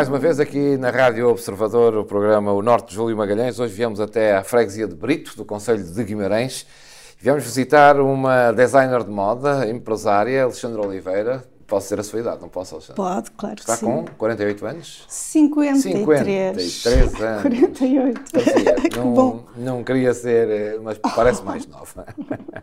mais 0.00 0.08
uma 0.08 0.18
vez 0.18 0.40
aqui 0.40 0.78
na 0.78 0.88
Rádio 0.88 1.28
Observador, 1.28 1.94
o 1.94 2.06
programa 2.06 2.54
O 2.54 2.62
Norte 2.62 2.88
de 2.88 2.94
Júlio 2.94 3.14
Magalhães. 3.14 3.60
Hoje 3.60 3.74
viemos 3.74 4.00
até 4.00 4.34
à 4.34 4.42
freguesia 4.42 4.88
de 4.88 4.94
Brito, 4.94 5.36
do 5.36 5.44
Conselho 5.44 5.84
de 5.84 6.04
Guimarães. 6.04 6.66
Viemos 7.18 7.44
visitar 7.44 8.00
uma 8.00 8.50
designer 8.50 9.04
de 9.04 9.10
moda, 9.10 9.68
empresária, 9.68 10.42
Alexandra 10.44 10.80
Oliveira. 10.80 11.44
Posso 11.66 11.84
dizer 11.84 12.00
a 12.00 12.02
sua 12.02 12.20
idade, 12.20 12.40
não 12.40 12.48
posso, 12.48 12.76
Alexandra? 12.76 12.94
Pode, 12.94 13.30
claro 13.32 13.56
Está 13.58 13.76
que 13.76 13.84
com 13.84 14.06
sim. 14.06 14.14
48 14.16 14.66
anos? 14.66 15.04
53. 15.06 16.72
53 16.72 17.20
anos. 17.20 17.42
48. 17.42 18.20
Fazia. 18.32 18.74
que 18.76 18.98
não, 18.98 19.12
bom. 19.12 19.44
não 19.54 19.84
queria 19.84 20.14
ser, 20.14 20.48
eh, 20.48 20.78
mas 20.82 20.96
parece 20.96 21.44
mais 21.44 21.66
nova. 21.68 22.06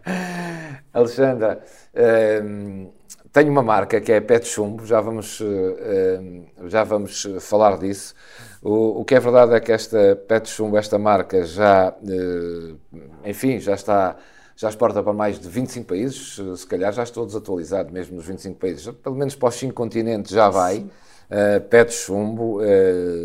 Alexandra, 0.91 1.63
ehm, 1.93 2.87
tenho 3.37 3.51
uma 3.51 3.61
marca 3.61 4.01
que 4.01 4.11
é 4.11 4.19
Pet 4.19 4.47
Chumbo, 4.47 4.83
já 4.83 4.99
vamos, 4.99 5.39
eh, 5.41 6.15
ehm, 6.17 6.69
já 6.69 6.83
vamos 6.83 7.27
falar 7.39 7.77
disso. 7.77 8.15
O, 8.63 9.01
o 9.01 9.05
que 9.05 9.13
é 9.13 9.19
verdade 9.19 9.53
é 9.53 9.59
que 9.59 9.71
esta 9.71 10.15
Pet 10.27 10.49
Chumbo, 10.49 10.75
esta 10.75 10.97
marca, 10.97 11.43
já, 11.45 11.95
eh, 12.03 13.29
enfim, 13.29 13.59
já 13.59 13.75
está, 13.75 14.15
já 14.55 14.69
exporta 14.69 15.03
para 15.03 15.13
mais 15.13 15.39
de 15.39 15.47
25 15.47 15.87
países, 15.87 16.41
se 16.57 16.65
calhar 16.65 16.91
já 16.91 17.03
estou 17.03 17.27
desatualizado 17.27 17.93
mesmo 17.93 18.15
nos 18.15 18.25
25 18.25 18.59
países, 18.59 18.87
pelo 19.03 19.15
menos 19.15 19.35
para 19.35 19.49
os 19.49 19.55
5 19.55 19.71
continentes 19.71 20.31
já 20.31 20.49
vai. 20.49 20.87
Uh, 21.29 21.59
Pet 21.69 21.93
Chumbo 21.93 22.59
uh, 22.59 22.63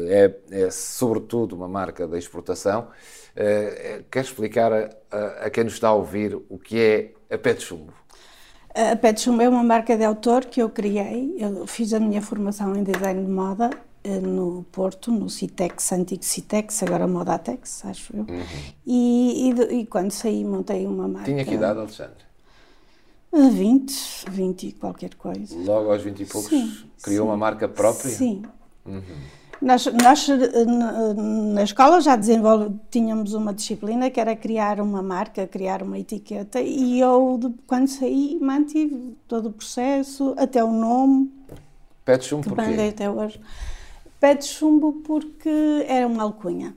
é, 0.08 0.34
é, 0.50 0.70
sobretudo 0.70 1.54
uma 1.54 1.68
marca 1.68 2.06
da 2.06 2.18
exportação. 2.18 2.88
Uh, 3.34 4.04
quer 4.10 4.24
explicar 4.24 4.72
a, 4.72 4.90
a, 5.10 5.26
a, 5.46 5.50
quem 5.50 5.64
nos 5.64 5.74
está 5.74 5.88
a 5.88 5.94
ouvir 5.94 6.34
o 6.50 6.58
que 6.58 6.80
é 6.80 7.34
a 7.34 7.38
Pet 7.38 7.62
Chumbo? 7.62 8.01
A 8.74 8.96
Pet 8.96 9.20
Chumbo 9.20 9.42
é 9.42 9.48
uma 9.48 9.62
marca 9.62 9.96
de 9.96 10.04
autor 10.04 10.46
que 10.46 10.62
eu 10.62 10.70
criei. 10.70 11.36
Eu 11.38 11.66
fiz 11.66 11.92
a 11.92 12.00
minha 12.00 12.22
formação 12.22 12.74
em 12.74 12.82
design 12.82 13.22
de 13.22 13.30
moda 13.30 13.70
eh, 14.02 14.18
no 14.18 14.64
Porto, 14.72 15.12
no 15.12 15.28
Citex, 15.28 15.92
antigo 15.92 16.24
Citex, 16.24 16.82
agora 16.82 17.06
Modatex, 17.06 17.84
acho 17.84 18.16
eu. 18.16 18.22
Uhum. 18.22 18.42
E, 18.86 19.50
e, 19.50 19.80
e, 19.80 19.86
quando 19.86 20.10
saí 20.10 20.42
montei 20.42 20.86
uma 20.86 21.06
marca. 21.06 21.30
Tinha 21.30 21.44
que 21.44 21.54
idade, 21.54 21.80
Alexandre? 21.80 22.24
20, 23.32 24.30
20 24.30 24.66
e 24.68 24.72
qualquer 24.72 25.14
coisa. 25.16 25.54
Logo 25.56 25.92
aos 25.92 26.02
20 26.02 26.20
e 26.20 26.26
poucos 26.26 26.50
sim, 26.50 26.84
criou 27.02 27.26
sim. 27.26 27.30
uma 27.30 27.36
marca 27.36 27.68
própria? 27.68 28.10
Sim. 28.10 28.42
Uhum. 28.86 29.02
Nós, 29.62 29.86
nós, 29.86 30.28
na 31.52 31.62
escola 31.62 32.00
já 32.00 32.18
tínhamos 32.90 33.32
uma 33.32 33.54
disciplina 33.54 34.10
que 34.10 34.20
era 34.20 34.34
criar 34.34 34.80
uma 34.80 35.00
marca, 35.00 35.46
criar 35.46 35.84
uma 35.84 35.96
etiqueta 36.00 36.60
e 36.60 36.98
eu, 36.98 37.38
quando 37.64 37.86
saí, 37.86 38.38
mantive 38.40 39.16
todo 39.28 39.50
o 39.50 39.52
processo, 39.52 40.34
até 40.36 40.64
o 40.64 40.72
nome. 40.72 41.32
Pede 42.04 42.24
chumbo 42.24 42.42
que 42.42 42.48
porquê? 42.48 42.88
até 42.88 43.08
hoje. 43.08 43.40
Pede 44.18 44.44
chumbo 44.44 44.94
porque 45.04 45.84
era 45.86 46.08
uma 46.08 46.24
alcunha. 46.24 46.76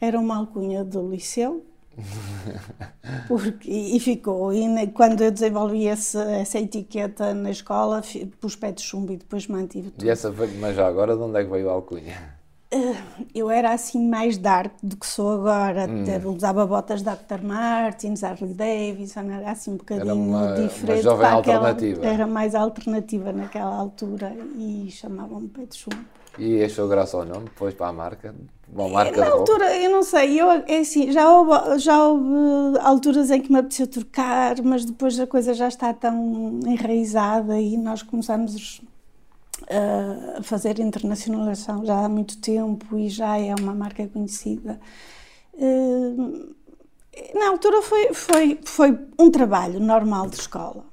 Era 0.00 0.18
uma 0.18 0.36
alcunha 0.38 0.84
do 0.84 1.08
liceu, 1.08 1.64
porque, 3.28 3.70
e 3.70 4.00
ficou. 4.00 4.52
E 4.52 4.86
quando 4.88 5.22
eu 5.22 5.30
desenvolvi 5.30 5.86
esse, 5.86 6.18
essa 6.18 6.58
etiqueta 6.58 7.34
na 7.34 7.50
escola, 7.50 8.02
pus 8.40 8.56
pé 8.56 8.72
de 8.72 8.82
chumbo 8.82 9.12
e 9.12 9.16
depois 9.16 9.46
mantive 9.46 9.90
tudo. 9.90 10.04
E 10.04 10.08
essa, 10.08 10.32
mas 10.58 10.76
já 10.76 10.86
agora, 10.86 11.16
de 11.16 11.22
onde 11.22 11.40
é 11.40 11.44
que 11.44 11.50
veio 11.50 11.68
a 11.68 11.72
alcunha? 11.72 12.42
Uh, 12.74 12.96
eu 13.34 13.50
era 13.50 13.72
assim 13.72 14.08
mais 14.08 14.38
dark 14.38 14.72
do 14.82 14.96
que 14.96 15.06
sou 15.06 15.32
agora. 15.32 15.86
Hum. 15.86 16.34
Usava 16.34 16.66
botas 16.66 17.02
da 17.02 17.14
Dr. 17.14 17.42
Martins, 17.42 18.24
Harley 18.24 18.54
Davidson, 18.54 19.30
era 19.30 19.50
assim 19.50 19.72
um 19.72 19.76
bocadinho 19.76 20.06
era 20.06 20.14
uma, 20.14 20.54
diferente. 20.54 21.00
Uma 21.00 21.02
jovem 21.02 21.26
alternativa. 21.26 21.98
Aquela, 21.98 22.14
era 22.14 22.26
mais 22.26 22.54
alternativa 22.54 23.30
naquela 23.30 23.76
altura 23.76 24.34
e 24.56 24.88
chamavam-me 24.90 25.48
pé 25.48 25.66
de 25.66 25.76
chumbo. 25.76 26.02
E 26.38 26.64
achou 26.64 26.88
graça 26.88 27.18
ao 27.18 27.26
nome, 27.26 27.44
depois 27.44 27.74
para 27.74 27.88
a 27.88 27.92
marca? 27.92 28.34
Na 29.20 29.30
altura, 29.30 29.76
eu 29.76 29.90
não 29.90 30.02
sei, 30.02 30.40
eu, 30.40 30.50
é 30.50 30.78
assim, 30.78 31.12
já 31.12 31.30
houve, 31.30 31.78
já 31.78 32.02
houve 32.02 32.78
alturas 32.80 33.30
em 33.30 33.40
que 33.40 33.52
me 33.52 33.58
apeteceu 33.58 33.86
trocar, 33.86 34.62
mas 34.62 34.84
depois 34.86 35.20
a 35.20 35.26
coisa 35.26 35.52
já 35.52 35.68
está 35.68 35.92
tão 35.92 36.60
enraizada 36.66 37.60
e 37.60 37.76
nós 37.76 38.02
começamos 38.02 38.80
uh, 39.62 40.38
a 40.38 40.42
fazer 40.42 40.78
internacionalização 40.78 41.84
já 41.84 42.02
há 42.04 42.08
muito 42.08 42.38
tempo 42.38 42.98
e 42.98 43.10
já 43.10 43.38
é 43.38 43.54
uma 43.54 43.74
marca 43.74 44.08
conhecida. 44.08 44.80
Uh, 45.52 46.54
na 47.34 47.50
altura 47.50 47.82
foi, 47.82 48.14
foi, 48.14 48.58
foi 48.64 48.98
um 49.18 49.30
trabalho 49.30 49.78
normal 49.80 50.28
de 50.28 50.36
escola. 50.36 50.91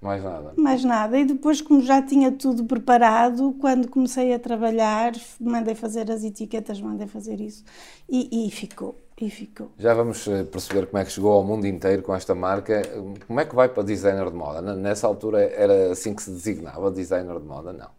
Mais 0.00 0.24
nada. 0.24 0.54
Mais 0.56 0.82
nada. 0.82 1.18
E 1.18 1.26
depois, 1.26 1.60
como 1.60 1.82
já 1.82 2.00
tinha 2.00 2.32
tudo 2.32 2.64
preparado, 2.64 3.54
quando 3.60 3.86
comecei 3.88 4.32
a 4.32 4.38
trabalhar, 4.38 5.12
mandei 5.38 5.74
fazer 5.74 6.10
as 6.10 6.24
etiquetas, 6.24 6.80
mandei 6.80 7.06
fazer 7.06 7.38
isso. 7.38 7.62
E, 8.08 8.46
e 8.46 8.50
ficou. 8.50 8.98
E 9.20 9.28
ficou. 9.28 9.70
Já 9.76 9.92
vamos 9.92 10.26
eh, 10.26 10.44
perceber 10.44 10.86
como 10.86 11.02
é 11.02 11.04
que 11.04 11.12
chegou 11.12 11.32
ao 11.32 11.44
mundo 11.44 11.66
inteiro 11.66 12.02
com 12.02 12.14
esta 12.14 12.34
marca. 12.34 12.80
Como 13.26 13.38
é 13.38 13.44
que 13.44 13.54
vai 13.54 13.68
para 13.68 13.82
designer 13.82 14.30
de 14.30 14.36
moda? 14.36 14.62
Nessa 14.74 15.06
altura 15.06 15.42
era 15.42 15.92
assim 15.92 16.14
que 16.14 16.22
se 16.22 16.30
designava 16.30 16.90
designer 16.90 17.38
de 17.38 17.46
moda? 17.46 17.70
Não. 17.70 17.90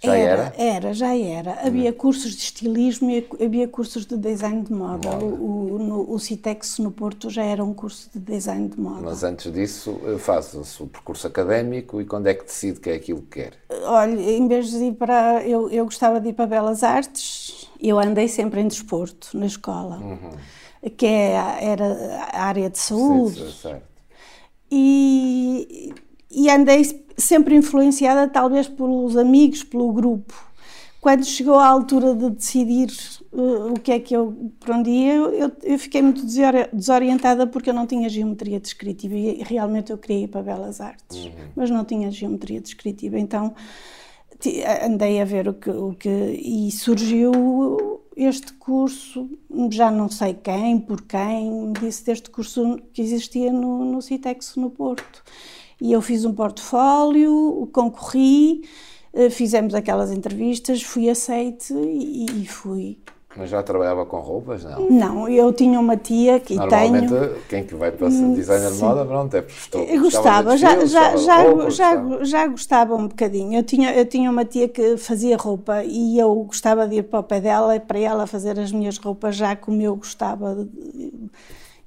Já 0.00 0.14
era? 0.14 0.42
Era, 0.42 0.54
era 0.56 0.94
já 0.94 1.16
era. 1.16 1.58
Havia 1.66 1.90
hum. 1.90 1.94
cursos 1.94 2.30
de 2.30 2.42
estilismo 2.42 3.10
e 3.10 3.26
havia 3.44 3.66
cursos 3.66 4.06
de 4.06 4.16
design 4.16 4.62
de 4.62 4.72
moda. 4.72 5.10
moda. 5.10 5.24
O, 5.24 5.74
o, 5.74 5.78
no, 5.78 6.12
o 6.12 6.18
Citex 6.20 6.78
no 6.78 6.92
Porto 6.92 7.28
já 7.28 7.42
era 7.42 7.64
um 7.64 7.74
curso 7.74 8.08
de 8.14 8.20
design 8.20 8.68
de 8.68 8.80
moda. 8.80 9.00
Mas 9.02 9.24
antes 9.24 9.52
disso 9.52 10.00
faz 10.20 10.54
o 10.80 10.86
percurso 10.86 11.26
académico 11.26 12.00
e 12.00 12.04
quando 12.04 12.28
é 12.28 12.34
que 12.34 12.44
decide 12.44 12.78
que 12.78 12.90
é 12.90 12.94
aquilo 12.94 13.22
que 13.22 13.42
quer? 13.42 13.54
Olha, 13.86 14.20
em 14.20 14.46
vez 14.46 14.70
de 14.70 14.84
ir 14.84 14.92
para... 14.92 15.42
Eu, 15.44 15.68
eu 15.68 15.84
gostava 15.84 16.20
de 16.20 16.28
ir 16.28 16.32
para 16.32 16.46
Belas 16.46 16.84
Artes, 16.84 17.68
eu 17.80 17.98
andei 17.98 18.28
sempre 18.28 18.60
em 18.60 18.68
desporto, 18.68 19.36
na 19.36 19.46
escola, 19.46 19.96
uhum. 19.96 20.90
que 20.96 21.06
é, 21.06 21.34
era 21.60 21.84
a 22.32 22.44
área 22.44 22.70
de 22.70 22.78
saúde. 22.78 23.40
Sim, 23.40 23.52
certo. 23.52 23.88
E, 24.70 25.92
e 26.30 26.48
andei 26.50 27.07
sempre 27.18 27.54
influenciada 27.56 28.28
talvez 28.28 28.68
pelos 28.68 29.16
amigos, 29.16 29.62
pelo 29.62 29.92
grupo. 29.92 30.48
Quando 31.00 31.24
chegou 31.24 31.58
a 31.58 31.66
altura 31.66 32.14
de 32.14 32.30
decidir 32.30 32.88
uh, 33.32 33.72
o 33.72 33.78
que 33.78 33.92
é 33.92 34.00
que 34.00 34.14
eu 34.14 34.52
para 34.58 34.76
onde 34.76 34.90
ia, 34.90 35.14
eu, 35.14 35.52
eu, 35.62 35.78
fiquei 35.78 36.02
muito 36.02 36.22
desorientada 36.24 37.46
porque 37.46 37.70
eu 37.70 37.74
não 37.74 37.86
tinha 37.86 38.08
geometria 38.08 38.58
descritiva 38.58 39.14
e 39.14 39.42
realmente 39.42 39.92
eu 39.92 39.98
queria 39.98 40.24
ir 40.24 40.28
para 40.28 40.42
Belas 40.42 40.80
Artes, 40.80 41.24
uhum. 41.24 41.32
mas 41.54 41.70
não 41.70 41.84
tinha 41.84 42.10
geometria 42.10 42.60
descritiva. 42.60 43.18
Então 43.18 43.54
andei 44.84 45.20
a 45.20 45.24
ver 45.24 45.48
o 45.48 45.54
que, 45.54 45.70
o 45.70 45.94
que 45.94 46.08
e 46.08 46.70
surgiu 46.70 48.02
este 48.16 48.52
curso, 48.54 49.30
já 49.70 49.90
não 49.90 50.08
sei 50.08 50.34
quem, 50.34 50.78
por 50.78 51.02
quem, 51.02 51.50
me 51.50 51.72
disse 51.74 52.04
deste 52.04 52.30
curso 52.30 52.80
que 52.92 53.00
existia 53.00 53.52
no, 53.52 53.84
no 53.84 54.02
Citex 54.02 54.56
no 54.56 54.70
Porto. 54.70 55.22
E 55.80 55.92
eu 55.92 56.02
fiz 56.02 56.24
um 56.24 56.34
portfólio, 56.34 57.68
concorri, 57.72 58.62
eh, 59.12 59.30
fizemos 59.30 59.74
aquelas 59.74 60.10
entrevistas, 60.10 60.82
fui 60.82 61.08
aceite 61.08 61.72
e, 61.72 62.46
fui. 62.46 62.98
Mas 63.36 63.50
já 63.50 63.62
trabalhava 63.62 64.04
com 64.04 64.18
roupas, 64.18 64.64
não? 64.64 64.90
Não, 64.90 65.28
eu 65.28 65.52
tinha 65.52 65.78
uma 65.78 65.96
tia 65.96 66.40
que 66.40 66.56
Normalmente, 66.56 67.08
tenho... 67.08 67.34
quem 67.48 67.64
que 67.64 67.74
vai 67.76 67.92
para 67.92 68.10
ser 68.10 68.34
designer 68.34 68.72
de 68.72 68.78
moda, 68.78 69.04
pronto, 69.04 69.36
é 69.36 69.44
estou, 69.46 69.86
gostava, 70.00 70.56
já, 70.56 70.84
já, 70.84 71.16
já, 71.16 71.42
roupa, 71.42 71.70
já, 71.70 71.94
gostava. 71.94 72.24
já 72.24 72.46
gostava 72.48 72.94
um 72.96 73.06
bocadinho. 73.06 73.56
Eu 73.56 73.62
tinha, 73.62 73.94
eu 73.94 74.04
tinha 74.04 74.28
uma 74.28 74.44
tia 74.44 74.68
que 74.68 74.96
fazia 74.96 75.36
roupa 75.36 75.84
e 75.84 76.18
eu 76.18 76.34
gostava 76.42 76.88
de 76.88 76.96
ir 76.96 77.02
para 77.04 77.20
o 77.20 77.22
pé 77.22 77.40
dela 77.40 77.78
para 77.78 77.98
ela 78.00 78.26
fazer 78.26 78.58
as 78.58 78.72
minhas 78.72 78.98
roupas 78.98 79.36
já 79.36 79.54
como 79.54 79.80
eu 79.80 79.94
gostava 79.94 80.56
de, 80.56 81.12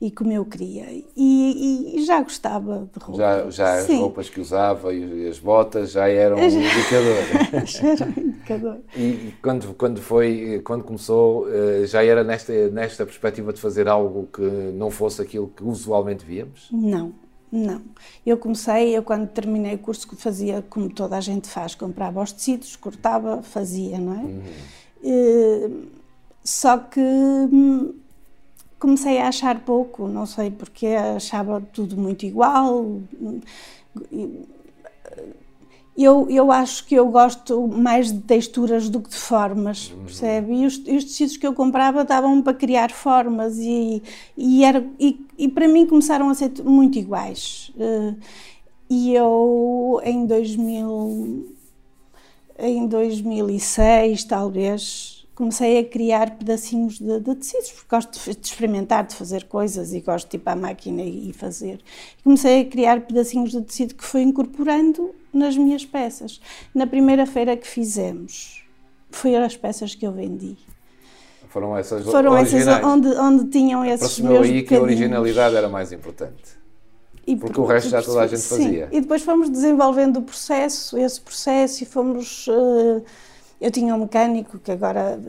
e 0.02 0.10
como 0.10 0.32
eu 0.34 0.44
queria. 0.44 0.88
E, 1.16 1.96
e, 1.96 2.04
já 2.06 2.20
gostava 2.22 2.90
de 2.92 3.00
roupa. 3.00 3.22
Já, 3.22 3.50
já 3.52 3.74
as 3.76 3.88
roupas 3.88 4.30
que 4.30 4.42
usava 4.42 4.92
e 4.92 5.28
as 5.28 5.38
botas 5.38 5.92
já 5.94 6.10
eram 6.10 6.38
um 6.38 6.44
indicador. 6.44 7.66
já 7.68 7.88
era 7.88 8.06
um 8.06 8.22
indicador. 8.22 8.78
E 8.98 9.34
quando, 9.44 9.74
quando, 9.76 10.02
foi, 10.02 10.60
quando 10.66 10.84
começou, 10.84 11.48
eh, 11.54 11.86
já 11.86 12.04
era 12.04 12.24
nesta, 12.24 12.52
nesta 12.70 13.06
perspectiva 13.06 13.54
de 13.54 13.62
fazer 13.62 13.88
algo 13.88 14.28
que 14.34 14.42
não 14.42 14.90
fosse 14.90 15.22
aquilo 15.22 15.48
que 15.56 15.64
usualmente 15.64 16.26
víamos? 16.26 16.68
Não. 16.72 17.14
Não. 17.52 17.82
Eu 18.26 18.38
comecei, 18.38 18.98
eu 18.98 19.04
quando 19.04 19.28
terminei 19.28 19.76
o 19.76 19.78
curso, 19.78 20.08
fazia 20.16 20.64
como 20.68 20.90
toda 20.90 21.18
a 21.18 21.22
gente 21.22 21.48
faz, 21.50 21.76
comprava 21.76 22.24
os 22.24 22.32
tecidos, 22.32 22.76
cortava, 22.78 23.42
fazia, 23.44 24.00
não 24.00 24.14
é? 24.14 24.24
Uhum. 24.24 24.42
E, 25.04 25.90
só 26.44 26.78
que 26.78 27.00
hum, 27.00 27.94
comecei 28.82 29.20
a 29.20 29.28
achar 29.28 29.60
pouco, 29.60 30.08
não 30.08 30.26
sei 30.26 30.50
porque 30.50 30.88
achava 30.88 31.62
tudo 31.72 31.96
muito 31.96 32.26
igual. 32.26 33.00
Eu, 35.96 36.28
eu 36.30 36.52
acho 36.52 36.86
que 36.88 36.96
eu 36.96 37.08
gosto 37.10 37.68
mais 37.68 38.12
de 38.12 38.22
texturas 38.22 38.90
do 38.90 39.00
que 39.00 39.10
de 39.10 39.16
formas, 39.16 39.92
uhum. 39.92 40.06
percebe? 40.06 40.54
E 40.54 40.66
os, 40.66 40.78
os 40.78 41.04
tecidos 41.04 41.38
que 41.38 41.46
eu 41.46 41.54
comprava 41.54 42.04
davam 42.04 42.42
para 42.42 42.54
criar 42.54 42.92
formas 42.92 43.58
e, 43.60 44.02
e, 44.36 44.64
era, 44.64 44.84
e, 45.00 45.24
e 45.38 45.48
para 45.48 45.68
mim 45.68 45.86
começaram 45.86 46.28
a 46.30 46.34
ser 46.34 46.52
muito 46.64 46.98
iguais. 46.98 47.72
Eh, 47.78 48.16
e 48.90 49.14
eu, 49.14 50.02
em 50.04 50.26
2000, 50.26 51.46
em 52.58 52.88
2006, 52.88 54.24
talvez, 54.24 55.21
comecei 55.42 55.80
a 55.80 55.84
criar 55.84 56.38
pedacinhos 56.38 57.00
de, 57.00 57.20
de, 57.20 57.34
tecidos, 57.34 57.72
porque 57.72 57.88
gosto 57.90 58.32
de 58.32 58.46
experimentar, 58.46 59.08
de 59.08 59.16
fazer 59.16 59.46
coisas 59.46 59.92
e 59.92 60.00
gosto 60.00 60.30
de 60.30 60.38
ir 60.38 60.40
para 60.40 60.54
a 60.54 60.56
máquina 60.56 61.02
e 61.02 61.34
fazer. 61.34 61.80
Comecei 62.24 62.62
a 62.62 62.66
criar 62.66 63.02
pedacinhos 63.02 63.50
de 63.50 63.60
tecido 63.62 63.96
que 63.96 64.04
fui 64.04 64.22
incorporando 64.22 65.16
nas 65.34 65.58
minhas 65.58 65.84
peças. 65.84 66.40
Na 66.76 66.86
primeira 66.86 67.26
feira 67.26 67.58
que 67.58 67.66
fizemos, 67.66 68.64
foi 69.10 69.36
as 69.36 69.58
peças 69.58 69.96
que 69.96 70.06
eu 70.06 70.12
vendi. 70.12 70.60
Foram 71.50 71.76
essas 71.76 72.06
Foram 72.06 72.38
essas 72.38 72.68
onde, 72.84 73.08
onde 73.08 73.46
tinham 73.46 73.84
esses 73.84 74.20
meus 74.20 74.46
aí 74.46 74.62
que 74.62 74.76
a 74.76 74.80
originalidade 74.80 75.56
era 75.56 75.68
mais 75.68 75.92
importante. 75.92 76.62
E 77.26 77.36
porque 77.36 77.60
o 77.60 77.66
resto 77.66 77.90
já 77.90 78.04
toda 78.04 78.22
a 78.22 78.28
gente 78.28 78.44
fazia. 78.44 78.90
Sim. 78.92 78.96
E 78.96 79.02
depois 79.02 79.24
fomos 79.24 79.50
desenvolvendo 79.50 80.18
o 80.18 80.22
processo, 80.22 81.00
esse 81.00 81.20
processo, 81.20 81.82
e 81.82 81.88
fomos. 81.88 82.46
Uh, 82.48 83.04
eu 83.62 83.70
tinha 83.70 83.94
um 83.94 84.00
mecânico 84.00 84.58
que 84.58 84.72
agora 84.72 85.22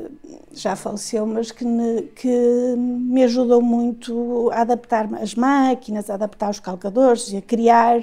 já 0.52 0.75
faleceu, 0.75 1.26
mas 1.26 1.50
que 1.50 1.67
me, 1.67 2.02
que 2.17 2.75
me 2.76 3.23
ajudou 3.25 3.61
muito 3.61 4.50
a 4.52 4.62
adaptar 4.62 5.06
as 5.20 5.34
máquinas, 5.34 6.08
a 6.08 6.14
adaptar 6.14 6.50
os 6.50 6.58
calcadores 6.58 7.31
e 7.31 7.37
a 7.37 7.43
criar. 7.43 8.00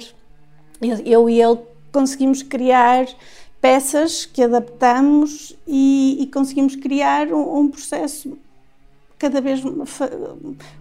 Eu 1.04 1.28
e 1.28 1.42
ele 1.42 1.58
conseguimos 1.90 2.44
criar 2.44 3.06
peças 3.60 4.24
que 4.24 4.40
adaptamos 4.44 5.58
e, 5.66 6.18
e 6.20 6.26
conseguimos 6.28 6.76
criar 6.76 7.32
um, 7.32 7.58
um, 7.58 7.68
processo 7.68 8.38
cada 9.18 9.40
vez 9.40 9.60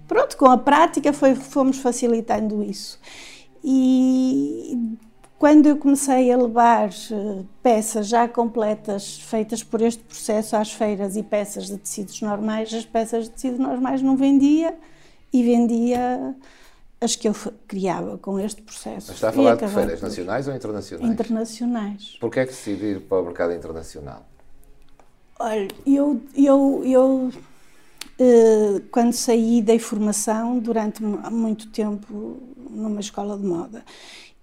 pronto 0.08 0.38
com 0.38 0.46
a 0.46 0.58
prática 0.58 1.12
foi 1.12 1.36
fomos 1.36 1.80
facilitando 1.80 2.64
isso 2.64 2.98
e 3.62 4.98
quando 5.40 5.68
eu 5.68 5.78
comecei 5.78 6.32
a 6.34 6.38
levar 6.38 6.90
eh, 6.90 7.44
peças 7.64 8.08
já 8.08 8.28
completas 8.28 9.18
feitas 9.20 9.64
por 9.64 9.82
este 9.82 10.04
processo 10.04 10.58
às 10.58 10.74
feiras 10.74 11.16
e 11.16 11.24
peças 11.24 11.68
de 11.68 11.78
tecidos 11.78 12.22
normais 12.22 12.74
as 12.74 12.86
peças 12.86 13.24
de 13.24 13.32
tecidos 13.32 13.58
normais 13.58 14.02
não 14.02 14.18
vendia 14.18 14.78
e 15.32 15.42
vendia 15.42 16.36
as 17.00 17.16
que 17.16 17.30
eu 17.30 17.36
criava 17.66 18.18
com 18.18 18.38
este 18.38 18.62
processo. 18.62 19.08
Mas 19.08 19.16
está 19.16 19.30
a 19.30 19.32
falar 19.32 19.56
de 19.56 19.68
feiras 19.70 20.02
nacionais 20.02 20.48
ou 20.50 20.54
internacionais? 20.54 21.10
Internacionais. 21.10 22.18
Porquê 22.20 22.42
é 22.42 22.46
que 22.46 22.52
decidiu 22.52 22.92
ir 22.92 23.00
para 23.00 23.22
o 23.22 23.26
mercado 23.26 23.54
internacional? 23.54 24.28
Olha, 25.40 25.70
eu, 25.86 26.22
eu, 26.36 26.84
eu 26.84 27.32
eh, 28.20 28.82
quando 28.92 29.14
saí 29.14 29.62
dei 29.62 29.80
formação 29.80 30.60
durante 30.60 31.02
muito 31.02 31.70
tempo 31.70 32.38
numa 32.70 33.00
escola 33.00 33.38
de 33.38 33.46
moda 33.46 33.86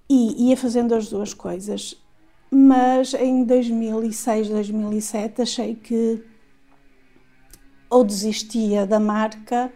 e 0.08 0.48
ia 0.48 0.56
fazendo 0.56 0.94
as 0.94 1.08
duas 1.08 1.34
coisas, 1.34 1.96
mas 2.50 3.14
em 3.14 3.44
2006, 3.44 4.48
2007 4.48 5.42
achei 5.42 5.74
que 5.74 6.22
ou 7.88 8.04
desistia 8.04 8.86
da 8.86 8.98
marca 8.98 9.72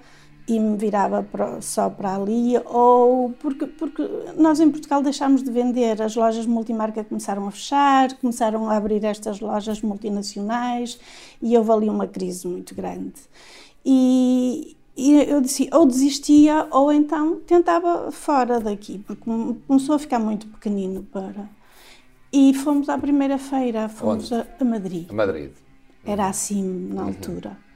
e 0.49 0.59
me 0.59 0.77
virava 0.77 1.25
só 1.61 1.89
para 1.89 2.17
ali, 2.17 2.59
ou 2.65 3.31
porque, 3.39 3.67
porque 3.67 4.03
nós 4.37 4.59
em 4.59 4.69
Portugal 4.69 5.01
deixámos 5.01 5.45
de 5.45 5.51
vender, 5.51 6.03
as 6.03 6.17
lojas 6.17 6.45
multimarca 6.45 7.05
começaram 7.05 7.47
a 7.47 7.51
fechar, 7.53 8.13
começaram 8.17 8.69
a 8.69 8.77
abrir 8.77 9.05
estas 9.05 9.39
lojas 9.39 9.81
multinacionais 9.81 10.99
e 11.41 11.57
houve 11.57 11.71
ali 11.71 11.89
uma 11.89 12.09
crise 12.09 12.49
muito 12.49 12.75
grande. 12.75 13.15
E, 13.85 14.77
e 15.01 15.31
eu 15.31 15.41
disse, 15.41 15.69
ou 15.73 15.87
desistia 15.87 16.67
ou 16.71 16.93
então 16.93 17.37
tentava 17.47 18.11
fora 18.13 18.61
daqui, 18.61 18.99
porque 18.99 19.23
começou 19.67 19.95
a 19.95 19.99
ficar 19.99 20.19
muito 20.19 20.47
pequenino 20.47 21.03
para. 21.05 21.49
E 22.33 22.55
fomos 22.55 22.89
à 22.89 22.97
primeira 22.97 23.39
feira, 23.39 23.89
fomos 23.89 24.33
a, 24.33 24.47
a, 24.61 24.65
Madrid. 24.65 25.11
A 25.11 25.15
Madrid. 25.15 25.51
Era 26.05 26.29
assim 26.29 26.63
na 26.93 27.03
uhum. 27.03 27.09
altura. 27.09 27.51
Uhum 27.51 27.71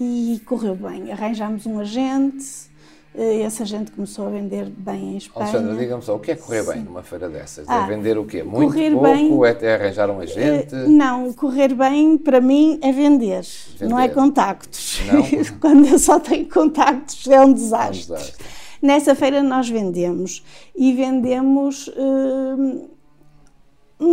e 0.00 0.40
correu 0.44 0.74
bem. 0.74 1.10
Arranjámos 1.10 1.66
um 1.66 1.78
agente, 1.78 2.70
eh, 3.16 3.46
esse 3.46 3.62
agente 3.62 3.90
começou 3.90 4.26
a 4.26 4.30
vender 4.30 4.66
bem 4.66 5.14
em 5.14 5.16
Espanha. 5.16 5.46
Alexandra, 5.46 5.76
diga-me 5.76 6.02
só, 6.02 6.14
o 6.16 6.18
que 6.18 6.32
é 6.32 6.36
correr 6.36 6.62
Sim. 6.62 6.72
bem 6.72 6.82
numa 6.82 7.02
feira 7.02 7.28
dessas? 7.28 7.66
É 7.66 7.72
ah, 7.72 7.84
é 7.84 7.86
vender 7.88 8.18
o 8.18 8.24
quê? 8.24 8.42
Muito 8.42 8.74
pouco? 8.74 9.02
Bem, 9.02 9.68
é 9.68 9.74
arranjar 9.74 10.10
um 10.10 10.20
agente? 10.20 10.74
Eh, 10.74 10.86
não, 10.86 11.32
correr 11.32 11.74
bem 11.74 12.18
para 12.18 12.40
mim 12.40 12.78
é 12.82 12.92
vender, 12.92 13.44
vender. 13.78 13.90
não 13.90 13.98
é 13.98 14.08
contactos. 14.08 15.00
Não? 15.06 15.22
Quando 15.60 15.86
eu 15.86 15.98
só 15.98 16.20
tenho 16.20 16.48
contactos 16.48 17.26
é 17.28 17.40
um 17.40 17.52
desastre. 17.52 18.12
É 18.12 18.14
um 18.14 18.18
desastre. 18.18 18.46
Nessa 18.82 19.14
feira 19.14 19.42
nós 19.42 19.68
vendemos 19.68 20.44
e 20.76 20.92
vendemos 20.92 21.88
uh, 21.88 22.88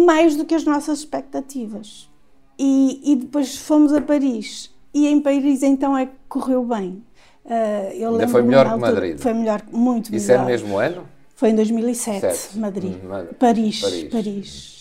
mais 0.05 0.35
do 0.35 0.45
que 0.45 0.55
as 0.55 0.63
nossas 0.63 0.99
expectativas. 0.99 2.09
E, 2.57 3.01
e 3.03 3.15
depois 3.15 3.57
fomos 3.57 3.91
a 3.91 3.99
Paris 3.99 4.73
e 4.93 5.07
em 5.07 5.19
Paris 5.19 5.63
então 5.63 5.97
é 5.97 6.05
que 6.05 6.13
correu 6.29 6.63
bem. 6.63 7.03
Uh, 7.45 7.93
eu 7.93 8.11
Ainda 8.11 8.27
foi 8.27 8.41
melhor 8.41 8.73
que 8.73 8.79
Madrid? 8.79 9.19
Foi 9.19 9.33
melhor, 9.33 9.61
muito 9.71 10.11
melhor. 10.11 10.21
Isso 10.21 10.31
é 10.31 10.37
no 10.37 10.45
mesmo 10.45 10.77
ano? 10.77 11.03
Foi 11.35 11.49
em 11.49 11.55
2007, 11.55 12.19
Sete. 12.21 12.57
Madrid. 12.57 12.93
Hum, 13.03 13.27
Paris, 13.37 13.81
Paris. 13.81 14.03
Paris. 14.09 14.73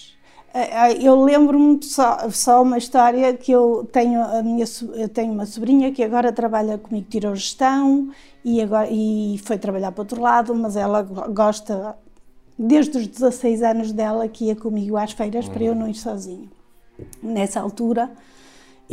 Uh, 0.54 1.02
eu 1.02 1.24
lembro-me 1.24 1.82
só, 1.82 2.28
só 2.30 2.62
uma 2.62 2.78
história 2.78 3.32
que 3.34 3.50
eu 3.50 3.88
tenho 3.90 4.20
a 4.20 4.42
minha 4.42 4.66
eu 4.94 5.08
tenho 5.08 5.32
uma 5.32 5.46
sobrinha 5.46 5.90
que 5.90 6.04
agora 6.04 6.30
trabalha 6.30 6.76
comigo 6.76 7.06
tirou 7.08 7.34
gestão 7.34 8.10
e 8.44 8.60
agora 8.60 8.86
e 8.90 9.40
foi 9.44 9.56
trabalhar 9.56 9.92
para 9.92 10.02
outro 10.02 10.20
lado, 10.20 10.54
mas 10.54 10.76
ela 10.76 11.02
gosta 11.02 11.96
desde 12.58 12.98
os 12.98 13.06
16 13.06 13.62
anos 13.62 13.92
dela 13.92 14.28
que 14.28 14.44
ia 14.44 14.56
comigo 14.56 14.96
às 14.96 15.12
feiras 15.12 15.48
hum. 15.48 15.52
para 15.52 15.64
eu 15.64 15.72
hum. 15.72 15.76
não 15.76 15.88
ir 15.88 15.94
sozinha. 15.94 16.48
Nessa 17.22 17.58
altura, 17.60 18.10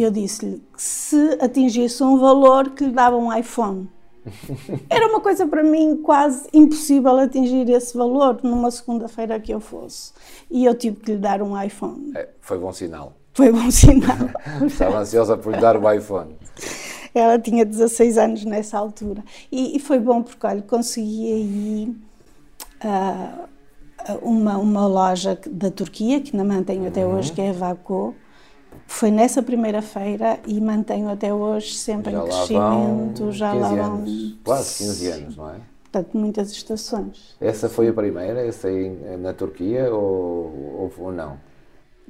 eu 0.01 0.11
disse-lhe 0.11 0.61
que 0.73 0.81
se 0.81 1.37
atingisse 1.41 2.03
um 2.03 2.17
valor 2.17 2.71
que 2.71 2.85
lhe 2.85 2.91
dava 2.91 3.17
um 3.17 3.35
iPhone. 3.35 3.89
Era 4.89 5.07
uma 5.07 5.19
coisa 5.19 5.47
para 5.47 5.63
mim 5.63 5.97
quase 5.97 6.47
impossível 6.53 7.17
atingir 7.17 7.69
esse 7.69 7.97
valor 7.97 8.39
numa 8.43 8.69
segunda-feira 8.71 9.39
que 9.39 9.53
eu 9.53 9.59
fosse. 9.59 10.13
E 10.49 10.65
eu 10.65 10.75
tive 10.75 10.97
que 10.97 11.11
lhe 11.13 11.17
dar 11.17 11.41
um 11.41 11.61
iPhone. 11.61 12.11
É, 12.15 12.29
foi 12.39 12.57
bom 12.57 12.71
sinal. 12.71 13.13
Foi 13.33 13.51
bom 13.51 13.71
sinal. 13.71 14.17
Estava 14.65 14.99
ansiosa 14.99 15.37
por 15.37 15.53
lhe 15.53 15.59
dar 15.59 15.77
o 15.77 15.91
iPhone. 15.91 16.35
Ela 17.13 17.39
tinha 17.39 17.65
16 17.65 18.17
anos 18.17 18.45
nessa 18.45 18.77
altura. 18.77 19.23
E, 19.51 19.75
e 19.75 19.79
foi 19.79 19.99
bom 19.99 20.21
porque, 20.21 20.45
olha, 20.45 20.61
consegui 20.61 21.33
aí 21.33 21.95
uh, 22.85 23.47
uma, 24.21 24.57
uma 24.57 24.87
loja 24.87 25.39
da 25.49 25.71
Turquia, 25.71 26.21
que 26.21 26.35
ainda 26.35 26.53
mantenho 26.53 26.87
até 26.87 27.05
uhum. 27.05 27.17
hoje, 27.17 27.31
que 27.31 27.41
é 27.41 27.49
a 27.49 27.53
Vaco 27.53 28.15
foi 28.87 29.11
nessa 29.11 29.41
primeira 29.41 29.81
feira 29.81 30.39
e 30.45 30.59
mantenho 30.59 31.09
até 31.09 31.33
hoje 31.33 31.75
sempre 31.75 32.11
já 32.11 32.17
em 32.17 32.23
crescimento, 32.23 33.31
já 33.31 33.53
lá 33.53 33.69
vão 33.69 33.95
anos, 33.95 34.35
quase 34.43 34.83
15 34.83 35.07
anos, 35.07 35.37
não 35.37 35.49
é? 35.49 35.55
Portanto, 35.83 36.17
muitas 36.17 36.51
estações. 36.51 37.35
Essa 37.41 37.67
foi 37.67 37.87
a 37.87 37.93
primeira, 37.93 38.45
essa 38.45 38.67
aí 38.67 38.89
na 39.19 39.33
Turquia 39.33 39.91
ou, 39.91 40.89
ou, 40.89 40.93
ou 40.99 41.11
não? 41.11 41.37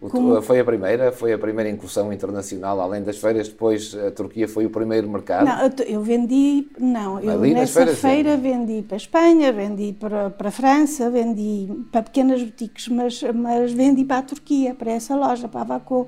Como? 0.08 0.42
Foi 0.42 0.60
a 0.60 0.64
primeira, 0.64 1.12
foi 1.12 1.34
a 1.34 1.38
primeira 1.38 1.70
incursão 1.70 2.12
internacional, 2.14 2.80
além 2.80 3.04
das 3.04 3.18
feiras, 3.18 3.50
depois 3.50 3.94
a 3.96 4.12
Turquia 4.12 4.48
foi 4.48 4.66
o 4.66 4.70
primeiro 4.70 5.10
mercado? 5.10 5.46
Não, 5.46 5.86
eu 5.86 6.02
vendi, 6.02 6.70
não, 6.80 7.20
eu 7.20 7.32
Ali 7.32 7.54
nessa 7.54 7.86
feira 7.88 8.38
vendi 8.38 8.82
para 8.82 8.96
a 8.96 8.98
Espanha, 8.98 9.52
vendi 9.52 9.92
para, 10.00 10.30
para 10.30 10.48
a 10.48 10.52
França, 10.52 11.10
vendi 11.10 11.68
para 11.92 12.04
pequenas 12.04 12.42
boutiques, 12.42 12.88
mas, 12.88 13.22
mas 13.36 13.74
vendi 13.74 14.06
para 14.06 14.20
a 14.20 14.22
Turquia, 14.22 14.74
para 14.74 14.92
essa 14.92 15.16
loja, 15.16 15.50
para 15.50 15.62
a 15.62 15.66
Vaco 15.66 16.08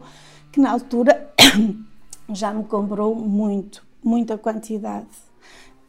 que 0.52 0.60
na 0.60 0.72
altura 0.72 1.34
já 2.30 2.54
me 2.54 2.64
comprou 2.64 3.16
muito, 3.16 3.86
muita 4.04 4.38
quantidade. 4.38 5.08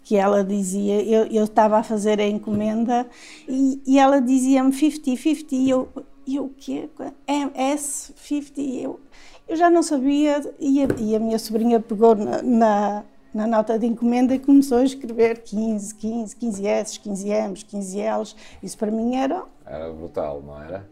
Que 0.04 0.16
ela 0.16 0.42
dizia, 0.42 1.02
eu, 1.02 1.26
eu 1.26 1.44
estava 1.44 1.78
a 1.78 1.82
fazer 1.82 2.20
a 2.20 2.26
encomenda 2.26 3.06
e, 3.48 3.80
e 3.86 3.98
ela 3.98 4.20
dizia-me 4.20 4.72
50-50 4.72 5.46
e 5.52 5.70
eu, 5.70 5.88
e 6.26 6.40
o 6.40 6.48
quê? 6.48 6.88
S50, 7.28 8.52
eu, 8.58 9.00
eu 9.48 9.56
já 9.56 9.70
não 9.70 9.82
sabia 9.82 10.40
e 10.58 10.82
a, 10.82 10.88
e 10.98 11.14
a 11.14 11.20
minha 11.20 11.38
sobrinha 11.38 11.78
pegou 11.78 12.16
na, 12.16 12.42
na 12.42 13.04
na 13.32 13.46
nota 13.46 13.78
de 13.78 13.86
encomenda 13.86 14.34
e 14.34 14.38
começou 14.38 14.78
a 14.78 14.84
escrever 14.84 15.42
15, 15.42 15.94
15, 15.94 16.36
15 16.36 16.66
S, 16.66 17.00
15 17.00 17.28
M's, 17.30 17.62
15 17.62 17.98
L's. 17.98 18.36
Isso 18.62 18.76
para 18.76 18.90
mim 18.90 19.16
era. 19.16 19.44
Era 19.72 19.90
brutal, 19.90 20.42
não 20.44 20.62
era? 20.62 20.86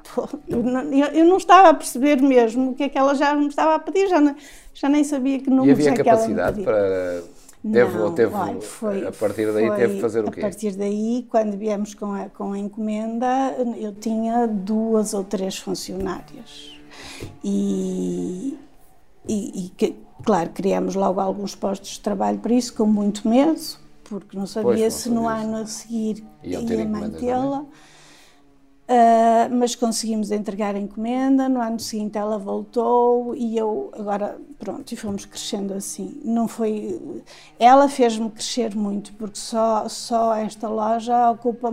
Eu 0.49 1.25
não, 1.27 1.37
estava 1.37 1.69
a 1.69 1.75
perceber 1.75 2.23
mesmo 2.23 2.71
o 2.71 2.75
que 2.75 2.85
é 2.85 2.89
que 2.89 2.97
ela 2.97 3.15
já 3.15 3.35
me 3.35 3.49
estava 3.49 3.75
a 3.75 3.79
pedir, 3.79 4.09
já, 4.09 4.21
não, 4.21 4.35
já 4.73 4.89
nem 4.89 5.05
sabia 5.05 5.39
que 5.39 5.51
números 5.51 5.85
E 5.85 5.89
havia 5.89 6.01
é 6.01 6.05
capacidade 6.05 6.63
para. 6.63 7.23
Teve, 7.63 7.99
não, 7.99 8.15
teve, 8.15 8.35
olha, 8.35 8.61
foi, 8.63 9.07
a 9.07 9.13
partir 9.13 9.53
daí 9.53 9.71
teve 9.77 9.97
que 9.97 10.01
fazer 10.01 10.25
o 10.25 10.31
quê? 10.31 10.41
A 10.41 10.43
partir 10.45 10.77
daí, 10.77 11.27
quando 11.29 11.59
viemos 11.59 11.93
com 11.93 12.11
a, 12.15 12.31
com 12.31 12.55
a 12.55 12.59
encomenda, 12.59 13.55
eu 13.77 13.93
tinha 13.93 14.47
duas 14.47 15.13
ou 15.13 15.25
três 15.25 15.59
funcionárias. 15.59 16.73
E, 17.45 18.59
e, 19.29 19.67
e 19.79 19.95
Claro, 20.25 20.51
criamos 20.51 20.95
logo 20.95 21.21
alguns 21.21 21.55
postos 21.55 21.91
de 21.91 22.01
trabalho 22.01 22.39
para 22.39 22.53
isso, 22.53 22.75
com 22.75 22.87
muito 22.87 23.29
medo, 23.29 23.61
porque 24.05 24.37
não 24.37 24.47
sabia 24.47 24.73
pois, 24.73 24.95
se 24.95 25.09
no 25.09 25.29
ano 25.29 25.57
a 25.57 25.67
seguir 25.67 26.25
ia 26.43 26.61
mantê-la. 26.87 27.65
Uh, 28.91 29.55
mas 29.55 29.77
conseguimos 29.77 30.33
entregar 30.33 30.75
a 30.75 30.79
encomenda. 30.81 31.49
No 31.49 31.61
ano 31.61 31.79
seguinte 31.79 32.19
ela 32.19 32.37
voltou 32.37 33.37
e 33.37 33.57
eu 33.57 33.89
agora 33.97 34.37
pronto 34.59 34.91
e 34.91 34.97
fomos 34.97 35.25
crescendo 35.25 35.75
assim. 35.75 36.21
Não 36.25 36.49
foi, 36.49 37.23
ela 37.57 37.89
fez-me 37.89 38.29
crescer 38.29 38.75
muito 38.75 39.13
porque 39.13 39.39
só 39.39 39.89
só 39.89 40.35
esta 40.35 40.69
loja 40.69 41.31
ocupa 41.31 41.71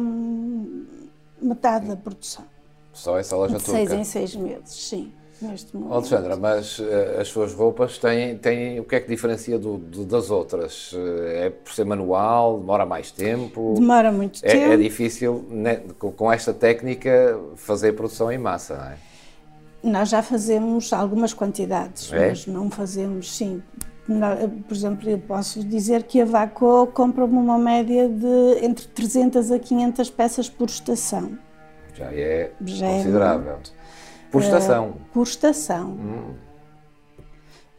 metade 1.42 1.88
da 1.88 1.96
produção. 1.96 2.46
Só 2.94 3.18
essa 3.18 3.36
loja 3.36 3.58
de 3.58 3.64
seis 3.64 3.92
em 3.92 4.04
seis 4.04 4.36
meses, 4.36 4.70
sim 4.70 5.12
neste 5.42 5.76
momento. 5.76 5.94
Alexandra, 5.94 6.36
mas 6.36 6.80
uh, 6.80 6.86
as 7.20 7.28
suas 7.28 7.54
roupas 7.54 7.98
têm, 7.98 8.38
têm 8.38 8.80
o 8.80 8.84
que 8.84 8.96
é 8.96 9.00
que 9.00 9.08
diferencia 9.08 9.58
do, 9.58 9.78
do, 9.78 10.06
das 10.06 10.30
outras? 10.30 10.92
Uh, 10.94 10.98
é 11.26 11.50
por 11.50 11.74
ser 11.74 11.86
manual, 11.86 12.60
demora 12.60 12.86
mais 12.86 13.12
tempo? 13.12 13.76
Demora 13.76 14.12
muito 14.12 14.40
é, 14.44 14.50
tempo. 14.50 14.74
É 14.74 14.78
difícil, 14.78 15.46
né, 15.50 15.82
com, 15.98 16.12
com, 16.12 16.32
esta 16.32 16.54
técnica, 16.54 17.40
fazer 17.56 17.94
produção 17.94 18.32
em 18.32 18.38
massa, 18.38 18.76
não 18.76 18.86
é? 18.86 18.98
Nós 19.84 20.10
já 20.10 20.24
fazemos 20.24 20.92
algumas 20.92 21.34
quantidades, 21.34 22.12
é? 22.12 22.30
mas 22.30 22.48
não 22.48 22.70
fazemos, 22.70 23.36
sim. 23.36 23.62
Por 24.68 24.76
exemplo, 24.76 25.10
eu 25.10 25.20
posso 25.20 25.64
dizer 25.64 26.04
que 26.04 26.22
a 26.22 26.26
Vaco 26.26 26.88
compra-me 26.88 27.38
uma 27.38 27.58
média 27.58 28.08
de 28.08 28.66
entre 28.66 28.88
300 28.88 29.52
a 29.52 29.60
500 29.60 30.10
peças 30.10 30.50
por 30.50 30.70
estação. 30.70 31.38
Já 31.94 32.06
é 32.14 32.52
já 32.64 32.88
é 32.88 32.98
considerável. 32.98 33.54
É 33.54 33.77
por 34.32 34.42
estação? 34.42 34.90
Uh, 34.90 34.94
por 35.14 35.24
estação. 35.24 35.90
Hum. 35.92 36.34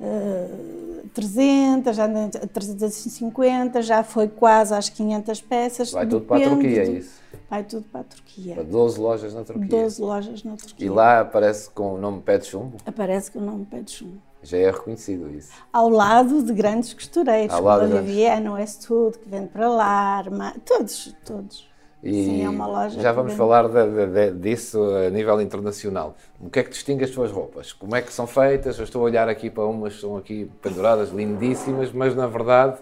Uh, 0.00 0.88
300, 1.08 1.96
já 1.96 2.08
350, 2.52 3.82
já 3.82 4.04
foi 4.04 4.28
quase 4.28 4.74
às 4.74 4.88
500 4.88 5.40
peças. 5.40 5.90
Vai 5.90 6.06
tudo 6.06 6.24
para 6.24 6.36
a 6.36 6.48
Turquia, 6.50 6.82
é 6.82 6.90
isso? 6.90 7.20
Vai 7.50 7.64
tudo 7.64 7.84
para 7.90 8.00
a 8.00 8.04
Turquia. 8.04 8.54
Para 8.54 8.64
12 8.64 9.00
lojas 9.00 9.34
na 9.34 9.44
Turquia. 9.44 9.68
12 9.68 10.00
lojas 10.02 10.44
na 10.44 10.56
Turquia. 10.56 10.86
E 10.86 10.90
lá 10.90 11.20
aparece 11.20 11.70
com 11.70 11.94
o 11.94 11.98
nome 11.98 12.22
Pé 12.22 12.38
de 12.38 12.46
Chumbo? 12.46 12.76
Aparece 12.86 13.30
com 13.32 13.38
o 13.38 13.42
nome 13.42 13.64
Pé 13.64 13.80
de 13.80 13.90
Chumbo. 13.90 14.22
Já 14.42 14.58
é 14.58 14.70
reconhecido 14.70 15.28
isso. 15.30 15.50
Ao 15.72 15.88
lado 15.88 16.42
de 16.42 16.52
grandes 16.52 16.94
costureiros, 16.94 17.52
Ao 17.52 17.62
como 17.62 17.74
a 17.74 17.86
Viviane, 17.86 18.48
Westwood, 18.50 19.18
que 19.18 19.28
vende 19.28 19.48
para 19.48 19.68
lá, 19.68 20.24
todos, 20.64 21.14
todos. 21.24 21.68
E 22.02 22.12
Sim, 22.12 22.44
é 22.44 22.48
uma 22.48 22.66
loja. 22.66 23.00
Já 23.00 23.10
vamos 23.10 23.32
falar 23.34 23.66
de, 23.68 24.06
de, 24.06 24.30
disso 24.38 24.80
a 24.94 25.10
nível 25.10 25.40
internacional. 25.40 26.16
O 26.40 26.48
que 26.48 26.60
é 26.60 26.62
que 26.62 26.70
distingue 26.70 27.04
as 27.04 27.10
suas 27.10 27.32
roupas? 27.32 27.72
Como 27.72 27.96
é 27.96 28.02
que 28.02 28.12
são 28.12 28.26
feitas? 28.26 28.78
Eu 28.78 28.84
estou 28.84 29.02
a 29.02 29.04
olhar 29.04 29.28
aqui 29.28 29.50
para 29.50 29.64
umas 29.64 29.94
que 29.94 30.00
são 30.00 30.16
aqui 30.16 30.48
penduradas, 30.62 31.10
lindíssimas, 31.10 31.90
mas 31.92 32.14
na 32.14 32.28
verdade 32.28 32.78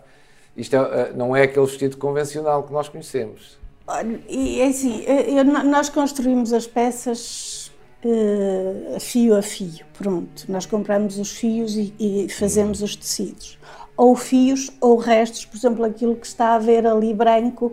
isto 0.56 0.75
é, 0.75 0.78
eh, 0.78 1.12
não 1.14 1.37
é 1.37 1.42
aquele 1.42 1.66
vestido 1.66 1.96
convencional 1.99 2.62
que 2.62 2.73
nós 2.73 2.88
conhecemos. 2.88 3.58
Olha, 3.87 4.20
e 4.28 4.61
é 4.61 4.68
assim, 4.68 5.04
eh, 5.06 5.38
eu, 5.38 5.44
nós 5.44 5.88
construímos 5.88 6.52
as 6.52 6.66
peças 6.66 7.70
uh, 8.04 8.99
fio 8.99 9.37
a 9.37 9.42
fio, 9.42 9.85
pronto. 9.96 10.44
Nós 10.49 10.66
compramos 10.66 11.18
os 11.18 11.32
fios 11.32 11.76
e, 11.76 11.94
e 11.99 12.28
fazemos 12.28 12.82
os 12.82 12.96
tecidos 12.96 13.58
ou 13.96 14.14
fios 14.14 14.70
ou 14.80 14.96
restos, 14.96 15.44
por 15.44 15.56
exemplo, 15.56 15.84
aquilo 15.84 16.16
que 16.16 16.26
está 16.26 16.54
a 16.54 16.58
ver 16.58 16.86
ali 16.86 17.14
branco 17.14 17.72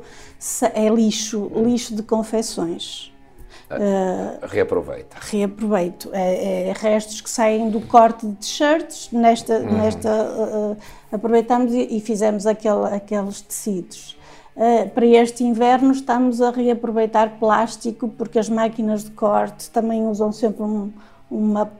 é 0.73 0.87
lixo, 0.89 1.51
lixo 1.55 1.95
de 1.95 2.03
confecções. 2.03 3.13
Uh, 3.71 4.45
reaproveita. 4.45 5.17
Reaproveito. 5.19 6.09
É, 6.13 6.69
é, 6.69 6.73
restos 6.73 7.21
que 7.21 7.29
saem 7.29 7.69
do 7.69 7.81
corte 7.81 8.25
de 8.27 8.35
t-shirts. 8.35 9.09
Nesta, 9.11 9.57
uhum. 9.57 9.77
nesta 9.77 10.09
uh, 10.09 10.77
aproveitamos 11.11 11.73
e, 11.73 11.97
e, 11.97 11.99
fizemos 11.99 12.45
aquele, 12.45 12.85
aqueles 12.93 13.41
tecidos. 13.41 14.17
Uh, 14.55 14.87
para 14.89 15.05
este 15.05 15.43
inverno 15.43 15.91
estamos 15.91 16.39
a 16.39 16.51
reaproveitar 16.51 17.39
plástico 17.39 18.07
porque 18.09 18.37
as 18.37 18.47
máquinas 18.47 19.03
de 19.03 19.11
corte 19.11 19.69
também 19.71 20.05
usam 20.05 20.31
sempre 20.31 20.61
um, 20.61 20.93
uma 21.29 21.71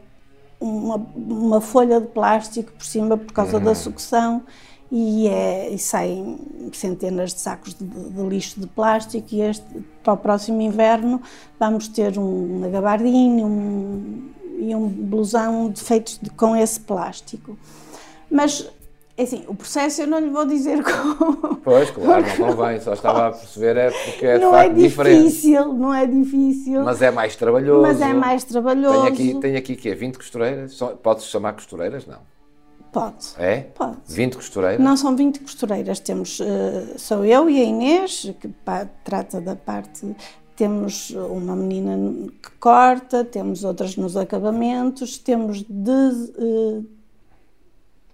uma, 0.64 0.96
uma 1.16 1.62
folha 1.62 2.00
de 2.00 2.08
plástico 2.08 2.72
por 2.72 2.86
cima 2.86 3.18
por 3.18 3.34
causa 3.34 3.58
uhum. 3.58 3.64
da 3.64 3.76
sucção 3.76 4.44
e, 4.92 5.28
é, 5.28 5.70
e 5.70 5.78
saem 5.78 6.40
centenas 6.72 7.34
de 7.34 7.42
sacos 7.42 7.74
de, 7.74 7.86
de, 7.86 8.22
lixo 8.24 8.60
de 8.60 8.68
plástico 8.68 9.28
e 9.32 9.42
este, 9.42 9.66
para 10.04 10.14
o 10.14 10.18
próximo 10.18 10.62
inverno 10.62 11.22
vamos 11.60 11.88
ter 11.88 12.18
um 12.18 12.70
gabardinho 12.72 13.46
um, 13.46 14.32
e 14.58 14.74
um 14.74 14.88
blusão 14.88 15.74
feitos 15.76 16.20
de, 16.22 16.30
com 16.30 16.56
esse 16.56 16.80
plástico. 16.80 17.58
Mas 18.32 18.70
assim, 19.22 19.44
o 19.48 19.54
processo 19.54 20.02
eu 20.02 20.08
não 20.08 20.20
lhe 20.20 20.30
vou 20.30 20.46
dizer 20.46 20.82
como. 20.84 21.58
Pois, 21.58 21.92
claro, 21.92 22.26
não 22.26 22.56
convém, 22.56 22.80
só 22.80 22.94
estava 22.94 23.28
a 23.28 23.32
perceber 23.32 23.78
é 23.78 23.92
porque 23.92 24.26
é 24.26 24.38
de 24.38 24.44
não 24.44 24.52
facto 24.52 24.72
é 24.72 24.74
difícil, 24.74 24.90
diferente. 24.90 25.80
Não 25.80 25.94
é 25.94 26.06
difícil, 26.06 26.84
Mas 26.84 27.02
é 27.02 27.12
mais 27.12 27.36
trabalhoso. 27.36 27.82
Mas 27.82 28.02
é 28.02 28.14
mais 28.14 28.44
trabalhoso. 28.44 29.04
Tem 29.04 29.12
aqui, 29.12 29.40
tem 29.40 29.56
aqui 29.56 29.76
que 29.76 29.90
é 29.90 29.96
20 29.96 30.18
costureiras? 30.18 30.80
Pode-se 31.02 31.28
chamar 31.28 31.54
costureiras? 31.54 32.06
Não. 32.06 32.20
Pode. 32.92 33.34
É? 33.40 33.62
Pode. 33.74 33.98
20 34.08 34.36
costureiras? 34.36 34.80
Não 34.80 34.96
são 34.96 35.16
20 35.16 35.40
costureiras, 35.40 36.00
temos, 36.00 36.40
uh, 36.40 36.98
sou 36.98 37.26
eu 37.26 37.50
e 37.50 37.60
a 37.60 37.64
Inês, 37.64 38.32
que 38.40 38.48
pá, 38.48 38.88
trata 39.04 39.42
da 39.42 39.56
parte 39.56 40.16
temos 40.56 41.10
uma 41.10 41.56
menina 41.56 41.98
que 42.42 42.52
corta, 42.60 43.26
temos 43.26 43.64
outras 43.64 43.96
nos 43.96 44.16
acabamentos, 44.16 45.18
temos 45.18 45.64
de 45.64 45.92
uh, 45.92 46.86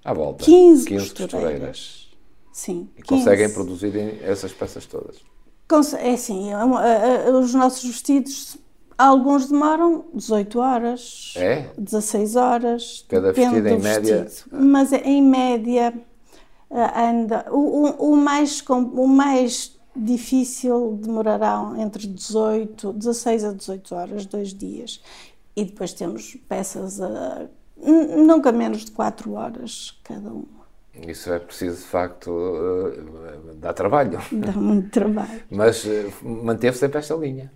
à 0.03 0.13
volta. 0.13 0.45
15, 0.45 0.85
15 0.85 1.05
costureiras. 1.05 1.31
costureiras. 1.31 2.09
Sim. 2.51 2.89
E 2.97 3.01
15. 3.01 3.07
conseguem 3.07 3.49
produzir 3.53 3.95
essas 4.23 4.51
peças 4.51 4.85
todas? 4.85 5.17
É 5.99 6.13
assim, 6.13 6.51
é 6.51 7.27
é, 7.27 7.31
os 7.31 7.53
nossos 7.53 7.83
vestidos, 7.83 8.57
alguns 8.97 9.49
demoram 9.49 10.05
18 10.13 10.59
horas, 10.59 11.33
é? 11.37 11.69
16 11.77 12.35
horas. 12.35 13.05
Cada 13.07 13.31
vestido 13.31 13.67
em 13.67 13.79
média. 13.79 14.27
Mas 14.51 14.91
em 14.91 15.21
média 15.21 15.93
anda. 16.71 17.45
O, 17.51 17.85
o, 17.85 18.13
o, 18.13 18.15
mais, 18.15 18.63
o 18.67 19.07
mais 19.07 19.79
difícil 19.95 20.97
demorará 21.01 21.73
entre 21.77 22.07
18, 22.07 22.93
16 22.93 23.43
a 23.43 23.53
18 23.53 23.95
horas, 23.95 24.25
dois 24.25 24.53
dias. 24.53 25.01
E 25.55 25.65
depois 25.65 25.93
temos 25.93 26.37
peças 26.47 27.01
a 27.01 27.47
Nunca 27.81 28.51
menos 28.51 28.85
de 28.85 28.91
4 28.91 29.31
horas 29.33 29.99
cada 30.03 30.29
uma. 30.29 30.59
Isso 31.07 31.31
é 31.31 31.39
preciso, 31.39 31.77
de 31.77 31.83
facto, 31.83 32.29
uh, 32.29 33.55
dá 33.55 33.71
trabalho. 33.73 34.19
Dá 34.31 34.51
muito 34.51 34.89
trabalho. 34.89 35.41
Mas 35.49 35.85
uh, 35.85 36.11
manteve 36.21 36.77
sempre 36.77 36.99
esta 36.99 37.15
linha. 37.15 37.51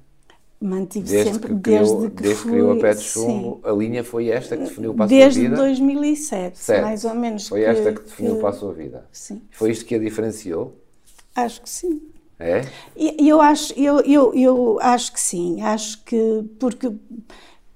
Mantive 0.61 1.05
desde 1.05 1.33
sempre, 1.33 1.55
que 1.55 1.59
criou, 1.59 1.99
desde 1.99 2.15
que 2.15 2.23
desde 2.23 2.41
fui, 2.41 2.51
criou 2.51 2.71
a 2.71 2.79
pé 2.79 2.93
de 2.93 3.01
chumbo, 3.01 3.59
a 3.65 3.71
linha 3.73 4.01
foi 4.01 4.29
esta 4.29 4.55
que 4.55 4.63
definiu 4.63 4.93
para 4.93 5.03
a 5.03 5.07
desde 5.09 5.41
sua 5.41 5.49
vida? 5.49 5.61
Desde 5.61 5.81
2007, 5.81 6.57
Sete. 6.57 6.81
mais 6.81 7.03
ou 7.03 7.15
menos. 7.15 7.47
Foi 7.49 7.59
que, 7.59 7.65
esta 7.65 7.91
que 7.91 8.01
definiu 8.01 8.35
que, 8.35 8.39
para 8.39 8.49
a 8.49 8.53
sua 8.53 8.73
vida? 8.73 9.05
Sim. 9.11 9.41
Foi 9.51 9.71
isto 9.71 9.83
que 9.83 9.95
a 9.95 9.99
diferenciou? 9.99 10.77
Acho 11.35 11.61
que 11.61 11.69
sim. 11.69 12.01
É? 12.39 12.61
E 12.95 13.27
eu 13.27 13.41
acho, 13.41 13.77
eu, 13.77 13.99
eu, 14.01 14.33
eu 14.33 14.79
acho 14.81 15.11
que 15.13 15.19
sim, 15.19 15.61
acho 15.61 16.03
que 16.03 16.45
porque 16.59 16.91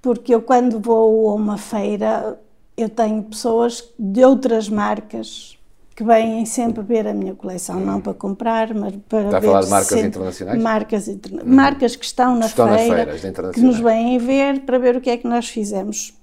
porque 0.00 0.34
eu 0.34 0.42
quando 0.42 0.78
vou 0.80 1.30
a 1.30 1.34
uma 1.34 1.58
feira 1.58 2.38
eu 2.76 2.88
tenho 2.88 3.22
pessoas 3.24 3.92
de 3.98 4.24
outras 4.24 4.68
marcas 4.68 5.58
que 5.96 6.04
vêm 6.04 6.46
sempre 6.46 6.80
ver 6.80 7.08
a 7.08 7.12
minha 7.12 7.34
coleção, 7.34 7.80
não 7.80 8.00
para 8.00 8.14
comprar, 8.14 8.72
mas 8.72 8.94
para 9.08 9.24
Está 9.24 9.40
ver... 9.40 9.48
a 9.48 9.50
falar 9.50 9.64
de 9.64 9.70
marcas 9.70 10.04
internacionais? 10.04 10.62
Marcas, 10.62 11.08
interna 11.08 11.42
uhum. 11.42 11.54
marcas 11.56 11.96
que 11.96 12.04
estão 12.04 12.36
na 12.36 12.46
estão 12.46 12.68
feira, 12.68 13.18
que 13.52 13.60
nos 13.60 13.80
vêm 13.80 14.16
ver 14.16 14.60
para 14.60 14.78
ver 14.78 14.96
o 14.96 15.00
que 15.00 15.10
é 15.10 15.16
que 15.16 15.26
nós 15.26 15.48
fizemos. 15.48 16.14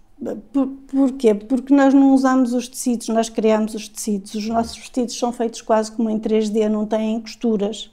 Por, 0.54 0.68
porquê? 0.90 1.36
Porque 1.36 1.74
nós 1.74 1.94
não 1.94 2.14
usamos 2.14 2.54
os 2.54 2.70
tecidos, 2.70 3.10
nós 3.10 3.28
criamos 3.28 3.76
os 3.76 3.90
tecidos. 3.90 4.34
Os 4.34 4.48
nossos 4.48 4.78
vestidos 4.78 5.20
são 5.20 5.34
feitos 5.34 5.62
quase 5.62 5.92
como 5.92 6.10
em 6.10 6.18
3D, 6.18 6.70
não 6.70 6.86
têm 6.86 7.20
costuras 7.20 7.92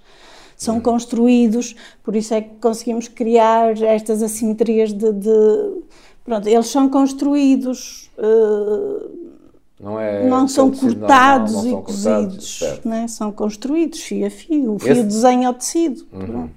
são 0.62 0.76
uhum. 0.76 0.80
construídos, 0.80 1.74
por 2.02 2.16
isso 2.16 2.34
é 2.34 2.40
que 2.40 2.50
conseguimos 2.60 3.08
criar 3.08 3.80
estas 3.82 4.22
assimetrias 4.22 4.92
de, 4.92 5.12
de, 5.12 5.82
Pronto, 6.24 6.48
eles 6.48 6.68
são 6.68 6.88
construídos. 6.88 8.10
Uh, 8.16 9.32
não, 9.80 9.98
é 9.98 10.28
não 10.28 10.46
são 10.46 10.70
cortados 10.70 11.54
não, 11.54 11.64
não, 11.64 11.70
não 11.72 11.80
e 11.80 11.82
cozidos, 11.82 12.80
né? 12.84 13.08
são 13.08 13.32
construídos 13.32 14.00
fio 14.00 14.26
a 14.26 14.30
fio. 14.30 14.74
O 14.74 14.78
fio 14.78 14.92
Esse... 14.92 15.02
desenha 15.02 15.50
o 15.50 15.54
tecido. 15.54 16.06
Uhum. 16.12 16.48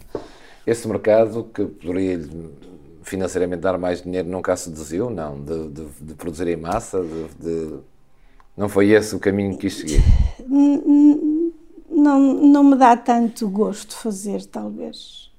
Esse 0.67 0.87
mercado 0.87 1.47
que 1.51 1.65
poderia 1.65 2.21
financeiramente 3.01 3.61
dar 3.61 3.77
mais 3.79 4.01
dinheiro 4.01 4.29
nunca 4.29 4.55
se 4.55 4.69
desviou, 4.69 5.09
não, 5.09 5.39
de, 5.39 5.69
de, 5.69 5.85
de 6.01 6.13
produzir 6.13 6.47
em 6.47 6.55
massa, 6.55 7.03
de, 7.39 7.73
não 8.55 8.69
foi 8.69 8.91
esse 8.91 9.15
o 9.15 9.19
caminho 9.19 9.51
que 9.51 9.67
quis 9.67 9.77
seguir? 9.77 10.03
Não, 12.05 12.19
não 12.19 12.63
me 12.63 12.75
dá 12.75 12.95
tanto 12.95 13.49
gosto 13.49 13.95
fazer, 13.95 14.45
talvez. 14.45 15.31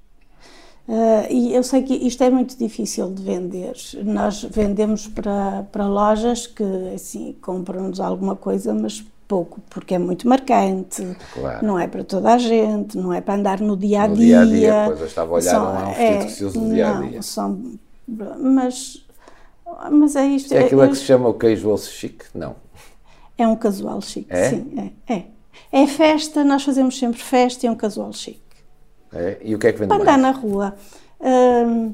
Uh, 0.87 1.31
e 1.31 1.53
eu 1.53 1.63
sei 1.63 1.81
que 1.83 1.93
isto 1.93 2.21
é 2.23 2.29
muito 2.29 2.57
difícil 2.57 3.09
de 3.13 3.23
vender. 3.23 3.73
Nós 4.03 4.43
vendemos 4.43 5.07
para, 5.07 5.63
para 5.71 5.87
lojas 5.87 6.45
que 6.45 6.63
assim 6.93 7.35
compram-nos 7.41 7.99
alguma 8.01 8.35
coisa, 8.35 8.73
mas 8.73 9.01
pouco 9.27 9.61
porque 9.69 9.95
é 9.95 9.99
muito 9.99 10.27
marcante, 10.27 11.05
Claro. 11.33 11.65
não 11.65 11.77
é 11.77 11.87
para 11.87 12.03
toda 12.03 12.33
a 12.33 12.37
gente, 12.37 12.97
não 12.97 13.11
é 13.13 13.19
para 13.19 13.35
andar 13.35 13.59
no 13.59 13.75
dia 13.75 14.03
a 14.03 14.07
No 14.07 14.15
dia. 14.15 14.45
dia-a-dia, 14.45 14.83
pois, 14.87 14.99
eu 15.01 15.05
estava 15.07 15.31
a 15.31 15.35
olhar, 15.35 15.59
não 15.59 15.79
é 15.79 15.85
um 15.85 15.93
vestido 15.93 16.25
que 16.25 16.31
se 16.31 16.45
usa 16.45 16.59
no 16.61 16.73
dia-a-dia. 16.73 17.15
Não, 17.17 17.21
são, 17.21 17.61
mas, 18.39 19.05
mas 19.91 20.15
é 20.15 20.25
isto. 20.27 20.53
É 20.53 20.59
aquilo 20.59 20.81
a 20.81 20.85
é, 20.85 20.87
que 20.89 20.95
se 20.95 21.03
chama 21.03 21.27
o 21.27 21.33
casual 21.33 21.77
chic? 21.77 22.23
Não. 22.33 22.55
é 23.37 23.45
um 23.47 23.55
casual 23.57 24.01
chique, 24.01 24.27
É? 24.29 24.49
sim, 24.49 24.93
é, 25.07 25.13
é. 25.13 25.23
É 25.71 25.85
festa, 25.87 26.43
nós 26.43 26.63
fazemos 26.63 26.97
sempre 26.97 27.19
festa 27.21 27.65
e 27.65 27.67
é 27.67 27.71
um 27.71 27.75
casual 27.75 28.11
chique. 28.13 28.41
É? 29.13 29.37
E 29.43 29.55
o 29.55 29.59
que 29.59 29.67
é 29.67 29.73
que 29.73 29.79
vende 29.79 29.89
Para 29.89 30.01
andar 30.01 30.17
mais? 30.17 30.35
na 30.35 30.41
rua. 30.41 30.75
hum, 31.21 31.93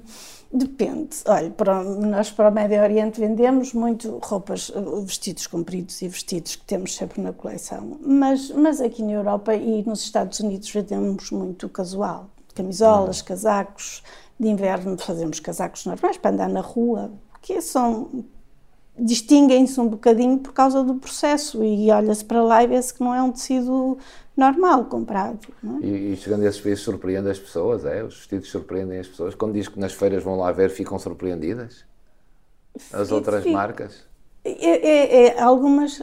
depende. 0.51 1.15
Olha, 1.27 1.49
para, 1.51 1.83
nós 1.83 2.31
para 2.31 2.49
o 2.49 2.51
Médio 2.51 2.81
Oriente 2.81 3.19
vendemos 3.19 3.73
muito 3.73 4.19
roupas, 4.23 4.69
uh, 4.69 5.01
vestidos 5.01 5.47
compridos 5.47 6.01
e 6.01 6.07
vestidos 6.07 6.55
que 6.55 6.63
temos 6.65 6.95
sempre 6.95 7.21
na 7.21 7.33
coleção. 7.33 7.97
Mas, 8.01 8.49
mas 8.51 8.81
aqui 8.81 9.01
na 9.03 9.13
Europa 9.13 9.53
e 9.55 9.83
nos 9.83 10.01
Estados 10.01 10.39
Unidos 10.39 10.69
vendemos 10.71 11.31
muito 11.31 11.67
casual. 11.69 12.29
Camisolas, 12.55 13.21
Hum. 13.21 13.25
casacos. 13.25 14.03
De 14.39 14.47
inverno 14.47 14.97
fazemos 14.97 15.39
casacos 15.39 15.85
normais 15.85 16.17
para 16.17 16.31
andar 16.31 16.49
na 16.49 16.61
rua. 16.61 17.11
Porque 17.31 17.61
são 17.61 18.23
distinguem-se 18.97 19.79
um 19.79 19.87
bocadinho 19.87 20.37
por 20.37 20.53
causa 20.53 20.83
do 20.83 20.95
processo 20.95 21.63
e 21.63 21.89
olha-se 21.91 22.23
para 22.23 22.41
lá 22.43 22.63
e 22.63 22.67
vê-se 22.67 22.93
que 22.93 23.01
não 23.01 23.13
é 23.13 23.21
um 23.21 23.31
tecido 23.31 23.97
normal 24.35 24.85
comprado. 24.85 25.39
É? 25.63 25.85
E, 25.85 26.13
e 26.13 26.15
chegando 26.17 26.43
a 26.43 26.47
esses 26.47 26.61
países 26.61 26.83
surpreende 26.83 27.29
as 27.29 27.39
pessoas, 27.39 27.85
é? 27.85 28.03
Os 28.03 28.17
vestidos 28.17 28.49
surpreendem 28.49 28.99
as 28.99 29.07
pessoas. 29.07 29.35
Quando 29.35 29.53
diz 29.53 29.67
que 29.67 29.79
nas 29.79 29.93
feiras 29.93 30.23
vão 30.23 30.37
lá 30.37 30.51
ver, 30.51 30.69
ficam 30.69 30.97
surpreendidas? 30.99 31.85
As 32.91 33.11
outras 33.11 33.43
fico. 33.43 33.53
marcas? 33.53 34.05
É, 34.43 34.51
é- 34.51 35.25
é, 35.27 35.41
algumas, 35.41 36.01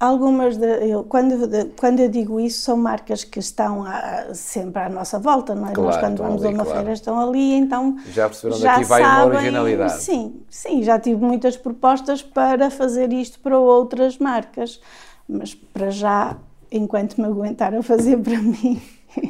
algumas 0.00 0.56
de, 0.56 0.66
eu, 0.88 1.04
quando, 1.04 1.46
de- 1.46 1.66
quando 1.78 2.00
eu 2.00 2.08
digo 2.08 2.40
isso, 2.40 2.62
são 2.62 2.76
marcas 2.76 3.22
que 3.22 3.38
estão 3.38 3.84
a- 3.84 4.34
sempre 4.34 4.80
à 4.82 4.88
nossa 4.88 5.18
volta, 5.18 5.54
não 5.54 5.68
é? 5.68 5.72
Claro, 5.72 5.90
Nós, 5.90 5.96
quando 5.98 6.18
vamos 6.18 6.42
ali, 6.42 6.54
a 6.54 6.56
uma 6.56 6.64
claro. 6.64 6.78
feira, 6.78 6.92
estão 6.94 7.20
ali, 7.20 7.52
então. 7.54 7.96
Já 8.06 8.28
perceberam 8.28 8.60
daqui 8.60 8.84
vai 8.84 9.02
uma 9.02 9.24
originalidade. 9.26 10.02
Sim, 10.02 10.40
sim, 10.48 10.82
já 10.82 10.98
tive 10.98 11.22
muitas 11.22 11.56
propostas 11.56 12.22
para 12.22 12.70
fazer 12.70 13.12
isto 13.12 13.38
para 13.40 13.58
outras 13.58 14.16
marcas, 14.18 14.80
mas 15.28 15.54
para 15.54 15.90
já, 15.90 16.36
enquanto 16.72 17.18
me 17.20 17.26
aguentar 17.26 17.74
a 17.74 17.82
fazer 17.82 18.16
para 18.18 18.38
mim. 18.42 18.80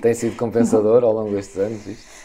Tem 0.00 0.14
sido 0.14 0.36
compensador 0.36 1.02
ao 1.02 1.12
longo 1.12 1.30
destes 1.34 1.58
anos 1.58 1.86
isto? 1.86 2.19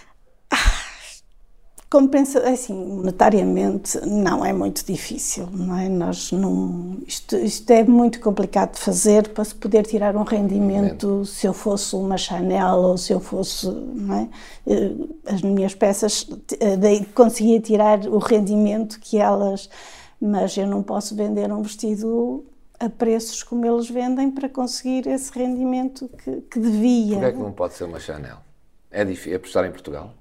Compensa, 1.89 2.39
assim, 2.49 2.73
monetariamente 2.73 3.99
não 4.05 4.43
é 4.43 4.51
muito 4.51 4.83
difícil, 4.85 5.47
não 5.51 5.77
é? 5.77 5.87
Nós 5.87 6.31
não, 6.31 6.97
isto, 7.07 7.35
isto 7.37 7.69
é 7.71 7.83
muito 7.83 8.19
complicado 8.19 8.73
de 8.73 8.79
fazer 8.79 9.29
para 9.29 9.43
se 9.45 9.53
poder 9.55 9.85
tirar 9.85 10.15
um 10.15 10.23
rendimento 10.23 11.23
se 11.25 11.45
eu 11.45 11.53
fosse 11.53 11.95
uma 11.95 12.17
Chanel 12.17 12.77
ou 12.77 12.97
se 12.97 13.13
eu 13.13 13.19
fosse, 13.19 13.67
não 13.67 14.15
é? 14.15 14.29
Eh, 14.67 14.91
As 15.27 15.41
minhas 15.43 15.75
peças, 15.75 16.27
eh, 16.59 16.75
daí 16.75 17.05
conseguia 17.05 17.59
tirar 17.61 17.99
o 18.07 18.17
rendimento 18.17 18.99
que 18.99 19.17
elas, 19.17 19.69
mas 20.19 20.57
eu 20.57 20.67
não 20.67 20.81
posso 20.81 21.15
vender 21.15 21.51
um 21.53 21.61
vestido 21.61 22.43
a 22.79 22.89
preços 22.89 23.43
como 23.43 23.65
eles 23.65 23.89
vendem 23.89 24.31
para 24.31 24.49
conseguir 24.49 25.07
esse 25.07 25.31
rendimento 25.31 26.09
que, 26.09 26.41
que 26.41 26.59
devia. 26.59 27.13
Porquê 27.13 27.25
é 27.25 27.31
que 27.31 27.37
não 27.39 27.51
pode 27.51 27.75
ser 27.75 27.83
uma 27.85 27.99
Chanel? 27.99 28.37
É 28.91 29.05
difícil 29.05 29.37
apostar 29.37 29.65
em 29.65 29.71
Portugal? 29.71 30.11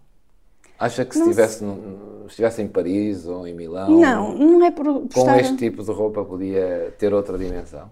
Acha 0.79 1.05
que 1.05 1.15
se 1.15 1.21
estivesse, 1.23 1.63
no- 1.65 2.27
estivesse 2.27 2.61
em 2.63 2.69
Paris 2.69 3.27
ou 3.27 3.47
em 3.47 3.55
Milão, 3.55 3.89
Não, 3.91 4.35
não 4.37 4.65
é 4.65 4.71
por 4.71 4.85
com 4.85 5.07
estar- 5.09 5.39
este 5.41 5.57
tipo 5.57 5.83
de 5.85 5.91
roupa 5.93 6.25
podia 6.25 6.93
ter 6.99 7.15
outra 7.15 7.39
dimensão? 7.39 7.89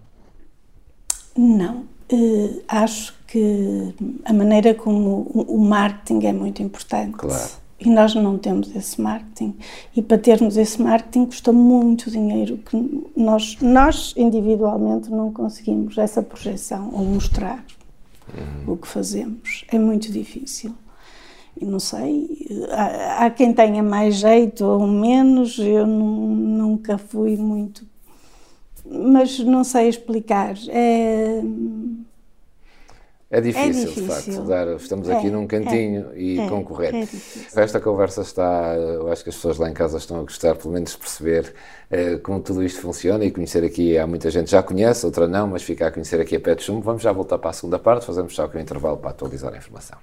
Não, 1.35 1.85
eh, 2.09 2.61
acho 2.67 3.15
que 3.27 3.95
a 4.25 4.33
maneira 4.33 4.75
como 4.75 5.27
o, 5.33 5.55
o 5.55 5.59
marketing 5.65 6.25
é 6.27 6.33
muito 6.33 6.61
importante. 6.61 7.13
Claro. 7.17 7.49
E 7.79 7.89
nós 7.89 8.13
não 8.15 8.37
temos 8.37 8.73
esse 8.75 9.01
marketing. 9.01 9.57
E 9.95 10.01
para 10.01 10.17
termos 10.17 10.55
esse 10.55 10.81
marketing 10.81 11.25
custa 11.25 11.51
muito 11.51 12.09
dinheiro 12.11 12.57
que 12.57 13.09
nós, 13.15 13.57
nós 13.61 14.13
individualmente 14.15 15.09
não 15.09 15.33
conseguimos 15.33 15.97
essa 15.97 16.21
projeção 16.21 16.91
ou 16.93 17.03
mostrar 17.03 17.65
o 18.67 18.77
que 18.77 18.87
fazemos. 18.87 19.65
É 19.69 19.77
muito 19.77 20.11
difícil. 20.11 20.73
E 21.59 21.65
não 21.65 21.79
sei, 21.79 22.47
há, 22.71 23.25
há 23.25 23.29
quem 23.29 23.53
tenha 23.53 23.83
mais 23.83 24.15
jeito 24.15 24.65
ou 24.65 24.85
menos, 24.87 25.57
eu 25.59 25.85
nu- 25.85 26.27
nunca 26.35 26.97
fui 26.97 27.37
muito 27.37 27.85
mas 28.85 29.39
não 29.39 29.63
sei 29.63 29.87
explicar. 29.87 30.55
É, 30.67 31.41
É 33.31 33.41
difícil, 33.41 33.85
difícil. 33.89 34.03
de 34.03 34.07
facto. 34.09 34.47
Dar, 34.47 34.67
estamos 34.75 35.09
É, 35.09 35.17
aqui 35.17 35.31
num 35.31 35.47
cantinho 35.47 36.15
e 36.15 36.39
é, 36.39 36.47
concorrer. 36.49 36.93
é. 36.93 37.07
Esta 37.63 37.79
conversa 37.79 38.21
está, 38.21 38.75
eu 38.75 39.11
acho 39.11 39.23
que 39.23 39.29
as 39.29 39.35
pessoas 39.35 39.57
lá 39.57 39.69
em 39.69 39.73
casa 39.73 39.97
estão 39.97 40.19
a 40.19 40.21
gostar, 40.21 40.55
pelo 40.55 40.73
menos, 40.73 40.91
de 40.91 40.97
perceber 40.97 41.53
eh, 41.89 42.17
como 42.17 42.39
tudo 42.41 42.61
isto 42.63 42.79
funciona 42.81 43.25
e 43.25 43.31
conhecer 43.31 43.63
aqui, 43.63 43.97
há 43.97 44.05
muita 44.05 44.29
gente 44.29 44.45
que 44.45 44.51
já 44.51 44.61
conhece, 44.61 45.03
outra 45.05 45.27
não, 45.27 45.47
mas 45.47 45.63
fica 45.63 45.87
a 45.87 45.91
conhecer 45.91 46.21
aqui 46.21 46.35
a 46.35 46.39
Pet 46.39 46.61
Chumbo. 46.61 46.81
Vamos 46.81 47.01
já 47.01 47.11
voltar 47.11 47.39
para 47.39 47.49
a 47.49 47.53
segunda 47.53 47.79
parte, 47.79 48.05
fazemos 48.05 48.35
só 48.35 48.43
aqui 48.43 48.57
um 48.57 48.61
intervalo 48.61 48.97
para 48.97 49.09
atualizar 49.09 49.51
a 49.53 49.57
informação. 49.57 49.97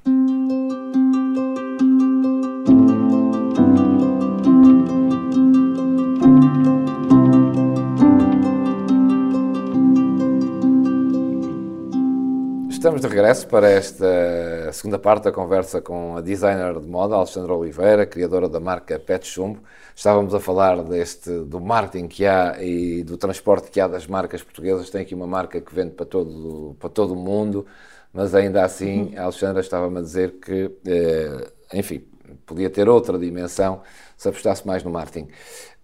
Estamos 12.81 13.03
de 13.03 13.09
regresso 13.09 13.47
para 13.47 13.69
esta 13.69 14.73
segunda 14.73 14.99
parte 14.99 15.25
da 15.25 15.33
conversa 15.33 15.83
com 15.83 16.16
a 16.16 16.23
designer 16.23 16.81
de 16.81 16.88
moda, 16.88 17.14
Alexandra 17.14 17.53
Oliveira, 17.53 18.07
criadora 18.07 18.49
da 18.49 18.59
marca 18.59 18.99
Pet 18.99 19.27
Chumbo. 19.27 19.61
Estávamos 19.95 20.33
a 20.33 20.40
falar 20.40 20.83
deste, 20.83 21.31
do 21.40 21.61
marketing 21.61 22.09
que 22.09 22.25
há 22.25 22.57
e 22.59 23.03
do 23.03 23.19
transporte 23.19 23.71
que 23.71 23.83
há 23.83 23.87
das 23.87 24.07
marcas 24.07 24.43
portuguesas. 24.43 24.88
Tem 24.88 25.03
aqui 25.03 25.14
uma 25.14 25.27
marca 25.27 25.61
que 25.61 25.75
vende 25.75 25.90
para 25.90 26.07
todo, 26.07 26.75
para 26.81 26.88
todo 26.88 27.12
o 27.12 27.16
mundo, 27.16 27.66
mas 28.14 28.35
ainda 28.35 28.64
assim 28.64 29.14
a 29.14 29.25
Alexandra 29.25 29.61
estava-me 29.61 29.99
a 29.99 30.01
dizer 30.01 30.40
que, 30.40 30.75
eh, 30.87 31.51
enfim, 31.75 32.03
podia 32.47 32.71
ter 32.71 32.88
outra 32.88 33.19
dimensão 33.19 33.83
se 34.16 34.27
apostasse 34.27 34.66
mais 34.66 34.83
no 34.83 34.90
marketing 34.90 35.29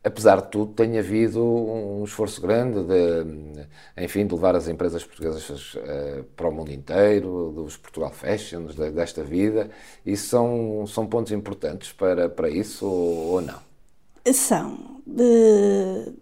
apesar 0.06 0.40
de 0.40 0.48
tudo, 0.52 0.72
tem 0.72 0.96
havido 0.98 1.42
um 1.42 2.04
esforço 2.04 2.40
grande 2.40 2.80
de, 2.84 3.66
enfim, 4.04 4.24
de 4.24 4.32
levar 4.32 4.54
as 4.54 4.68
empresas 4.68 5.04
portuguesas 5.04 5.74
uh, 5.74 6.22
para 6.36 6.48
o 6.48 6.52
mundo 6.52 6.72
inteiro, 6.72 7.52
dos 7.52 7.76
Portugal 7.76 8.12
Fashions, 8.12 8.76
de, 8.76 8.90
desta 8.90 9.24
vida. 9.24 9.68
Isso 10.04 10.28
são, 10.28 10.86
são 10.86 11.06
pontos 11.08 11.32
importantes 11.32 11.92
para, 11.92 12.28
para 12.28 12.48
isso 12.48 12.86
ou, 12.86 13.32
ou 13.32 13.40
não? 13.40 13.58
São. 14.32 14.74
Uh, 15.08 16.14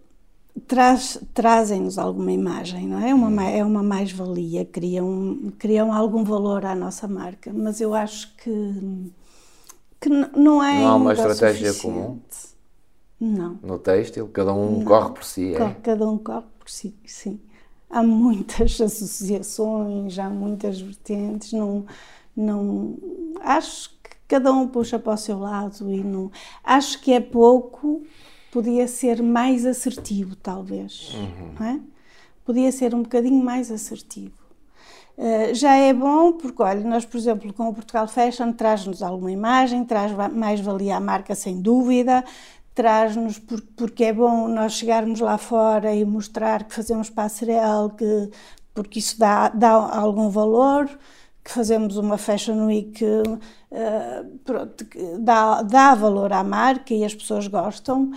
traz, 0.67 1.19
Trazem-nos 1.35 1.99
alguma 1.99 2.31
imagem, 2.31 2.87
não 2.87 2.99
é? 2.99 3.13
Uma, 3.13 3.43
é 3.47 3.63
uma 3.63 3.83
mais-valia, 3.83 4.65
criam, 4.65 5.53
criam 5.59 5.93
algum 5.93 6.23
valor 6.23 6.65
à 6.65 6.73
nossa 6.73 7.07
marca, 7.07 7.51
mas 7.53 7.79
eu 7.79 7.93
acho 7.93 8.35
que, 8.37 9.11
que 10.01 10.09
não 10.09 10.63
é. 10.63 10.79
Não 10.79 10.87
há 10.87 10.95
uma 10.95 11.13
estratégia 11.13 11.71
comum? 11.75 12.19
Não. 13.19 13.57
No 13.61 13.79
têxtil? 13.79 14.27
Cada 14.27 14.53
um 14.53 14.79
não. 14.79 14.85
corre 14.85 15.11
por 15.11 15.23
si, 15.23 15.55
é? 15.55 15.75
Cada 15.81 16.07
um 16.07 16.17
corre 16.17 16.45
por 16.59 16.69
si, 16.69 16.95
sim. 17.05 17.39
Há 17.89 18.03
muitas 18.03 18.79
associações, 18.81 20.19
há 20.19 20.29
muitas 20.29 20.81
vertentes, 20.81 21.53
não, 21.53 21.85
não... 22.35 22.97
Acho 23.41 23.89
que 24.03 24.15
cada 24.27 24.51
um 24.51 24.67
puxa 24.67 24.99
para 24.99 25.13
o 25.13 25.17
seu 25.17 25.39
lado 25.39 25.89
e 25.89 26.03
não... 26.03 26.31
Acho 26.63 26.99
que 26.99 27.13
é 27.13 27.19
pouco, 27.19 28.03
podia 28.51 28.87
ser 28.87 29.21
mais 29.21 29.65
assertivo, 29.65 30.35
talvez, 30.35 31.13
uhum. 31.15 31.65
é? 31.65 31.79
Podia 32.43 32.71
ser 32.71 32.93
um 32.93 33.01
bocadinho 33.01 33.43
mais 33.43 33.71
assertivo. 33.71 34.45
Uh, 35.17 35.55
já 35.55 35.77
é 35.77 35.93
bom 35.93 36.33
porque, 36.33 36.61
olha, 36.61 36.81
nós, 36.81 37.05
por 37.05 37.17
exemplo, 37.17 37.53
com 37.53 37.69
o 37.69 37.73
Portugal 37.73 38.05
Fashion, 38.05 38.51
traz-nos 38.51 39.01
alguma 39.01 39.31
imagem, 39.31 39.85
traz 39.85 40.11
mais 40.33 40.59
valia 40.59 40.97
à 40.97 40.99
marca, 40.99 41.33
sem 41.33 41.61
dúvida, 41.61 42.23
traz-nos 42.75 43.39
porque 43.77 44.03
é 44.03 44.13
bom 44.13 44.49
nós 44.49 44.73
chegarmos 44.73 45.21
lá 45.21 45.37
fora 45.37 45.95
e 45.95 46.03
mostrar 46.03 46.65
que 46.65 46.75
fazemos 46.75 47.09
passarela, 47.09 47.89
que, 47.89 48.29
porque 48.73 48.99
isso 48.99 49.17
dá, 49.17 49.47
dá 49.49 49.71
algum 49.71 50.29
valor, 50.29 50.87
que 51.43 51.51
fazemos 51.51 51.95
uma 51.95 52.17
Fashion 52.17 52.65
Week 52.65 53.03
uh, 53.03 54.39
pronto, 54.43 54.85
que 54.85 54.99
dá, 55.19 55.61
dá 55.61 55.95
valor 55.95 56.33
à 56.33 56.43
marca 56.43 56.93
e 56.93 57.05
as 57.05 57.15
pessoas 57.15 57.47
gostam, 57.47 58.11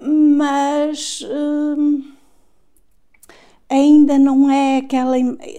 mas 0.00 1.20
uh, 1.22 2.04
ainda 3.68 4.18
não 4.18 4.48
é 4.48 4.78
aquela, 4.78 5.16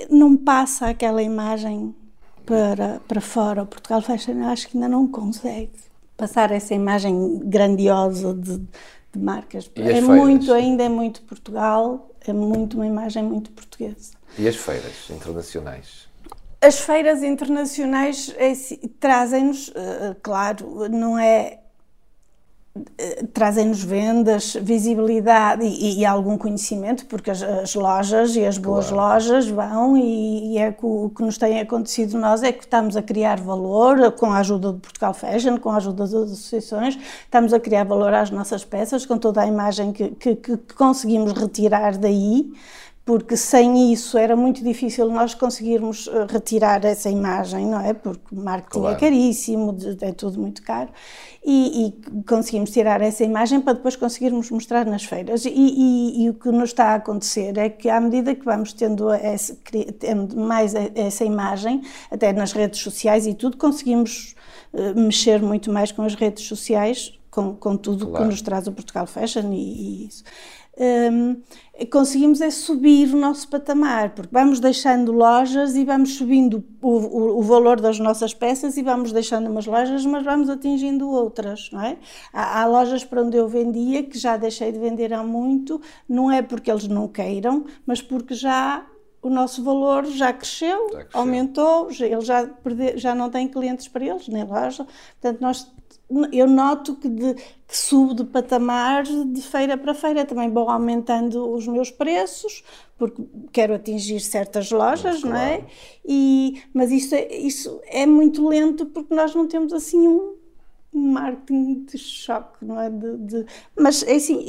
não 0.10 0.38
passa 0.38 0.88
aquela 0.88 1.22
imagem 1.22 1.94
para, 2.46 3.02
para 3.08 3.20
fora. 3.20 3.64
O 3.64 3.68
Portugal 3.68 4.02
Fashion 4.02 4.42
acho 4.48 4.70
que 4.70 4.78
ainda 4.78 4.88
não 4.88 5.08
consegue 5.08 5.86
passar 6.18 6.52
essa 6.52 6.74
imagem 6.74 7.40
grandiosa 7.44 8.34
de, 8.34 8.58
de 8.58 9.20
marcas. 9.20 9.70
É 9.76 10.02
muito, 10.02 10.54
ainda 10.54 10.84
é 10.84 10.90
muito 10.90 11.22
Portugal, 11.24 12.12
É 12.28 12.34
muito 12.34 12.78
uma 12.78 12.88
imagem 12.88 13.24
muito 13.24 13.52
portuguesa. 13.52 14.14
E 14.38 14.48
as 14.48 14.56
feiras 14.56 15.10
internacionais? 15.10 16.08
As 16.62 16.80
feiras 16.80 17.22
internacionais 17.22 18.34
é, 18.38 18.54
trazem-nos, 19.00 19.68
uh, 19.70 20.16
claro, 20.22 20.90
não 20.90 21.18
é 21.18 21.60
trazem-nos 23.34 23.82
vendas, 23.82 24.54
visibilidade 24.62 25.66
e, 25.66 26.00
e, 26.00 26.06
algum 26.06 26.38
conhecimento, 26.38 27.06
porque 27.06 27.32
as, 27.32 27.42
as, 27.42 27.74
lojas 27.74 28.36
e 28.36 28.46
as 28.46 28.58
boas 28.58 28.90
claro. 28.90 29.14
lojas 29.14 29.48
vão 29.48 29.96
e, 29.96 30.54
e 30.54 30.58
é 30.58 30.76
o, 30.82 31.06
o 31.06 31.10
que 31.10 31.24
nos 31.24 31.38
tem 31.38 31.62
acontecido 31.62 32.18
nós 32.18 32.44
é 32.44 32.52
que 32.52 32.66
estamos 32.66 32.98
a 32.98 33.02
criar 33.02 33.40
valor 33.40 34.12
com 34.12 34.26
a 34.26 34.40
ajuda 34.40 34.74
do 34.74 34.80
Portugal 34.80 35.14
Fashion, 35.14 35.58
com 35.58 35.70
a 35.70 35.78
ajuda 35.78 36.04
das 36.04 36.14
associações, 36.14 36.98
estamos 37.24 37.54
a 37.54 37.60
criar 37.62 37.86
valor 37.86 38.14
às 38.14 38.30
nossas 38.30 38.66
peças 38.66 39.06
com 39.06 39.18
toda 39.18 39.42
a 39.42 39.48
imagem 39.48 39.94
que, 39.94 40.10
que, 40.10 40.36
que 40.36 40.58
conseguimos 40.74 41.32
retirar 41.32 41.98
daí 41.98 42.52
porque 43.06 43.38
sem 43.38 43.94
isso 43.94 44.18
era 44.18 44.36
muito 44.36 44.64
difícil 44.64 45.08
nós 45.12 45.36
conseguirmos 45.36 46.08
eh, 46.08 46.26
retirar 46.28 46.84
essa 46.84 47.08
imagem, 47.08 47.68
não 47.68 47.80
é? 47.80 47.94
Porque 47.94 48.34
o 48.34 48.42
marketing 48.42 48.80
é 48.80 48.82
claro. 48.82 48.96
é 48.96 49.00
caríssimo, 49.00 49.78
é 50.02 50.12
tudo 50.12 50.42
muito 50.42 50.64
caro, 50.64 50.90
e, 51.46 51.86
e, 51.86 52.24
conseguimos 52.24 52.72
tirar 52.72 53.02
essa 53.02 53.24
imagem 53.24 53.62
para 53.62 53.74
depois 53.74 53.96
conseguirmos 53.96 54.50
mostrar 54.50 54.88
nas 54.88 55.04
feiras. 55.04 55.46
E, 55.46 55.52
e, 55.54 56.24
e, 56.24 56.30
o 56.32 56.34
que 56.34 56.50
nos 56.50 56.70
está 56.70 56.86
a 56.86 56.96
acontecer 56.96 57.56
é 57.60 57.70
que, 57.70 57.88
à 57.88 58.02
medida 58.02 58.34
que 58.34 58.44
vamos 58.44 58.74
tendo, 58.74 59.12
essa, 59.12 59.56
tendo 60.00 60.36
mais 60.36 60.74
essa 60.74 61.24
imagem, 61.24 61.84
até 62.10 62.34
nas 62.34 62.54
redes 62.54 62.80
sociais 62.80 63.28
e 63.28 63.36
tudo, 63.36 63.56
conseguimos 63.56 64.34
uh, 64.74 65.00
mexer 65.00 65.40
muito 65.44 65.72
mais 65.72 65.92
com 65.92 66.02
as 66.02 66.16
redes 66.16 66.48
sociais, 66.48 67.14
com, 67.30 67.54
com 67.56 67.78
tudo 67.78 68.08
claro. 68.08 68.26
que 68.26 68.32
nos 68.32 68.42
traz 68.42 68.66
o 68.66 68.72
Portugal 68.72 69.06
Fashion 69.06 69.54
e, 69.54 70.08
isso 70.08 70.24
um, 70.78 71.42
conseguimos 71.92 72.40
é 72.40 72.50
subir 72.50 73.14
o 73.14 73.18
nosso 73.18 73.50
patamar, 73.50 74.12
porque 74.12 74.30
vamos 74.32 74.62
deixando 74.62 75.12
lojas 75.12 75.76
e 75.76 75.84
vamos 75.84 76.16
subindo 76.16 76.64
o, 76.82 76.90
o, 76.90 77.40
o, 77.40 77.42
valor 77.42 77.82
das 77.82 78.00
nossas 78.00 78.34
peças 78.34 78.78
e 78.78 78.82
vamos 78.82 79.12
deixando 79.12 79.50
umas 79.50 79.66
lojas, 79.66 80.06
mas 80.06 80.24
vamos 80.24 80.50
atingindo 80.50 81.10
outras, 81.10 81.70
não 81.74 81.82
é? 81.82 81.98
Há, 82.32 82.62
há, 82.62 82.66
lojas 82.66 83.04
para 83.04 83.22
onde 83.22 83.36
eu 83.36 83.48
vendia 83.50 84.04
que 84.04 84.18
já 84.18 84.38
deixei 84.38 84.72
de 84.72 84.80
vender 84.80 85.14
há 85.14 85.22
muito, 85.22 85.82
não 86.08 86.32
é 86.32 86.42
porque 86.42 86.72
eles 86.72 86.88
não 86.88 87.10
queiram, 87.10 87.66
mas 87.86 88.02
porque 88.02 88.34
já 88.34 88.86
o 89.22 89.30
nosso 89.30 89.62
valor 89.62 90.06
já 90.06 90.32
cresceu, 90.32 90.88
já 90.92 91.00
cresceu. 91.00 91.20
aumentou, 91.20 91.90
ele 91.90 92.22
já, 92.22 92.48
perde, 92.48 92.98
já 92.98 93.14
não 93.14 93.30
tem 93.30 93.48
clientes 93.48 93.88
para 93.88 94.06
eles, 94.06 94.28
nem 94.30 94.46
loja, 94.46 94.86
portanto 95.20 95.42
nós 95.42 95.75
eu 96.32 96.48
noto 96.48 96.96
que, 96.96 97.10
de, 97.10 97.34
que 97.34 97.78
subo 97.78 98.14
de 98.14 98.24
patamar 98.24 99.04
de 99.04 99.42
feira 99.42 99.78
para 99.78 99.94
feira, 99.94 100.26
também 100.26 100.50
vou 100.52 100.70
aumentando 100.70 101.52
os 101.52 101.68
meus 101.68 101.90
preços, 101.90 102.64
porque 102.98 103.24
quero 103.52 103.74
atingir 103.74 104.20
certas 104.20 104.72
lojas, 104.72 105.22
claro. 105.22 105.30
não 105.30 105.36
é? 105.36 105.66
E, 106.06 106.62
mas 106.74 106.92
isso 106.92 107.16
é, 107.16 107.36
isso 107.36 107.82
é 107.88 108.06
muito 108.06 108.48
lento 108.48 108.86
porque 108.86 109.14
nós 109.14 109.34
não 109.34 109.48
temos 109.48 109.74
assim 109.74 110.08
um 110.08 110.36
marketing 110.94 111.86
de 111.86 111.98
choque, 111.98 112.64
não 112.64 112.80
é? 112.80 112.90
De, 112.90 113.18
de 113.18 113.46
mas 113.78 114.04
é 114.04 114.16
assim. 114.16 114.46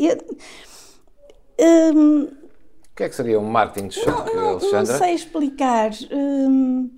Eu, 1.58 1.94
um, 1.94 2.24
o 2.24 2.96
que 2.96 3.02
é 3.02 3.08
que 3.08 3.14
seria 3.16 3.40
um 3.40 3.44
marketing 3.44 3.88
de 3.88 3.94
choque, 3.96 4.34
não, 4.34 4.42
não, 4.42 4.48
Alexandra? 4.50 4.92
Não 4.92 4.98
sei 4.98 5.14
explicar. 5.14 5.90
Um, 6.12 6.90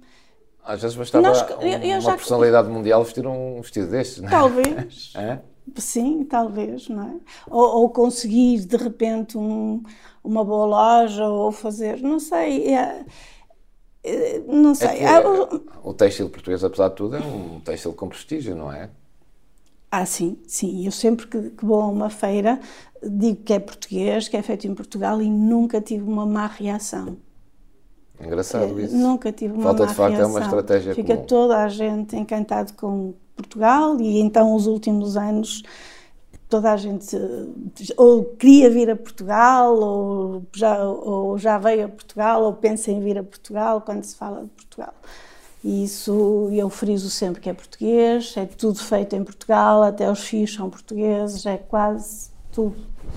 às 0.68 0.83
vezes 0.83 0.96
bastava 0.96 1.26
Nós, 1.26 1.40
eu, 1.40 1.98
uma 2.00 2.16
personalidade 2.16 2.68
mundial 2.68 3.02
vestir 3.02 3.26
um 3.26 3.59
vestido 3.62 3.88
destes, 3.88 4.20
não 4.20 4.28
é? 4.28 4.31
Talvez. 4.31 5.12
é? 5.16 5.38
Sim, 5.76 6.24
talvez, 6.24 6.88
não 6.90 7.04
é? 7.04 7.14
Ou, 7.50 7.81
ou 7.81 7.90
conseguir 7.90 8.66
de 8.66 8.76
repente 8.76 9.38
um, 9.38 9.83
uma 10.22 10.44
boa 10.44 10.66
loja 10.66 11.26
ou 11.26 11.50
fazer, 11.50 12.02
não 12.02 12.20
sei. 12.20 12.74
É, 12.74 13.04
é 14.04 14.38
não 14.46 14.74
sei. 14.74 15.00
É 15.00 15.26
o, 15.26 15.62
o 15.83 15.94
têxtil 15.94 16.28
português, 16.28 16.62
apesar 16.62 16.90
de 16.90 16.96
tudo, 16.96 17.16
é 17.16 17.20
um 17.20 17.61
têxtil 17.61 17.94
com 17.94 18.07
prestígio, 18.07 18.54
não 18.54 18.70
é? 18.70 18.90
Ah, 19.90 20.04
sim, 20.04 20.38
sim. 20.46 20.85
Eu 20.85 20.92
sempre 20.92 21.26
que, 21.26 21.48
que 21.48 21.64
vou 21.64 21.81
a 21.81 21.87
uma 21.87 22.11
feira 22.11 22.61
digo 23.02 23.42
que 23.42 23.54
é 23.54 23.59
português, 23.59 24.28
que 24.28 24.37
é 24.37 24.42
feito 24.42 24.66
em 24.66 24.74
Portugal 24.74 25.22
e 25.22 25.31
nunca 25.31 25.81
tive 25.81 26.02
uma 26.02 26.26
má 26.26 26.46
reação. 26.46 27.16
Engraçado 28.20 28.81
isso. 28.81 28.96
Nunca 28.96 29.31
tive 29.33 29.54
uma 29.54 29.62
Falta 29.62 29.87
de 29.87 29.94
facto 29.94 30.14
reação. 30.14 30.28
é 30.28 30.33
uma 30.33 30.40
estratégia 30.40 30.94
Fica 30.94 31.14
comum. 31.14 31.26
toda 31.26 31.59
a 31.59 31.68
gente 31.68 32.16
encantado 32.16 32.72
com 32.74 33.14
Portugal 33.37 34.00
e 34.00 34.20
então 34.20 34.54
os 34.54 34.66
últimos 34.66 35.16
anos 35.16 35.62
toda 36.48 36.72
a 36.72 36.76
gente 36.76 37.16
ou 37.96 38.24
queria 38.24 38.70
vir 38.70 38.90
a 38.90 38.96
Portugal 38.96 39.76
ou 39.76 40.42
já, 40.54 40.83
ou 40.83 41.38
já 41.38 41.59
veio 41.59 41.85
a 41.85 41.88
Portugal 41.88 42.42
ou 42.42 42.52
pensa 42.54 42.90
em 42.90 43.00
vir 43.00 43.18
a 43.18 43.22
Portugal 43.22 43.81
quando 43.83 44.02
se 44.02 44.16
fala 44.16 44.42
de 44.42 44.48
Portugal. 44.48 44.94
E 45.62 45.85
isso 45.85 46.48
eu 46.52 46.70
friso 46.70 47.11
sempre 47.11 47.40
que 47.40 47.50
é 47.50 47.52
português, 47.52 48.35
é 48.37 48.46
tudo 48.46 48.78
feito 48.78 49.14
em 49.16 49.24
Portugal, 49.24 49.83
até 49.83 50.11
os 50.11 50.20
fios 50.20 50.54
são 50.54 50.70
portugueses, 50.70 51.44
é 51.46 51.57
quase 51.57 52.31
tudo, 52.52 52.76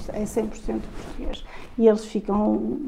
é 0.09 0.23
100% 0.23 0.49
português. 0.81 1.43
E 1.77 1.87
eles 1.87 2.03
ficam 2.03 2.79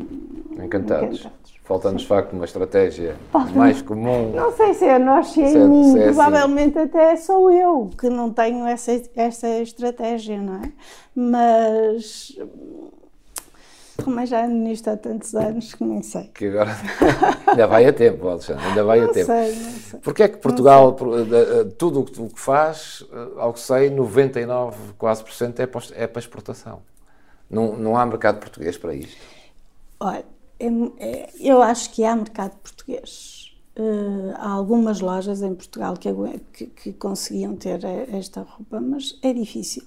encantados. 0.54 1.20
encantados. 1.20 1.30
Falta-nos, 1.64 2.02
de 2.02 2.08
facto, 2.10 2.34
uma 2.34 2.44
estratégia 2.44 3.16
mais 3.56 3.82
comum. 3.82 4.34
Não 4.34 4.52
sei 4.52 4.74
se 4.74 4.86
é 4.86 5.00
nós, 5.00 5.28
se 5.28 5.42
é, 5.42 5.48
se 5.48 5.58
em 5.58 5.62
é, 5.62 5.68
mim. 5.68 5.98
É 5.98 6.04
assim. 6.04 6.04
Provavelmente 6.04 6.78
assim. 6.78 6.90
até 6.90 7.16
sou 7.16 7.52
eu 7.52 7.90
que 7.98 8.10
não 8.10 8.32
tenho 8.34 8.68
essa, 8.68 9.02
essa 9.16 9.48
estratégia, 9.60 10.42
não 10.42 10.56
é? 10.56 10.72
Mas. 11.16 12.38
Mas 14.06 14.28
já 14.28 14.44
ando 14.44 14.56
nisto 14.56 14.90
há 14.90 14.98
tantos 14.98 15.34
anos 15.36 15.74
que 15.74 15.84
nem 15.86 16.02
sei. 16.02 16.24
Que 16.34 16.48
agora 16.48 16.76
ainda 17.48 17.68
vai 17.68 17.86
a 17.86 17.94
tempo, 17.94 18.28
Alexandre, 18.28 18.66
ainda 18.66 18.84
vai 18.84 19.00
não 19.00 19.10
a 19.10 19.14
tempo. 19.14 19.28
Sei, 19.28 19.56
não 19.56 19.72
sei. 19.72 20.00
Porquê 20.02 20.24
é 20.24 20.28
que 20.28 20.38
Portugal, 20.40 20.98
tudo 21.78 22.02
o 22.02 22.30
que 22.30 22.40
faz, 22.40 23.06
ao 23.38 23.54
que 23.54 23.60
sei, 23.60 23.90
99 23.90 24.94
quase 24.98 25.24
por 25.24 25.32
cento 25.32 25.62
é 25.62 25.68
para, 25.68 25.82
é 25.94 26.08
para 26.08 26.20
exportação? 26.20 26.82
Não, 27.50 27.78
não 27.78 27.96
há 27.96 28.06
mercado 28.06 28.40
português 28.40 28.78
para 28.78 28.96
isto? 28.96 29.22
Olha, 30.00 30.26
é, 30.60 30.68
é, 30.98 31.30
eu 31.40 31.62
acho 31.62 31.92
que 31.92 32.04
há 32.04 32.16
mercado 32.16 32.56
português. 32.58 33.52
Uh, 33.76 34.34
há 34.36 34.50
algumas 34.50 35.02
lojas 35.02 35.42
em 35.42 35.56
Portugal 35.56 35.96
que, 35.98 36.10
que, 36.54 36.68
que, 36.68 36.94
conseguiam 36.94 37.56
ter 37.56 37.84
esta 38.12 38.42
roupa, 38.42 38.80
mas 38.80 39.18
é 39.24 39.34
difícil. 39.34 39.84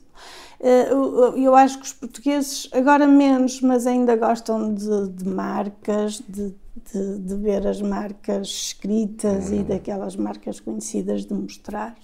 Uh, 0.59 1.37
eu 1.37 1.55
acho 1.55 1.79
que 1.79 1.85
os 1.85 1.93
portugueses, 1.93 2.69
agora 2.73 3.07
menos, 3.07 3.61
mas 3.61 3.87
ainda 3.87 4.17
gostam 4.17 4.75
de, 4.75 5.09
de 5.11 5.29
marcas, 5.29 6.21
de, 6.29 6.53
de, 6.93 7.19
de, 7.19 7.35
ver 7.37 7.67
as 7.67 7.81
marcas 7.81 8.49
escritas 8.49 9.49
uhum. 9.49 9.61
e 9.61 9.65
daquelas 9.65 10.17
marcas 10.17 10.61
conhecidas 10.61 11.25
de 11.25 11.35
mostrar 11.35 11.95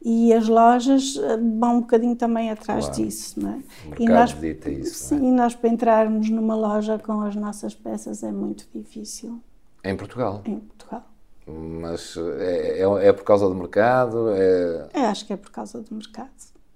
e 0.00 0.32
as 0.32 0.48
lojas 0.48 1.16
eh, 1.16 1.36
vão 1.36 1.76
um 1.76 1.80
bocadinho 1.80 2.14
também 2.14 2.50
atrás 2.50 2.86
claro. 2.86 3.02
disso, 3.02 3.40
não 3.40 3.50
é? 3.50 3.58
O 3.86 4.02
e 4.02 4.06
nós, 4.06 4.38
dita 4.38 4.70
isso, 4.70 5.08
sim, 5.08 5.16
é? 5.16 5.28
e 5.28 5.30
nós 5.32 5.54
para 5.54 5.70
entrarmos 5.70 6.30
numa 6.30 6.54
loja 6.54 6.98
com 6.98 7.20
as 7.22 7.34
nossas 7.34 7.74
peças 7.74 8.22
é 8.22 8.30
muito 8.30 8.68
difícil. 8.72 9.40
Em 9.82 9.96
Portugal? 9.96 10.42
Em 10.44 10.60
Portugal. 10.60 11.04
Mas 11.46 12.16
é, 12.38 12.80
é, 12.80 13.08
é 13.08 13.12
por 13.12 13.24
causa 13.24 13.48
do 13.48 13.54
mercado? 13.54 14.28
É... 14.30 14.88
Eu 14.94 15.04
acho 15.06 15.26
que 15.26 15.32
é 15.32 15.36
por 15.36 15.50
causa 15.50 15.80
do 15.80 15.94
mercado. 15.94 16.30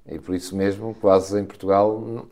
E 0.07 0.19
por 0.19 0.35
isso 0.35 0.57
mesmo, 0.57 0.95
quase 1.01 1.39
em 1.39 1.45
Portugal, 1.45 2.27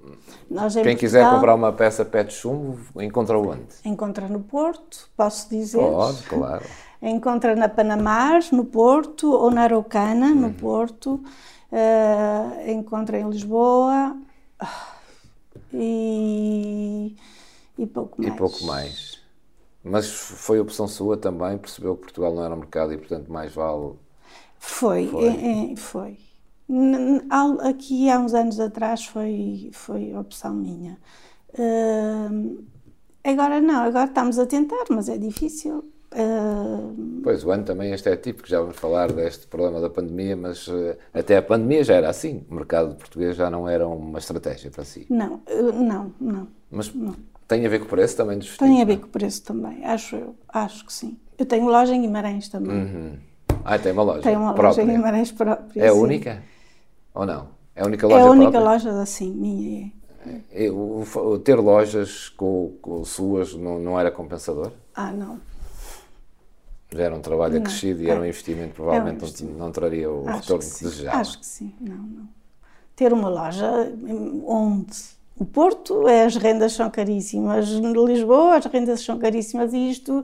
Nós, 0.50 0.74
em 0.74 0.82
quem 0.82 0.92
Portugal, 0.92 0.96
quiser 0.96 1.30
comprar 1.30 1.54
uma 1.54 1.72
peça 1.72 2.04
pé 2.04 2.24
de 2.24 2.32
chumbo, 2.32 2.78
encontra 3.00 3.38
onde? 3.38 3.62
Encontra 3.84 4.28
no 4.28 4.40
Porto, 4.40 5.08
posso 5.16 5.48
dizer. 5.48 5.78
Pode, 5.78 6.22
claro. 6.24 6.64
encontra 7.00 7.54
na 7.54 7.68
Panamar, 7.68 8.42
no 8.52 8.64
Porto, 8.64 9.30
ou 9.30 9.50
na 9.52 9.62
Araucana, 9.62 10.26
uhum. 10.26 10.34
no 10.34 10.52
Porto, 10.52 11.20
uh, 11.70 12.70
encontra 12.70 13.20
em 13.20 13.30
Lisboa 13.30 14.16
e, 15.72 17.16
e 17.78 17.86
pouco 17.86 18.20
mais. 18.20 18.34
E 18.34 18.36
pouco 18.36 18.64
mais. 18.64 19.20
Mas 19.82 20.10
foi 20.10 20.58
opção 20.58 20.88
sua 20.88 21.16
também, 21.16 21.56
percebeu 21.56 21.94
que 21.94 22.02
Portugal 22.02 22.34
não 22.34 22.44
era 22.44 22.54
um 22.54 22.58
mercado 22.58 22.92
e, 22.92 22.98
portanto, 22.98 23.32
mais 23.32 23.54
vale. 23.54 23.92
Foi, 24.58 25.06
foi. 25.06 25.24
É, 25.24 25.72
é, 25.72 25.76
foi. 25.76 26.18
Aqui 27.60 28.10
há 28.10 28.18
uns 28.18 28.34
anos 28.34 28.60
atrás 28.60 29.04
foi, 29.04 29.70
foi 29.72 30.14
opção 30.14 30.54
minha. 30.54 30.98
Uh, 31.58 32.64
agora 33.24 33.60
não, 33.60 33.82
agora 33.82 34.06
estamos 34.06 34.38
a 34.38 34.46
tentar, 34.46 34.84
mas 34.90 35.08
é 35.08 35.18
difícil. 35.18 35.84
Uh... 36.12 37.20
Pois, 37.22 37.44
o 37.44 37.50
ano 37.50 37.64
também 37.64 37.92
este 37.92 38.08
é 38.08 38.16
típico, 38.16 38.48
já 38.48 38.60
vamos 38.60 38.76
falar 38.76 39.12
deste 39.12 39.46
problema 39.46 39.80
da 39.80 39.88
pandemia, 39.88 40.36
mas 40.36 40.66
uh, 40.68 40.96
até 41.14 41.36
a 41.36 41.42
pandemia 41.42 41.84
já 41.84 41.94
era 41.94 42.08
assim. 42.08 42.44
O 42.50 42.54
mercado 42.54 42.94
português 42.96 43.36
já 43.36 43.50
não 43.50 43.68
era 43.68 43.86
uma 43.86 44.18
estratégia 44.18 44.70
para 44.70 44.84
si. 44.84 45.06
Não, 45.08 45.40
uh, 45.48 45.72
não, 45.72 46.12
não. 46.20 46.48
Mas 46.70 46.92
não. 46.94 47.14
tem 47.46 47.64
a 47.66 47.68
ver 47.68 47.80
com 47.80 47.86
o 47.86 47.88
preço 47.88 48.16
também 48.16 48.38
dos 48.38 48.48
vestidos? 48.48 48.68
Tem 48.68 48.82
a 48.82 48.84
ver 48.84 48.98
com 48.98 49.06
o 49.06 49.10
preço 49.10 49.42
também, 49.42 49.84
acho 49.84 50.16
eu, 50.16 50.34
acho 50.48 50.84
que 50.84 50.92
sim. 50.92 51.16
Eu 51.38 51.46
tenho 51.46 51.66
loja 51.66 51.94
em 51.94 52.02
Guimarães 52.02 52.48
também. 52.48 52.76
Uhum. 52.76 53.18
Ah, 53.64 53.78
tem 53.78 53.92
uma 53.92 54.02
loja 54.02 54.22
Tem 54.22 54.36
uma 54.36 54.54
própria. 54.54 54.82
loja 54.82 54.82
em 54.82 54.96
Guimarães 54.96 55.32
própria. 55.32 55.82
É 55.82 55.88
a 55.88 55.92
sim. 55.92 55.98
única? 55.98 56.42
Ou 57.14 57.26
não? 57.26 57.48
É 57.74 57.82
a 57.82 57.86
única 57.86 58.06
loja 58.06 58.24
É 58.24 58.28
a 58.28 58.30
única 58.30 58.50
própria? 58.50 58.60
loja 58.60 59.02
assim, 59.02 59.30
minha 59.32 59.92
é. 60.54 60.64
E 60.64 60.68
o- 60.70 61.38
ter 61.38 61.54
lojas 61.58 62.28
com, 62.30 62.74
com 62.82 63.04
suas 63.04 63.54
não, 63.54 63.78
não 63.78 63.98
era 63.98 64.10
compensador? 64.10 64.70
Ah, 64.94 65.10
não. 65.12 65.40
Já 66.92 67.04
era 67.04 67.14
um 67.14 67.20
trabalho 67.20 67.54
Não. 67.54 67.60
acrescido 67.60 68.02
e 68.02 68.10
era 68.10 68.20
um 68.20 68.24
É. 68.24 68.28
investimento, 68.28 68.74
provavelmente 68.74 69.18
não- 69.20 69.28
investimento. 69.28 69.58
Não, 69.58 69.72
traria 69.72 70.10
o 70.10 70.28
Acho 70.28 70.40
retorno 70.40 70.62
que 70.64 70.78
que, 70.78 70.84
desejava. 70.84 71.16
Acho 71.18 71.38
que 71.38 71.46
sim. 71.46 71.74
Não, 71.80 71.96
não. 71.96 72.28
Ter 72.96 73.12
uma 73.12 73.28
loja 73.28 73.70
hum, 74.02 74.44
onde 74.46 74.96
o 75.38 75.44
Porto, 75.46 76.06
é, 76.06 76.24
as 76.26 76.36
rendas 76.36 76.72
são 76.74 76.90
caríssimas, 76.90 77.68
Lisboa, 77.68 78.56
as 78.56 78.66
rendas 78.66 79.00
são 79.02 79.18
caríssimas 79.18 79.72
e 79.72 79.90
isto, 79.90 80.22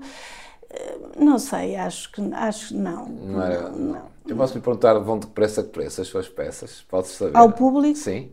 eh, 0.68 0.98
não 1.18 1.38
sei, 1.38 1.74
acho 1.76 2.12
que 2.12 2.20
acho 2.34 2.76
não. 2.76 3.06
Não 3.08 3.42
era, 3.42 3.70
não. 3.70 4.02
Eu 4.28 4.36
posso 4.36 4.54
lhe 4.54 4.60
perguntar, 4.62 4.98
vão 4.98 5.18
de 5.18 5.26
que 5.26 5.32
preço 5.32 5.60
a 5.60 5.62
que 5.64 5.70
preço 5.70 6.00
as 6.00 6.08
suas 6.08 6.28
peças? 6.28 6.82
Pode 6.82 7.08
saber? 7.08 7.34
Ao 7.38 7.52
público? 7.52 7.98
Sim. 7.98 8.32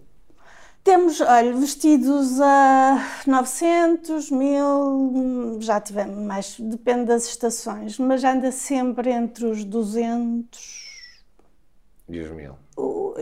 Temos, 0.83 1.21
olha, 1.21 1.53
vestidos 1.53 2.41
a 2.41 2.97
900, 3.25 4.29
1000, 4.29 4.65
hum, 4.67 5.57
já 5.61 5.79
tivemos 5.79 6.17
mais, 6.25 6.59
depende 6.59 7.05
das 7.05 7.25
estações, 7.25 7.97
mas 7.97 8.23
anda 8.23 8.51
sempre 8.51 9.09
entre 9.11 9.45
os 9.45 9.63
200 9.63 10.83
E 12.07 12.17
os 12.25 12.31
mil? 12.31 12.55
O- 12.77 13.13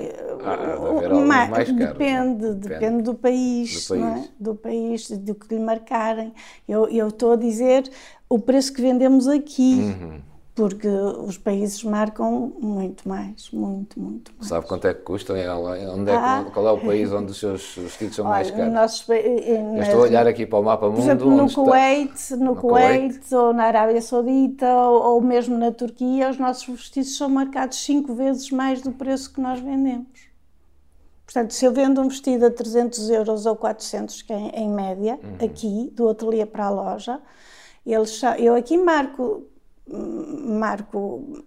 ma- 1.28 1.48
mais 1.48 1.72
caros, 1.72 2.08
depende, 2.08 2.56
não 2.66 2.76
é? 2.76 2.80
depende, 2.80 3.04
do 3.04 3.16
país, 3.16 3.70
Do 3.72 3.82
é? 3.82 3.88
país. 3.96 4.32
do 4.40 4.56
país, 4.56 5.10
do 5.10 5.36
que 5.36 5.54
lhe 5.56 5.60
marcarem. 5.62 6.34
Eu 6.68 6.88
eu 6.90 7.10
estou 7.10 7.34
a 7.34 7.36
dizer 7.36 7.90
o 8.30 8.40
preço 8.40 8.74
que 8.74 8.82
vendemos 8.82 9.28
aqui, 9.28 9.94
Uhum. 9.94 10.22
Porque 10.54 10.88
os 10.88 11.38
países 11.38 11.82
marcam 11.84 12.52
muito 12.60 13.08
mais, 13.08 13.50
muito, 13.52 13.98
muito 14.00 14.32
mais. 14.38 14.50
Sabe 14.50 14.68
quanto 14.68 14.86
é 14.86 14.94
que 14.94 15.02
custam? 15.02 15.36
Lá- 15.38 15.78
Onde 15.94 16.12
é, 16.12 16.16
Ah. 16.16 16.46
Qual 16.54 16.68
é 16.68 16.72
o 16.72 16.78
país 16.80 17.12
onde 17.14 17.32
os 17.32 17.40
seus 17.40 17.76
vestidos 17.78 18.16
são 18.16 18.26
mais 18.26 18.52
Olha, 18.52 18.70
caros? 18.72 19.02
pa- 19.04 19.16
eh, 19.16 19.76
Eu 19.78 19.82
estou 19.82 20.00
a 20.02 20.04
olhar 20.04 20.28
aqui 20.28 20.46
para 20.46 20.60
o 20.60 20.64
mapa 20.64 20.88
mundo. 20.88 20.96
por 20.98 21.02
exemplo, 21.04 21.30
no 21.30 21.44
onde 21.44 21.52
está- 21.52 21.62
Kuwait, 21.64 22.32
no, 22.32 22.46
No 22.46 22.56
Kuwait, 22.58 23.34
ou 23.36 23.54
na 23.54 23.64
Arábia 23.64 24.02
Saudita, 24.02 24.68
ou, 24.68 25.14
ou 25.14 25.22
mesmo 25.22 25.58
na 25.58 25.72
Turquia, 25.72 26.30
os 26.30 26.38
nossos 26.38 26.68
vestidos 26.68 27.16
são 27.18 27.30
marcados 27.30 27.78
cinco 27.84 28.14
vezes 28.14 28.52
mais 28.52 28.82
do 28.82 28.92
preço 28.92 29.34
que 29.34 29.40
nós 29.40 29.60
vendemos. 29.60 30.30
Portanto, 31.26 31.52
se 31.54 31.64
eu 31.64 31.72
vendo 31.72 32.02
um 32.02 32.10
vestido 32.10 32.46
a 32.46 32.52
300 32.52 33.10
euros 33.10 33.46
ou 33.46 33.56
400, 33.56 34.22
que 34.22 34.34
é 34.34 34.60
em 34.60 34.70
média, 34.70 35.18
Uhum. 35.24 35.46
aqui, 35.46 35.90
do 35.96 36.10
ateliê 36.10 36.46
para 36.46 36.66
a 36.66 36.70
loja, 36.70 37.22
eles, 37.86 38.22
eu 38.38 38.54
aqui 38.54 38.78
marco, 38.78 39.44
marco 39.88 41.44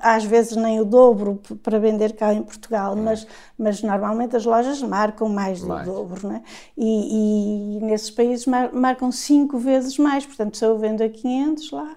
às 0.00 0.24
vezes 0.24 0.56
nem 0.56 0.80
o 0.80 0.84
dobro 0.84 1.40
para 1.62 1.78
vender 1.78 2.14
cá 2.14 2.32
em 2.32 2.42
Portugal, 2.42 2.96
mas, 2.96 3.26
mas 3.58 3.82
normalmente 3.82 4.36
as 4.36 4.44
lojas 4.44 4.82
marcam 4.82 5.28
mais 5.28 5.60
do. 5.60 5.68
Mais. 5.68 5.86
dobro, 5.86 6.26
né? 6.26 6.42
E, 6.76 7.76
e 7.76 7.80
nesses 7.80 8.10
países 8.10 8.46
mar- 8.46 8.72
marcam 8.72 9.12
cinco 9.12 9.58
vezes 9.58 9.98
mais, 9.98 10.24
portanto, 10.24 10.56
se 10.56 10.64
eu 10.64 10.78
vendo 10.78 11.02
a 11.02 11.08
500 11.08 11.70
lá, 11.70 11.96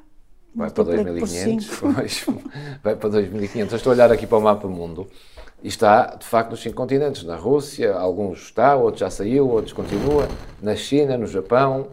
Vai 0.56 0.70
para 0.72 0.84
multiplico 0.84 1.14
por 1.20 1.28
2.500. 1.28 1.64
cinco. 1.64 1.94
pois, 1.96 2.26
Vai 2.84 2.96
para 2.96 3.10
2.500. 3.10 3.72
Eu 3.72 3.78
estou 3.78 3.92
a 3.92 3.96
olhar 3.96 4.12
aqui 4.12 4.26
para 4.26 4.38
o 4.38 4.42
mapa 4.42 4.68
mundo 4.68 5.08
e 5.64 5.68
está, 5.68 6.16
de 6.16 6.26
facto, 6.26 6.52
nos 6.52 6.62
cinco 6.62 6.76
continentes. 6.76 7.24
Na 7.24 7.36
Rússia, 7.36 7.94
alguns 7.96 8.40
está, 8.40 8.76
outros 8.76 9.00
já 9.02 9.10
saiu, 9.10 9.48
outros 9.50 9.74
continua. 9.74 10.28
Na 10.62 10.76
China, 10.76 11.18
no 11.18 11.28
Japão, 11.28 11.88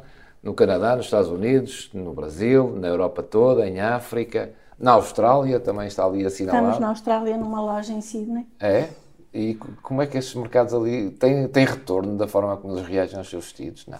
no 0.45 0.55
Canadá, 0.55 0.95
nos 0.95 1.07
Estados 1.07 1.31
Unidos, 1.31 1.91
no 1.95 2.13
Brasil, 2.13 2.77
na 2.79 2.89
Europa 2.89 3.23
toda, 3.23 3.67
em 3.67 3.81
África. 3.81 4.53
Na 4.79 4.93
Austrália 4.93 5.59
também 5.59 5.87
está 5.89 6.05
ali 6.05 6.25
assinalado. 6.27 6.65
Estamos 6.67 6.81
na 6.81 6.89
Austrália 6.91 7.37
numa 7.37 7.61
loja 7.63 7.93
em 7.93 8.01
Sydney. 8.01 8.47
É? 8.61 8.89
E 9.33 9.55
co- 9.55 9.69
como 9.83 10.03
é 10.03 10.07
que 10.07 10.19
estes 10.19 10.35
mercados 10.35 10.75
ali 10.75 11.11
têm, 11.13 11.49
têm 11.49 11.65
retorno 11.65 12.17
da 12.17 12.29
forma 12.29 12.57
como 12.57 12.75
eles 12.77 12.87
reagem 12.87 13.19
aos 13.19 13.29
seus 13.31 13.45
vestidos? 13.47 13.87
Não. 13.87 13.99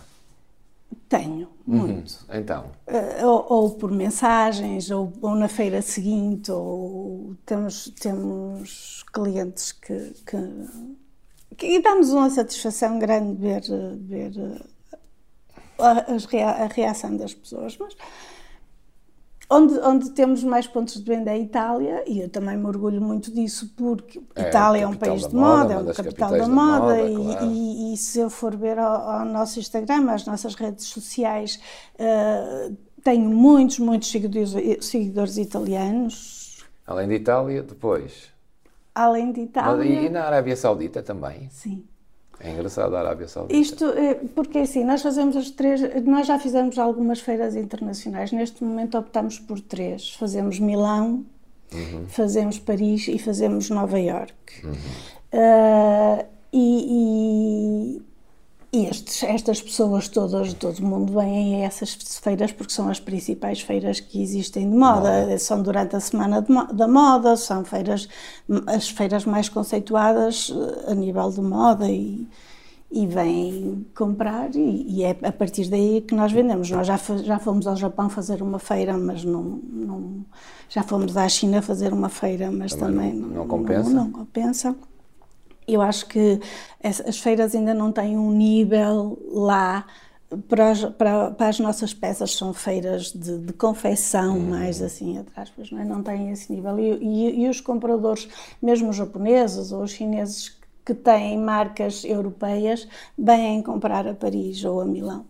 Tenho, 1.09 1.49
muito. 1.67 2.25
Então, 2.33 2.67
Eh, 2.87 3.25
ou, 3.27 3.45
ou 3.49 3.71
por 3.77 3.91
mensagens, 3.91 4.91
ou, 4.91 5.13
ou 5.23 5.35
na 5.35 5.49
feira 5.49 5.81
seguinte, 5.83 6.51
ou 6.53 7.35
temos, 7.47 7.89
temos 8.01 9.05
clientes 9.13 9.73
que, 9.73 10.13
que, 10.27 10.37
que 11.57 11.67
e 11.67 11.83
dá-nos 11.83 12.11
uma 12.11 12.31
satisfação 12.31 12.99
grande 12.99 13.35
ver, 13.41 13.63
ver 13.99 14.33
a, 15.85 16.15
as 16.15 16.25
rea- 16.25 16.51
a 16.51 16.67
reação 16.67 17.17
das 17.17 17.33
pessoas. 17.35 17.77
Mas 17.79 17.95
onde, 19.51 19.75
onde 19.81 20.11
temos 20.11 20.43
mais 20.43 20.67
pontos 20.67 20.95
de 20.95 21.03
venda 21.05 21.31
é 21.31 21.35
a 21.35 21.39
Itália, 21.39 22.03
e 22.07 22.21
eu 22.21 22.29
também 22.29 22.57
me 22.57 22.65
orgulho 22.67 23.01
muito 23.01 23.31
disso, 23.33 23.73
porque 23.77 24.21
É 24.35 24.49
Itália 24.49 24.83
é 24.83 24.87
um 24.87 24.95
país 24.95 25.27
de 25.29 25.35
moda, 25.35 25.75
é 25.75 25.79
o 25.79 25.95
capital 25.95 26.31
da 26.31 26.39
da 26.39 26.49
moda, 26.49 27.01
e, 27.03 27.15
claro. 27.15 27.47
e- 27.53 27.93
e 27.95 27.97
se 27.97 28.19
eu 28.19 28.31
for 28.31 28.57
ver 28.57 28.79
ao, 28.79 29.11
ao 29.11 29.25
nosso 29.25 29.59
Instagram, 29.61 30.11
às 30.11 30.25
nossas 30.27 30.55
redes 30.55 30.87
sociais, 30.87 31.61
eh, 31.99 32.73
tenho 33.03 33.29
muitos, 33.29 33.79
muitos 33.79 34.11
seguidores, 34.11 34.55
seguidores 34.85 35.37
italianos, 35.37 36.65
além 36.87 37.07
de 37.09 37.15
Itália, 37.17 37.63
depois. 37.63 38.33
além 38.95 39.31
de 39.31 39.41
E 39.41 39.45
Itália. 39.45 40.11
na 40.11 40.25
Arábia 40.25 40.57
Saudita 40.57 41.03
também. 41.03 41.49
Sim. 41.51 41.85
É 42.41 42.51
engraçado 42.51 42.95
a 42.95 43.01
Arábia 43.01 43.27
Saudita. 43.29 43.55
Isto, 43.59 43.85
é, 43.87 44.15
porque 44.35 44.59
assim, 44.59 44.85
nós 44.85 45.01
fazemos 45.03 45.37
as 45.37 45.51
três, 45.51 45.81
nós 46.05 46.27
já 46.27 46.39
fizemos 46.39 46.79
algumas 46.79 47.21
feiras 47.21 47.57
internacionais, 47.57 48.33
neste 48.33 48.63
momento 48.63 48.99
optamos 48.99 49.39
por 49.39 49.61
três. 49.61 50.15
Fazemos 50.15 50.59
Milão, 50.59 51.25
fazemos 52.09 52.59
Paris 52.59 53.09
e 53.09 53.19
fazemos 53.19 53.71
Nova 53.71 53.99
York. 53.99 54.35
Ah, 55.33 56.25
e, 56.53 57.97
e- 57.99 58.03
e 58.75 58.87
estes- 58.87 59.23
estas 59.23 59.63
pessoas 59.63 60.09
todas, 60.09 60.53
todo 60.55 60.83
mundo 60.83 61.13
vêm 61.13 61.63
a 61.63 61.67
essas 61.67 61.95
feiras 61.95 62.51
porque 62.53 62.73
são 62.73 62.89
as 62.89 62.99
principais 62.99 63.61
feiras 63.61 64.01
que 64.01 64.21
existem 64.23 64.69
de 64.69 64.77
moda. 64.77 65.39
São 65.39 65.63
durante 65.63 65.95
a 65.97 66.01
semana 66.01 66.43
de 66.43 66.51
mo- 66.53 66.73
da 66.73 66.89
moda, 66.89 67.37
são 67.37 67.65
feiras, 67.65 68.09
as 68.67 68.89
feiras 68.89 69.25
mais 69.25 69.49
conceituadas 69.49 70.53
eh, 70.87 70.93
a 70.93 70.95
nível 70.95 71.31
de 71.31 71.41
moda 71.41 71.89
e, 71.89 72.27
e 72.91 73.07
vêm 73.07 73.87
comprar 73.97 74.55
e, 74.55 74.85
e 74.89 75.03
é 75.05 75.17
a 75.23 75.33
partir 75.33 75.69
daí 75.69 76.01
que 76.01 76.15
nós 76.15 76.33
vendemos. 76.33 76.71
Nós 76.71 76.87
já, 76.87 76.97
já 77.23 77.39
fomos 77.39 77.67
ao 77.67 77.77
Japão 77.77 78.09
fazer 78.09 78.43
uma 78.43 78.59
feira, 78.59 78.97
mas 78.99 79.25
não, 79.25 79.43
não- 79.73 80.25
já 80.69 80.83
fomos 80.83 81.17
à 81.17 81.29
China 81.29 81.63
fazer 81.63 81.93
uma 81.93 82.09
feira, 82.09 82.51
mas 82.51 82.75
Também 82.75 83.11
também, 83.11 83.15
não- 83.15 83.29
não 83.29 83.47
compensa? 83.49 83.91
não 83.91 84.11
compensa. 84.11 84.77
Eu 85.67 85.81
acho 85.83 86.07
que 86.07 86.41
as, 86.83 87.01
as 87.01 87.19
feiras 87.19 87.55
ainda 87.55 87.73
não 87.75 87.91
têm 87.93 88.19
um 88.19 88.31
nível 88.31 89.19
lá 89.33 89.87
para 90.49 90.71
as, 90.71 90.85
para, 90.85 91.31
para 91.31 91.49
as 91.49 91.59
nossas 91.61 91.95
peças, 91.95 92.33
são 92.35 92.53
feiras 92.53 93.13
de, 93.13 93.39
de 93.39 93.53
confecção, 93.53 94.39
mais 94.41 94.83
assim, 94.83 95.17
entre 95.19 95.39
aspas, 95.41 95.71
não, 95.71 95.81
é? 95.81 95.85
não 95.85 96.03
têm 96.03 96.31
esse 96.31 96.53
nível. 96.53 96.79
E, 96.79 96.93
e- 97.03 97.45
e 97.45 97.49
os 97.49 97.61
compradores, 97.61 98.29
mesmo 98.61 98.91
os 98.91 98.97
japoneses 98.97 99.71
ou 99.73 99.83
os 99.83 99.93
chineses 99.93 100.59
que 100.85 100.95
têm 100.95 101.39
marcas 101.39 102.05
europeias, 102.05 102.87
vêm 103.17 103.63
comprar 103.63 104.07
a 104.07 104.15
Paris 104.15 104.65
ou 104.65 104.81
a 104.81 104.85
Milão. 104.85 105.25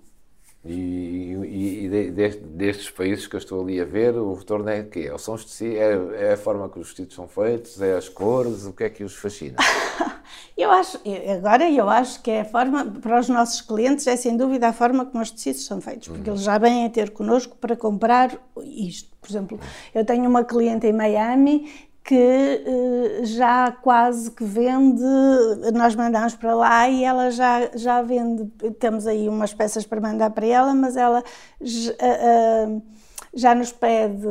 E, 0.65 0.73
e- 0.73 1.85
e 1.85 1.89
de- 1.89 2.11
deste- 2.11 2.43
destes 2.43 2.91
países 2.91 3.27
que 3.27 3.37
eu 3.37 3.39
estou 3.39 3.61
ali 3.63 3.81
a 3.81 3.85
ver, 3.85 4.15
o 4.17 4.33
retorno 4.35 4.69
é 4.71 4.81
o 4.81 4.89
quê? 4.89 5.11
São 5.19 5.37
é, 5.63 6.29
é 6.29 6.33
a 6.33 6.37
forma 6.37 6.69
que 6.71 6.79
os 6.79 6.87
vestidos 6.87 7.15
são 7.15 7.29
feitos, 7.29 7.81
é 7.83 7.95
as 7.97 8.09
cores, 8.09 8.65
o 8.65 8.73
que 8.73 8.85
é 8.85 8.89
que 8.91 9.05
os 9.05 9.15
fascina? 9.15 9.57
Eu 10.57 10.71
acho, 10.71 11.01
agora 11.37 11.69
eu 11.69 11.89
acho 11.91 12.23
que 12.23 12.31
é 12.31 12.43
a 12.43 12.45
forma, 12.45 12.85
para 12.87 13.19
os 13.19 13.29
nossos 13.29 13.61
clientes, 13.61 14.07
é 14.07 14.15
sem 14.17 14.37
dúvida 14.37 14.69
a 14.69 14.73
forma 14.73 15.05
como 15.05 15.21
os 15.23 15.31
tecidos 15.31 15.67
são 15.67 15.81
feitos, 15.81 16.07
porque 16.09 16.31
eles 16.31 16.43
já 16.43 16.59
vêm 16.59 16.87
a 16.87 16.91
ter 16.91 17.11
connosco 17.11 17.57
para 17.57 17.75
comprar 17.77 18.41
isto. 18.65 19.11
Por 19.21 19.29
exemplo, 19.29 19.59
eu 19.93 20.05
tenho 20.05 20.29
uma 20.31 20.45
cliente 20.45 20.87
em 20.87 20.93
Miami 20.93 21.69
que 22.05 22.15
eh, 22.15 23.21
já 23.25 23.73
quase 23.73 24.31
que 24.31 24.45
vende, 24.45 25.03
nós 25.73 25.95
mandamos 25.95 26.35
para 26.35 26.55
lá 26.55 26.89
e 26.89 27.03
ela 27.03 27.31
já, 27.31 27.71
já 27.75 28.03
vende, 28.03 28.45
temos 28.79 29.07
aí 29.07 29.29
umas 29.29 29.55
peças 29.55 29.87
para 29.87 30.01
mandar 30.01 30.31
para 30.31 30.47
ela, 30.47 30.75
mas 30.75 30.97
ela 30.97 31.23
j- 31.61 31.97
ah, 32.01 32.67
ah, 32.69 32.81
já 33.37 33.55
nos 33.55 33.73
pede 33.73 34.27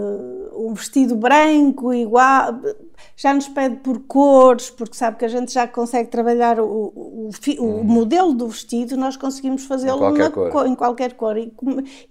um 0.56 0.74
vestido 0.74 1.16
branco 1.16 1.94
igual, 1.94 2.54
já 3.18 3.34
nos 3.34 3.48
pede 3.50 3.78
por 3.78 4.00
cores, 4.02 4.70
porque 4.70 4.96
sabe 4.96 5.18
que 5.18 5.26
a 5.26 5.28
gente 5.28 5.52
já 5.52 5.68
consegue 5.68 6.10
trabalhar 6.10 6.60
o, 6.60 6.66
o, 6.96 7.30
o 7.60 7.64
o 7.82 7.84
modelo 7.84 8.34
do 8.34 8.48
vestido, 8.48 8.96
nós 8.96 9.18
conseguimos 9.18 9.66
fazê-lo 9.66 9.98
co- 10.52 10.66
em 10.66 10.76
qualquer 10.76 11.14
cor. 11.14 11.38
E, 11.38 11.52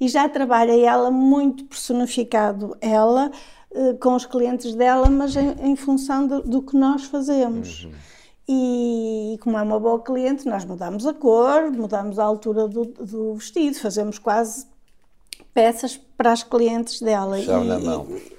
e 0.00 0.08
já 0.08 0.28
trabalha 0.28 0.72
ela 0.78 1.10
muito 1.10 1.64
personificado, 1.64 2.76
ela, 2.80 3.30
eh, 3.30 3.61
com 4.00 4.14
os 4.14 4.26
clientes 4.26 4.74
dela, 4.74 5.08
mas 5.08 5.34
em, 5.36 5.54
em 5.62 5.76
função 5.76 6.26
do, 6.26 6.42
do 6.42 6.62
que 6.62 6.76
nós 6.76 7.04
fazemos. 7.04 7.88
E 8.48 9.38
como 9.40 9.56
é 9.56 9.62
uma 9.62 9.78
boa 9.78 10.00
cliente, 10.00 10.46
nós 10.46 10.64
mudamos 10.64 11.06
a 11.06 11.14
cor, 11.14 11.70
mudamos 11.70 12.18
a 12.18 12.24
altura 12.24 12.66
do, 12.66 12.84
do 12.84 13.34
vestido, 13.34 13.78
fazemos 13.78 14.18
quase 14.18 14.66
peças 15.54 15.96
para 16.16 16.32
as 16.32 16.42
clientes 16.42 17.00
dela. 17.00 17.38
E- 17.38 17.46
na 17.46 17.78
mão. 17.78 18.06
E, 18.10 18.32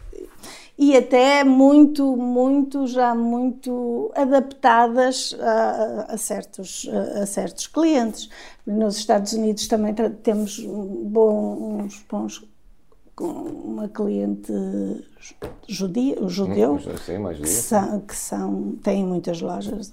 e 0.77 0.97
até 0.97 1.43
muito, 1.43 2.17
muito, 2.17 2.85
já 2.87 3.15
muito 3.15 4.11
adaptadas 4.15 5.35
a, 5.39 6.13
a 6.13 6.17
certos, 6.17 6.89
a, 7.21 7.25
certos 7.25 7.67
clientes. 7.67 8.29
Nos 8.65 8.97
Estados 8.97 9.33
Unidos 9.33 9.67
também 9.67 9.93
temos 10.21 10.59
bons, 10.59 12.03
bons 12.09 12.43
com 13.15 13.25
uma 13.25 13.87
cliente 13.87 14.51
judia, 15.67 16.17
judeu, 16.27 16.79
Sim, 16.79 17.31
que, 17.41 17.47
são, 17.47 17.99
que 18.01 18.15
são, 18.15 18.75
têm 18.83 19.05
muitas 19.05 19.41
lojas. 19.41 19.91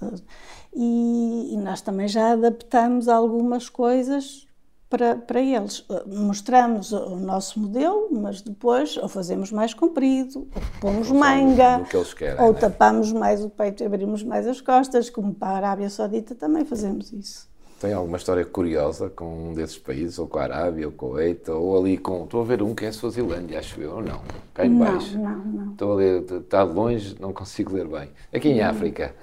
E, 0.73 1.53
e, 1.53 1.57
nós 1.57 1.81
também 1.81 2.07
já 2.07 2.31
adaptamos 2.31 3.07
algumas 3.07 3.69
coisas 3.69 4.47
para, 4.89 5.15
para 5.15 5.41
eles. 5.41 5.85
Mostramos 6.07 6.91
o 6.91 7.15
nosso 7.17 7.59
modelo, 7.59 8.09
mas 8.11 8.41
depois 8.41 8.97
ou 8.97 9.07
fazemos 9.07 9.51
mais 9.51 9.73
comprido, 9.73 10.47
ou 10.53 10.61
pomos 10.79 11.11
manga, 11.11 11.85
querem, 12.17 12.43
ou 12.43 12.53
né? 12.53 12.59
tapamos 12.59 13.11
mais 13.11 13.43
o 13.43 13.49
peito 13.49 13.83
e 13.83 13.85
abrimos 13.85 14.23
mais 14.23 14.47
as 14.47 14.59
costas, 14.61 15.09
como 15.09 15.33
para 15.33 15.49
a 15.49 15.57
Arábia 15.57 15.89
Saudita 15.89 16.33
também 16.33 16.65
fazemos 16.65 17.11
isso. 17.13 17.50
Tem 17.81 17.93
alguma 17.93 18.17
história 18.17 18.45
curiosa 18.45 19.09
com 19.09 19.49
um 19.49 19.53
desses 19.55 19.75
países, 19.79 20.19
ou 20.19 20.27
com 20.27 20.37
a 20.37 20.43
Arábia, 20.43 20.85
ou 20.85 20.91
com 20.91 21.07
o 21.07 21.09
Kuwait, 21.09 21.49
ou 21.49 21.75
ali 21.79 21.97
com. 21.97 22.25
Estou 22.25 22.41
a 22.41 22.43
ver 22.45 22.61
um 22.61 22.75
que 22.75 22.85
é 22.85 22.89
a 22.89 22.93
Suazilândia, 22.93 23.57
acho 23.57 23.81
eu, 23.81 23.95
ou 23.95 24.01
não? 24.03 24.21
Cá 24.53 24.67
em 24.67 24.77
baixo. 24.77 25.17
Não, 25.17 25.29
não, 25.31 25.45
não. 25.45 25.71
Estou 25.71 25.93
a 25.93 25.95
ler, 25.95 26.21
está 26.31 26.61
longe, 26.61 27.15
não 27.19 27.33
consigo 27.33 27.73
ler 27.73 27.87
bem. 27.87 28.09
Aqui 28.31 28.49
em 28.49 28.61
África, 28.61 29.15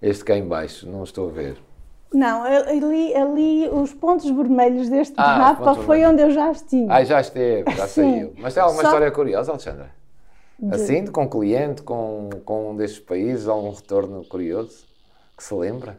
este 0.00 0.24
cá 0.24 0.36
em 0.36 0.46
baixo, 0.46 0.88
não 0.88 1.02
estou 1.02 1.28
a 1.28 1.32
ver. 1.32 1.56
Não, 2.12 2.44
ali, 2.44 3.12
ali 3.16 3.68
os 3.68 3.92
pontos 3.92 4.30
vermelhos 4.30 4.88
deste 4.88 5.14
Ah, 5.16 5.36
mapa 5.36 5.74
foi 5.74 5.84
vermelhos. 5.98 6.12
onde 6.12 6.22
eu 6.22 6.30
já 6.30 6.52
estive. 6.52 6.86
Ah, 6.88 7.02
já 7.02 7.20
esteve, 7.20 7.68
já 7.74 7.88
Sim. 7.88 8.02
saiu. 8.02 8.34
Mas 8.38 8.54
tem 8.54 8.62
alguma 8.62 8.82
Só- 8.82 8.88
história 8.90 9.10
curiosa, 9.10 9.50
Alexandra? 9.50 9.90
Assim, 10.70 11.04
com 11.06 11.28
cliente, 11.28 11.82
com, 11.82 12.30
com 12.44 12.70
um 12.70 12.76
destes 12.76 13.00
países, 13.00 13.48
algum 13.48 13.72
retorno 13.72 14.24
curioso 14.24 14.84
que 15.36 15.42
se 15.42 15.52
lembra? 15.52 15.98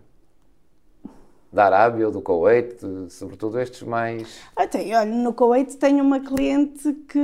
Da 1.55 1.67
Arábia 1.67 2.07
ou 2.07 2.11
do 2.11 2.21
Kuwait, 2.21 2.75
sobretudo 3.09 3.57
estes 3.57 3.81
mais. 3.83 4.27
Ah, 4.57 4.67
tem, 4.67 4.93
olha, 4.93 5.09
no 5.09 5.33
Kuwait 5.33 5.77
tenho 5.77 6.03
uma 6.03 6.19
cliente 6.19 6.91
que, 7.07 7.19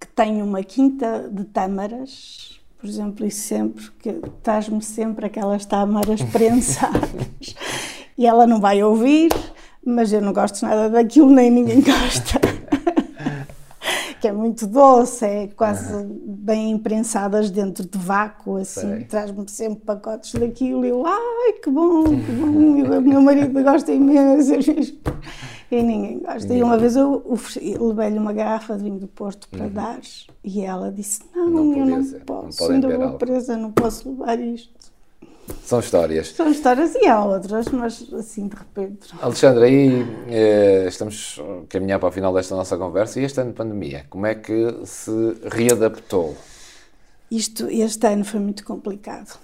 que 0.00 0.06
tem 0.16 0.42
uma 0.42 0.62
quinta 0.62 1.28
de 1.30 1.44
tâmaras, 1.44 2.58
por 2.80 2.88
exemplo, 2.88 3.26
e 3.26 3.30
sempre 3.30 3.90
que 3.98 4.14
traz-me 4.42 4.80
sempre 4.80 5.26
aquelas 5.26 5.66
tâmaras 5.66 6.22
prensadas 6.32 7.54
e 8.16 8.26
ela 8.26 8.46
não 8.46 8.58
vai 8.58 8.82
ouvir, 8.82 9.30
mas 9.84 10.10
eu 10.10 10.22
não 10.22 10.32
gosto 10.32 10.64
nada 10.64 10.88
daquilo, 10.88 11.30
nem 11.30 11.50
ninguém 11.50 11.82
gosta. 11.82 12.40
Que 14.22 14.28
é 14.28 14.32
muito 14.32 14.68
doce, 14.68 15.24
é 15.24 15.48
quase 15.48 16.06
bem 16.24 16.70
imprensadas 16.70 17.50
dentro 17.50 17.84
de 17.84 17.98
vácuo, 17.98 18.56
assim, 18.58 19.00
traz-me 19.08 19.44
sempre 19.48 19.80
pacotes 19.84 20.32
daquilo 20.38 20.84
e 20.86 20.90
eu, 20.90 21.04
ai, 21.04 21.54
que 21.60 21.68
bom, 21.68 22.04
que 22.04 22.32
bom, 22.32 22.76
e 22.78 22.82
o 22.84 23.02
meu 23.02 23.20
marido 23.20 23.60
gosta 23.64 23.90
imenso, 23.90 24.52
e 25.72 25.82
ninguém 25.82 26.20
gosta. 26.20 26.54
E 26.54 26.62
uma 26.62 26.78
vez 26.78 26.94
eu 26.94 27.20
ofereci- 27.28 27.76
levei-lhe 27.76 28.18
uma 28.18 28.32
garrafa 28.32 28.76
de 28.76 28.84
vinho 28.84 29.00
do 29.00 29.08
Porto 29.08 29.48
para 29.48 29.66
dar, 29.68 29.98
e 30.44 30.60
ela 30.60 30.92
disse, 30.92 31.22
não, 31.34 31.46
Uhum. 31.46 31.50
Não 31.50 31.76
eu 31.78 31.86
não 31.86 31.98
não 31.98 32.20
posso, 32.20 32.58
podem 32.58 32.74
ainda 32.76 32.88
vou 32.96 33.02
álcool." 33.06 33.18
presa, 33.18 33.56
não 33.56 33.72
posso 33.72 34.08
levar 34.08 34.38
isto. 34.38 34.70
São 35.64 35.80
histórias. 35.80 36.28
São 36.28 36.50
histórias, 36.50 36.94
e 36.94 37.06
há 37.06 37.24
outras, 37.24 37.68
mas 37.68 38.12
assim, 38.14 38.48
de 38.48 38.56
repente... 38.56 39.08
Alexandre, 39.20 39.64
aí 39.64 40.06
eh, 40.28 40.86
estamos 40.88 41.40
a 41.40 41.66
caminhar 41.68 41.98
para 41.98 42.08
o 42.08 42.12
final 42.12 42.32
desta 42.32 42.54
nossa 42.54 42.76
conversa 42.76 43.20
e 43.20 43.24
este 43.24 43.40
ano 43.40 43.50
de 43.50 43.56
pandemia, 43.56 44.06
como 44.08 44.26
é 44.26 44.34
que 44.34 44.82
se 44.84 45.10
readaptou? 45.50 46.36
Isto, 47.30 47.68
este 47.68 48.06
ano 48.06 48.24
foi 48.24 48.40
muito 48.40 48.64
complicado. 48.64 49.38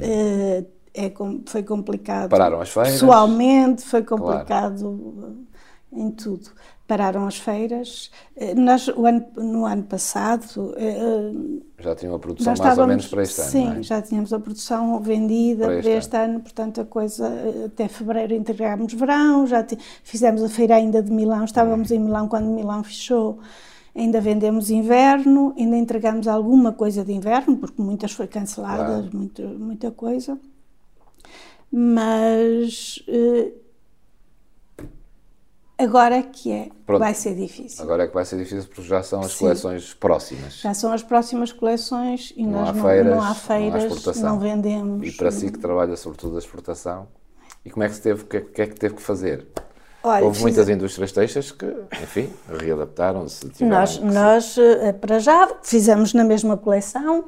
Eh, 0.00 0.64
é, 0.94 1.12
foi 1.46 1.62
complicado. 1.62 2.24
Uhum. 2.24 2.28
Pararam 2.28 2.60
as 2.60 2.70
feiras? 2.70 2.92
Pessoalmente, 2.92 3.82
foi 3.82 4.02
complicado 4.02 5.46
eh, 5.92 6.00
em 6.00 6.10
tudo. 6.10 6.50
Pararam 6.86 7.26
as 7.26 7.38
feiras. 7.38 8.10
Eh, 8.36 8.54
nós, 8.54 8.88
o 8.88 9.06
ano- 9.06 9.24
no 9.36 9.64
ano 9.64 9.84
passado, 9.84 10.74
eh, 10.76 11.32
Já 11.82 11.94
tinham 11.94 12.14
a 12.14 12.18
produção 12.18 12.54
mais 12.58 12.78
ou 12.78 12.86
menos 12.86 13.06
para 13.06 13.22
este 13.22 13.40
ano, 13.40 13.50
sim, 13.50 13.78
é? 13.78 13.82
já 13.82 14.02
tínhamos 14.02 14.32
a 14.34 14.38
produção 14.38 15.00
vendida 15.00 15.64
Para 15.64 15.80
para 15.80 15.90
este 15.90 15.90
este, 15.98 16.16
ano. 16.16 16.40
portanto 16.40 16.82
a 16.82 16.84
coisa, 16.84 17.26
eh, 17.26 17.64
até 17.66 17.88
fevereiro 17.88 18.34
entregámos 18.34 18.92
verão, 18.92 19.46
já 19.46 19.64
fizemos 20.02 20.42
a 20.42 20.48
feira 20.50 20.74
ainda 20.76 21.02
de 21.02 21.10
Milão, 21.10 21.44
estávamos 21.44 21.90
Uhum. 21.90 21.96
em 21.96 22.00
Milão 22.00 22.28
quando 22.28 22.46
Milão 22.48 22.84
fechou, 22.84 23.38
ainda 23.96 24.20
vendemos 24.20 24.68
inverno, 24.70 25.54
ainda 25.56 25.76
entregamos 25.78 26.28
alguma 26.28 26.70
coisa 26.72 27.02
de 27.02 27.12
inverno, 27.14 27.56
porque 27.56 27.80
muitas 27.80 28.12
foi 28.12 28.26
canceladas, 28.26 29.00
Claro. 29.06 29.16
muita, 29.16 29.42
muita 29.42 29.90
coisa, 29.90 30.38
mas 31.72 33.02
eh, 33.08 33.52
agora 35.78 36.22
que 36.22 36.52
é, 36.52 36.68
Pronto. 36.86 37.00
vai 37.00 37.14
ser 37.14 37.34
difícil. 37.34 37.82
Agora 37.84 38.04
é 38.04 38.06
que 38.06 38.14
vai 38.14 38.24
ser 38.24 38.36
difícil 38.38 38.64
porque 38.68 38.82
já 38.82 39.02
são 39.02 39.20
as 39.20 39.32
Sim. 39.32 39.38
coleções 39.40 39.94
próximas. 39.94 40.54
Já 40.60 40.72
são 40.74 40.92
as 40.92 41.02
próximas 41.02 41.52
coleções 41.52 42.32
e 42.36 42.44
Não 42.44 42.60
nós 42.60 42.68
há 42.68 42.72
não, 42.72 42.82
feiras, 42.84 43.06
não 43.06 43.16
não 43.16 43.22
há 43.22 43.30
há 43.30 43.34
feiras, 43.34 43.84
exportação. 43.84 44.30
não 44.30 44.38
vendemos. 44.40 45.06
E 45.06 45.12
para 45.12 45.30
si 45.30 45.50
que 45.50 45.58
trabalha 45.58 45.96
sobretudo 45.96 46.36
a 46.36 46.38
exportação, 46.38 47.08
e 47.64 47.70
como 47.70 47.82
é 47.84 47.88
que 47.88 47.94
se 47.94 48.02
teve, 48.02 48.22
o 48.22 48.26
que, 48.26 48.36
é- 48.36 48.40
que 48.40 48.62
é 48.62 48.66
que 48.66 48.74
teve 48.74 48.94
que 48.94 49.02
fazer? 49.02 49.46
Olha, 50.06 50.22
Houve 50.26 50.42
muitas 50.42 50.68
indústrias 50.68 51.12
têxteis 51.12 51.50
que, 51.50 51.64
enfim, 52.02 52.30
readaptaram-se. 52.46 53.50
Nós, 53.64 53.98
nós, 54.00 54.58
eh, 54.58 54.92
para 54.92 55.18
já, 55.18 55.48
fizemos 55.62 56.12
na 56.12 56.22
mesma 56.24 56.58
coleção, 56.58 57.24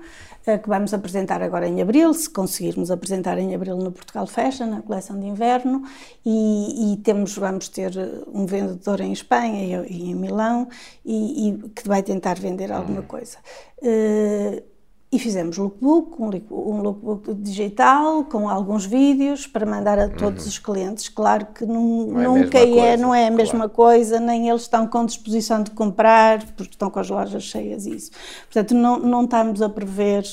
que 0.62 0.68
vamos 0.68 0.94
apresentar 0.94 1.42
agora 1.42 1.66
em 1.66 1.82
abril, 1.82 2.14
se 2.14 2.30
conseguirmos 2.30 2.90
apresentar 2.90 3.36
em 3.38 3.54
abril 3.54 3.76
no 3.76 3.90
Portugal 3.90 4.26
Fashion, 4.26 4.66
na 4.66 4.80
coleção 4.82 5.18
de 5.18 5.26
inverno, 5.26 5.82
e, 6.24 6.92
e 6.92 6.96
temos, 6.98 7.36
vamos 7.36 7.68
ter 7.68 7.96
eh, 7.96 8.22
um 8.32 8.46
vendedor 8.46 9.00
em 9.00 9.12
Espanha 9.12 9.84
e, 9.84 9.92
e 9.92 10.10
em 10.10 10.14
Milão, 10.14 10.68
e, 11.04 11.48
e 11.48 11.58
que 11.70 11.88
vai 11.88 12.02
tentar 12.02 12.38
vender 12.38 12.70
alguma 12.72 13.00
Hum. 13.00 13.06
coisa. 13.08 13.38
Eh, 13.82 14.62
e 15.10 15.18
fizemos 15.18 15.56
lookbook, 15.56 16.20
um, 16.20 16.30
um 16.50 16.82
lookbook 16.82 17.32
digital 17.34 18.24
com 18.24 18.48
alguns 18.48 18.84
vídeos 18.84 19.46
para 19.46 19.64
mandar 19.64 19.98
a 19.98 20.08
todos 20.08 20.46
os 20.46 20.58
clientes. 20.58 21.08
Claro 21.08 21.46
que 21.54 21.64
Uhum. 21.64 22.12
Não 22.12 22.20
é 22.20 22.42
nunca 22.42 22.58
é, 22.58 22.66
coisa, 22.66 22.96
não 22.96 23.14
é 23.14 23.26
a 23.28 23.30
mesma 23.30 23.68
claro. 23.68 23.70
coisa, 23.70 24.20
nem 24.20 24.48
eles 24.48 24.62
estão 24.62 24.86
com 24.86 25.04
disposição 25.04 25.62
de 25.62 25.70
comprar, 25.70 26.44
porque 26.52 26.72
estão 26.72 26.90
com 26.90 26.98
as 26.98 27.08
lojas 27.08 27.42
cheias 27.42 27.86
e 27.86 27.94
isso. 27.94 28.10
Portanto, 28.44 28.74
não, 28.74 28.98
não 28.98 29.24
estamos 29.24 29.62
a 29.62 29.68
prever 29.68 30.24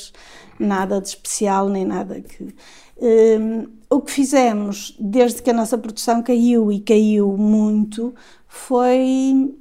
nada 0.59 0.99
de 0.99 1.07
especial, 1.09 1.69
nem 1.69 1.85
nada 1.85 2.21
que... 2.21 2.55
Hum, 3.01 3.67
o 3.89 4.01
que 4.01 4.11
fizemos, 4.11 4.95
desde 4.99 5.41
que 5.41 5.49
a 5.49 5.53
nossa 5.53 5.77
produção 5.77 6.23
caiu, 6.23 6.71
e 6.71 6.79
caiu 6.79 7.35
muito, 7.37 8.13
foi 8.47 9.53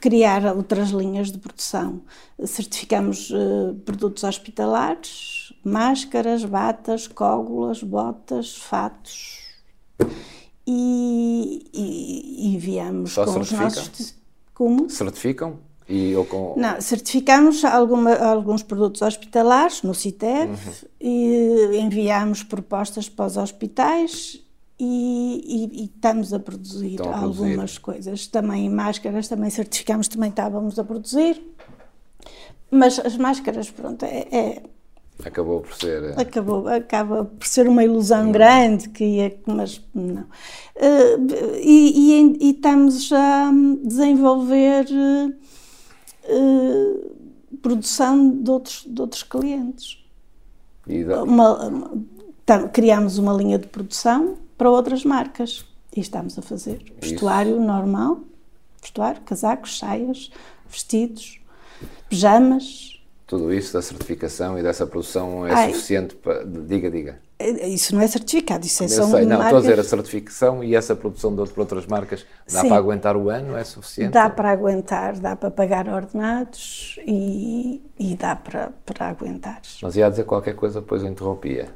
criar 0.00 0.44
outras 0.54 0.90
linhas 0.90 1.30
de 1.32 1.38
produção. 1.38 2.02
Certificamos 2.44 3.30
eh, 3.32 3.74
produtos 3.84 4.24
hospitalares, 4.24 5.52
máscaras, 5.64 6.44
batas, 6.44 7.06
cógulas, 7.08 7.82
botas, 7.82 8.56
fatos 8.56 9.38
e, 10.66 11.68
e, 11.72 12.54
enviamos 12.54 13.12
Só 13.12 13.24
com 13.24 13.40
os 13.40 13.50
nossos. 13.50 14.14
Como? 14.54 14.88
certificam 14.90 15.58
e 15.88 16.14
ou 16.14 16.24
com 16.24 16.54
Não, 16.56 16.80
certificamos 16.80 17.64
alguma- 17.64 18.14
alguns 18.14 18.62
produtos 18.62 19.02
hospitalares 19.02 19.82
no 19.82 19.94
CITEV 19.94 20.50
Uhum. 20.50 20.72
e 21.00 21.78
enviamos 21.78 22.42
propostas 22.44 23.08
para 23.08 23.26
os 23.26 23.36
hospitais 23.36 24.41
e, 24.84 25.42
e- 25.46 25.82
e 25.82 25.84
estamos 25.84 26.32
a 26.32 26.38
produzir 26.40 26.92
Estão 26.92 27.10
a 27.14 27.18
produzir. 27.18 27.44
algumas 27.44 27.78
coisas. 27.78 28.26
Também 28.26 28.68
máscaras, 28.68 29.28
também 29.28 29.48
certificamos, 29.50 30.08
também 30.08 30.30
estávamos 30.30 30.78
a 30.78 30.84
produzir. 30.84 31.40
Mas 32.70 32.98
as 32.98 33.16
máscaras, 33.16 33.70
pronto, 33.70 34.04
é, 34.04 34.26
é- 34.32 34.62
acabou 35.24 35.60
por 35.60 35.74
ser 35.74 36.02
eh, 36.02 36.14
acabou, 36.20 36.66
acaba 36.66 37.24
por 37.26 37.46
ser 37.46 37.68
uma 37.68 37.84
ilusão 37.84 38.32
grande, 38.32 38.88
que 38.88 39.04
ia, 39.04 39.36
mas 39.46 39.80
não. 39.94 40.24
Eh, 40.74 41.16
e, 41.62 42.38
e- 42.40 42.50
estamos 42.50 43.12
a 43.12 43.50
desenvolver 43.84 44.86
eh, 44.90 45.32
eh, 46.24 47.10
produção 47.60 48.30
de 48.30 48.50
outros, 48.50 48.84
de 48.88 49.00
outros 49.00 49.22
clientes. 49.22 49.98
e 50.88 51.04
da- 51.04 51.22
Uma- 51.22 51.68
uma- 51.68 52.68
criamos 52.72 53.16
uma 53.18 53.32
linha 53.32 53.58
de 53.58 53.68
produção 53.68 54.36
para 54.62 54.70
outras 54.70 55.04
marcas 55.04 55.66
e 55.94 55.98
estamos 55.98 56.38
a 56.38 56.42
fazer 56.42 56.84
vestuário 57.00 57.60
normal, 57.60 58.20
vestuário, 58.80 59.20
casacos, 59.22 59.76
saias, 59.76 60.30
vestidos, 60.70 61.40
pijamas. 62.08 63.02
tudo 63.26 63.52
isso 63.52 63.72
da 63.72 63.82
certificação 63.82 64.56
e 64.56 64.62
dessa 64.62 64.86
produção 64.86 65.44
é 65.44 65.52
Ai. 65.52 65.72
suficiente 65.72 66.14
para 66.14 66.44
diga 66.44 66.88
diga 66.88 67.18
Isso 67.40 67.92
não 67.92 68.02
é 68.02 68.06
certificado, 68.06 68.64
isso 68.64 68.84
é 68.84 68.88
só 68.88 69.02
sei, 69.02 69.24
não, 69.24 69.32
estou 69.32 69.34
a 69.34 69.38
marcas- 69.38 69.62
dizer 69.62 69.80
a 69.80 69.84
certificação 69.84 70.62
e 70.62 70.76
essa 70.76 70.94
produção 70.94 71.34
de 71.34 71.40
outras 71.40 71.84
marcas 71.86 72.24
dá 72.48 72.60
Sim. 72.60 72.68
para 72.68 72.76
aguentar 72.76 73.16
o 73.16 73.30
ano, 73.30 73.56
é 73.56 73.64
suficiente? 73.64 74.12
Dá 74.12 74.30
para 74.30 74.52
aguentar, 74.52 75.18
dá 75.18 75.34
para 75.34 75.50
pagar 75.50 75.88
ordenados 75.88 77.00
e, 77.04 77.82
e 77.98 78.14
dá 78.14 78.36
para, 78.36 78.70
para 78.86 79.08
aguentar. 79.08 79.60
Mas 79.82 79.96
ia 79.96 80.08
dizer 80.08 80.22
qualquer 80.22 80.54
coisa, 80.54 80.80
depois 80.80 81.02
eu 81.02 81.08
interrompia. 81.08 81.68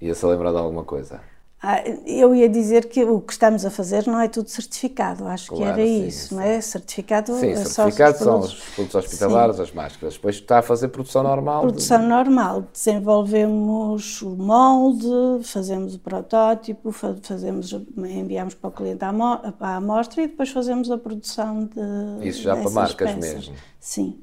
Ia-se 0.00 0.26
lembrar 0.26 0.50
de 0.50 0.58
alguma 0.58 0.82
coisa. 0.82 1.20
Ah, 1.62 1.82
eu 2.06 2.34
ia 2.34 2.48
dizer 2.50 2.86
que 2.86 3.02
o 3.02 3.18
que 3.20 3.32
estamos 3.32 3.64
a 3.64 3.70
fazer 3.70 4.06
não 4.06 4.20
é 4.20 4.28
tudo 4.28 4.48
certificado, 4.48 5.26
acho 5.26 5.50
que 5.50 5.56
Claro, 5.56 5.80
era 5.80 5.86
sim, 5.86 6.06
isso, 6.06 6.28
sim. 6.28 6.34
não 6.34 6.42
é? 6.42 6.60
Certificado 6.60 7.32
Sim, 7.32 7.46
é 7.48 7.56
só 7.56 7.68
certificados 7.84 8.18
são 8.18 8.40
os 8.40 8.54
produtos 8.54 8.94
hospitalares, 8.94 9.58
as 9.60 9.72
máscaras. 9.72 10.14
Depois 10.14 10.36
está 10.36 10.58
a 10.58 10.62
fazer 10.62 10.88
produção 10.88 11.22
normal. 11.22 11.62
de- 11.62 11.72
Produção 11.72 12.02
normal, 12.06 12.64
desenvolvemos 12.72 14.20
o 14.22 14.36
molde, 14.36 15.44
fazemos 15.44 15.94
o 15.94 15.98
protótipo, 15.98 16.92
fa- 16.92 17.16
fazemos, 17.22 17.72
enviamos 17.96 18.54
para 18.54 18.68
o 18.68 18.72
cliente 18.72 19.02
a 19.04 19.76
amostra 19.76 20.22
e 20.22 20.28
depois 20.28 20.50
fazemos 20.50 20.90
a 20.90 20.98
produção 20.98 21.64
de 21.64 22.28
Isso 22.28 22.42
já 22.42 22.54
para 22.54 22.70
marcas 22.70 23.12
peças. 23.14 23.34
mesmo? 23.48 23.54
Sim, 23.80 24.18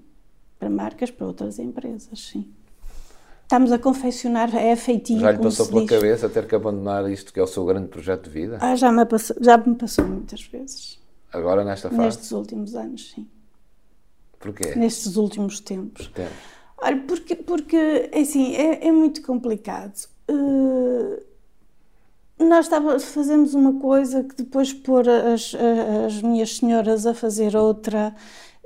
para 0.59 0.69
marcas, 0.69 1.09
para 1.09 1.25
outras 1.25 1.57
empresas, 1.59 2.19
sim. 2.19 2.47
Estamos 3.43 3.71
a 3.71 3.77
confeccionar, 3.77 4.55
é 4.55 4.75
feitinho, 4.75 5.19
Já 5.19 5.31
lhe 5.31 5.37
passou 5.37 5.67
pela 5.67 5.81
diz. 5.81 5.89
cabeça 5.89 6.27
ter 6.29 6.47
que 6.47 6.55
abandonar 6.55 7.09
isto 7.11 7.31
que 7.31 7.39
é 7.39 7.43
o 7.43 7.47
seu 7.47 7.63
grande 7.65 7.87
projeto 7.87 8.23
de 8.23 8.29
vida? 8.31 8.57
Ah, 8.59 8.75
já 8.75 8.91
me 8.91 9.05
passou, 9.05 9.35
já 9.39 9.57
me 9.57 9.75
passou 9.75 10.05
muitas 10.05 10.41
vezes, 10.43 10.99
Agora 11.31 11.63
nesta 11.63 11.89
fase? 11.89 12.01
nestes 12.01 12.31
últimos 12.31 12.75
anos, 12.75 13.11
sim. 13.11 13.27
Porquê? 14.39 14.73
Nestes 14.75 15.15
últimos 15.17 15.59
tempos. 15.59 16.07
Tempo. 16.07 16.31
Olha, 16.81 17.01
porque, 17.07 17.35
porque 17.35 18.09
assim, 18.13 18.55
é, 18.55 18.87
é 18.87 18.91
muito 18.91 19.21
complicado. 19.21 19.93
Eh, 20.27 21.23
nós 22.39 22.65
estava, 22.65 22.99
fazemos 22.99 23.53
uma 23.53 23.79
coisa 23.79 24.23
que 24.23 24.35
depois 24.35 24.73
pôr 24.73 25.07
as, 25.07 25.53
as 26.05 26.21
minhas 26.21 26.57
senhoras 26.57 27.05
a 27.05 27.13
fazer 27.13 27.55
outra, 27.55 28.13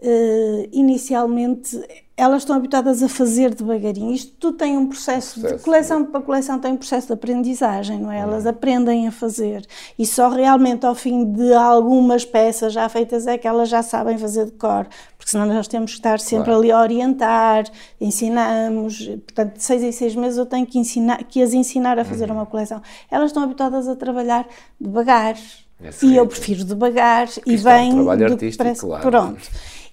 eh, 0.01 0.69
inicialmente 0.71 1.77
elas 2.19 2.41
estão 2.41 2.55
habituadas 2.55 3.03
a 3.03 3.07
fazer 3.07 3.53
devagarinho. 3.53 4.11
Isto 4.11 4.33
tudo 4.39 4.57
tem 4.57 4.75
um 4.75 4.87
processo, 4.87 5.35
de 5.35 5.41
Processo. 5.41 5.63
coleção 5.63 6.03
para 6.03 6.19
coleção 6.21 6.57
tem 6.59 6.71
um 6.73 6.77
processo 6.77 7.05
de 7.07 7.13
aprendizagem, 7.13 7.99
não 7.99 8.11
é? 8.11 8.17
Elas 8.19 8.47
aprendem 8.47 9.07
a 9.07 9.11
fazer 9.11 9.63
e 9.99 10.05
só 10.05 10.27
realmente 10.27 10.83
ao 10.83 10.95
fim 10.95 11.31
de 11.31 11.53
algumas 11.53 12.25
peças 12.25 12.73
já 12.73 12.89
feitas 12.89 13.27
é 13.27 13.37
que 13.37 13.47
elas 13.47 13.69
já 13.69 13.83
sabem 13.83 14.17
fazer 14.17 14.45
de 14.45 14.51
cor, 14.53 14.87
porque 15.15 15.29
senão 15.29 15.45
nós 15.45 15.67
temos 15.67 15.91
que 15.91 15.97
estar 15.99 16.19
sempre 16.19 16.45
Claro. 16.45 16.59
ali 16.61 16.71
a 16.71 16.81
orientar, 16.81 17.65
ensinamos, 18.01 19.05
portanto 19.07 19.53
de 19.57 19.63
seis 19.63 19.83
em 19.83 19.91
seis 19.91 20.15
meses 20.15 20.37
eu 20.39 20.45
tenho 20.45 20.65
que, 20.65 20.79
ensinar, 20.79 21.23
que 21.23 21.41
as 21.41 21.53
ensinar 21.53 21.99
a 21.99 22.03
fazer 22.05 22.29
Uhum. 22.31 22.37
uma 22.37 22.45
coleção. 22.47 22.81
Elas 23.11 23.27
estão 23.29 23.43
habituadas 23.43 23.87
a 23.87 23.95
trabalhar 23.95 24.47
devagar 24.81 25.35
Esse 25.83 26.05
e 26.05 26.15
eu 26.15 26.23
ritmo. 26.23 26.27
prefiro 26.29 26.65
devagar 26.65 27.27
e 27.45 27.53
isto 27.53 27.67
é 27.69 27.75
um 27.75 27.79
bem 27.79 27.93
trabalho 27.93 28.25
artístico, 28.33 28.63
parece- 28.63 28.81
claro. 28.81 29.03
Pronto. 29.11 29.41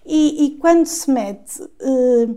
E, 0.07 0.45
e 0.45 0.51
quando 0.59 0.87
se 0.87 1.11
mete 1.11 1.63
eh, 1.81 2.29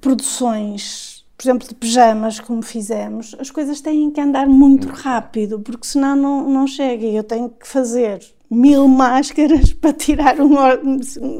produções, 0.00 1.24
por 1.36 1.44
exemplo, 1.44 1.68
de 1.68 1.74
pijamas, 1.74 2.40
como 2.40 2.62
fizemos, 2.62 3.34
as 3.38 3.50
coisas 3.50 3.80
têm 3.80 4.10
que 4.10 4.20
andar 4.20 4.46
muito 4.46 4.88
rápido, 4.88 5.60
porque 5.60 5.86
senão 5.86 6.14
não, 6.14 6.48
não 6.48 6.66
chega. 6.66 7.04
E 7.04 7.16
eu 7.16 7.24
tenho 7.24 7.48
que 7.50 7.66
fazer 7.66 8.20
mil 8.50 8.86
máscaras 8.88 9.72
para 9.72 9.92
tirar 9.92 10.40
um 10.40 10.50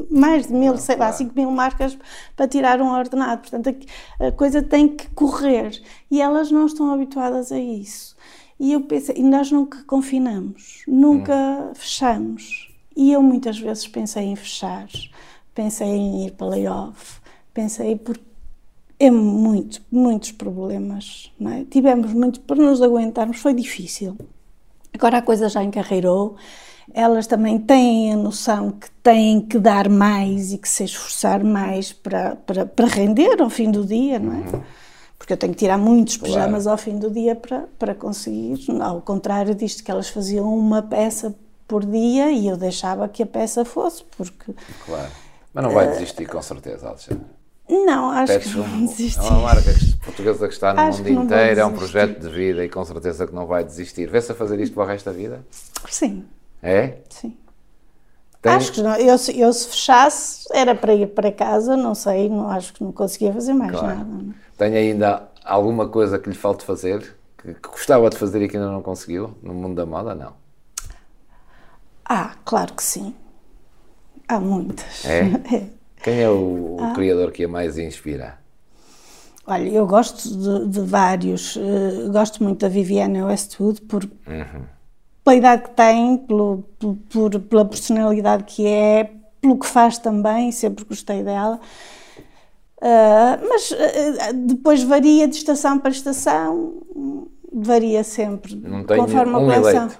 mais 0.09 0.47
de 0.47 0.53
mil, 0.53 0.77
sei 0.77 0.95
lá, 0.95 1.05
claro. 1.05 1.17
cinco 1.17 1.33
mil 1.35 1.51
máscaras 1.51 1.97
para 2.35 2.47
tirar 2.47 2.81
um 2.81 2.91
ordenado. 2.91 3.41
Portanto, 3.41 3.75
a, 4.19 4.31
coisa 4.31 4.61
tem 4.61 4.87
que 4.87 5.09
correr 5.11 5.81
e 6.09 6.21
elas 6.21 6.51
não 6.51 6.65
estão 6.65 6.91
habituadas 6.91 7.51
a 7.51 7.59
isso. 7.59 8.15
E 8.59 8.73
eu 8.73 8.81
pensei, 8.81 9.15
e 9.17 9.23
nós 9.23 9.51
nunca 9.51 9.83
confinamos, 9.83 10.83
nunca 10.87 11.71
fechamos. 11.75 12.69
E 12.95 13.11
eu 13.11 13.21
muitas 13.23 13.59
vezes 13.59 13.87
pensei 13.87 14.23
em 14.23 14.35
fechar, 14.35 14.87
pensei 15.53 15.87
em 15.87 16.25
ir 16.27 16.31
para 16.31 16.47
layoff, 16.47 17.19
pensei 17.53 17.95
porque 17.95 18.23
é 18.99 19.11
muito, 19.11 19.81
muitos 19.91 20.31
problemas. 20.31 21.31
É? 21.41 21.63
Tivemos 21.65 22.13
muito, 22.13 22.39
para 22.41 22.55
nos 22.55 22.81
aguentarmos, 22.81 23.37
foi 23.39 23.53
difícil. 23.53 24.15
Agora 24.93 25.17
a 25.17 25.21
coisa 25.21 25.49
já 25.49 25.63
encarreirou, 25.63 26.35
elas 26.93 27.25
também 27.27 27.57
têm 27.57 28.13
a 28.13 28.15
noção 28.15 28.71
que 28.71 28.89
têm 29.01 29.41
que 29.41 29.57
dar 29.57 29.89
mais 29.89 30.53
e 30.53 30.57
que 30.57 30.69
se 30.69 30.83
esforçar 30.83 31.43
mais 31.43 31.91
para, 31.91 32.35
para, 32.35 32.65
para 32.65 32.85
render 32.87 33.41
ao 33.41 33.49
fim 33.49 33.71
do 33.71 33.85
dia, 33.85 34.19
não 34.19 34.33
é? 34.33 34.63
Porque 35.17 35.33
eu 35.33 35.37
tenho 35.37 35.53
que 35.53 35.59
tirar 35.59 35.77
muitos 35.77 36.17
Claro. 36.17 36.33
pijamas 36.33 36.67
ao 36.67 36.77
fim 36.77 36.99
do 36.99 37.09
dia 37.09 37.33
para, 37.35 37.65
para 37.79 37.95
conseguir, 37.95 38.57
ao 38.81 39.01
contrário 39.01 39.55
disto 39.55 39.83
que 39.83 39.89
elas 39.89 40.09
faziam 40.09 40.53
uma 40.55 40.81
peça 40.81 41.33
por 41.67 41.85
dia 41.85 42.29
e 42.29 42.47
eu 42.47 42.57
deixava 42.57 43.07
que 43.07 43.23
a 43.23 43.25
peça 43.25 43.63
fosse, 43.65 44.03
porque 44.17 44.53
Claro. 44.85 45.09
Mas 45.53 45.63
não 45.63 45.71
vai 45.71 45.87
desistir, 45.87 46.25
com 46.27 46.41
certeza, 46.41 46.87
Alexandre. 46.89 47.25
não, 47.69 48.09
acho 48.11 48.39
que 48.39 48.49
não 48.49 48.65
Chumbo 48.65 48.87
desisti. 48.87 49.19
é 49.19 49.21
uma 49.23 49.39
marca 49.41 49.71
portuguesa 50.03 50.47
que 50.47 50.53
está 50.53 50.73
no 50.73 50.79
Acho 50.81 50.97
mundo 51.03 51.09
inteiro, 51.23 51.59
é 51.59 51.65
um 51.65 51.71
desistir. 51.71 51.91
projeto 51.93 52.19
de 52.19 52.29
vida 52.29 52.65
e 52.65 52.69
com 52.69 52.83
certeza 52.83 53.27
que 53.27 53.33
não 53.35 53.45
vai 53.45 53.63
desistir. 53.63 54.09
Vê-se 54.09 54.31
a 54.31 54.35
fazer 54.35 54.59
isto 54.59 54.73
para 54.73 54.83
o 54.83 54.85
resto 54.87 55.05
da 55.05 55.11
vida? 55.15 55.45
Sim, 55.89 56.25
É? 56.61 56.97
sim. 57.09 57.37
Tem- 58.41 58.51
Acho 58.51 58.73
que 58.73 58.81
não. 58.81 58.93
Eu, 58.95 59.17
se- 59.17 59.39
eu 59.39 59.53
se 59.53 59.69
fechasse 59.69 60.45
era 60.51 60.75
para 60.75 60.93
ir 60.93 61.07
para 61.07 61.31
casa, 61.31 61.77
não 61.77 61.95
sei, 61.95 62.27
não 62.27 62.49
acho 62.49 62.73
que 62.73 62.83
não 62.83 62.91
conseguia 62.91 63.31
fazer 63.31 63.53
mais 63.53 63.71
Claro. 63.71 63.87
nada. 63.87 64.03
não. 64.03 64.33
Tem 64.57 64.75
ainda 64.75 65.29
alguma 65.45 65.87
coisa 65.87 66.19
que 66.19 66.29
lhe 66.29 66.35
falte 66.35 66.65
fazer, 66.65 67.15
que, 67.37 67.53
que 67.53 67.69
gostava 67.69 68.09
de 68.09 68.17
fazer 68.17 68.41
e 68.41 68.49
que 68.49 68.57
ainda 68.57 68.69
não 68.69 68.81
conseguiu, 68.81 69.37
no 69.41 69.53
mundo 69.53 69.75
da 69.75 69.85
moda? 69.85 70.13
Não. 70.13 70.33
Ah, 72.05 72.35
claro 72.43 72.73
que 72.73 72.83
sim. 72.83 73.15
Há 74.27 74.39
muitas. 74.39 75.05
É? 75.05 75.21
É. 75.55 75.63
Quem 76.03 76.19
é 76.21 76.29
o, 76.29 76.77
Ah. 76.81 76.91
criador 76.93 77.31
que 77.31 77.45
a 77.45 77.47
mais 77.47 77.77
inspira? 77.77 78.37
Olha, 79.47 79.69
eu 79.69 79.85
gosto 79.87 80.29
de, 80.29 80.67
de 80.67 80.79
vários. 80.81 81.57
eh, 81.57 82.09
gosto 82.11 82.43
muito 82.43 82.59
da 82.59 82.67
Viviana 82.69 83.25
Westwood 83.25 83.81
por, 83.83 84.05
pela 85.23 85.35
idade 85.35 85.63
que 85.63 85.69
tem, 85.71 86.17
pelo, 86.17 86.63
por- 87.09 87.39
pela 87.39 87.63
personalidade 87.65 88.43
que 88.45 88.65
é, 88.67 89.11
pelo 89.41 89.57
que 89.57 89.65
faz 89.65 89.97
também, 89.97 90.51
sempre 90.51 90.83
gostei 90.85 91.23
dela. 91.23 91.59
Ah, 92.81 93.39
mas 93.47 93.71
eh, 93.71 94.33
depois 94.33 94.83
varia 94.83 95.25
de 95.27 95.37
estação 95.37 95.79
para 95.79 95.91
estação, 95.91 96.81
varia 97.51 98.03
sempre, 98.03 98.55
Não 98.55 98.83
tenho 98.83 99.01
conforme 99.05 99.33
a 99.35 99.37
um 99.37 99.45
coleção. 99.45 99.83
eleito. 99.85 99.99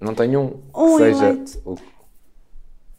Não 0.00 0.14
tenho 0.14 0.40
um, 0.40 0.82
Um 0.84 0.96
que 0.96 1.02
seja 1.04 1.24
eleito. 1.28 1.60
o- 1.64 1.76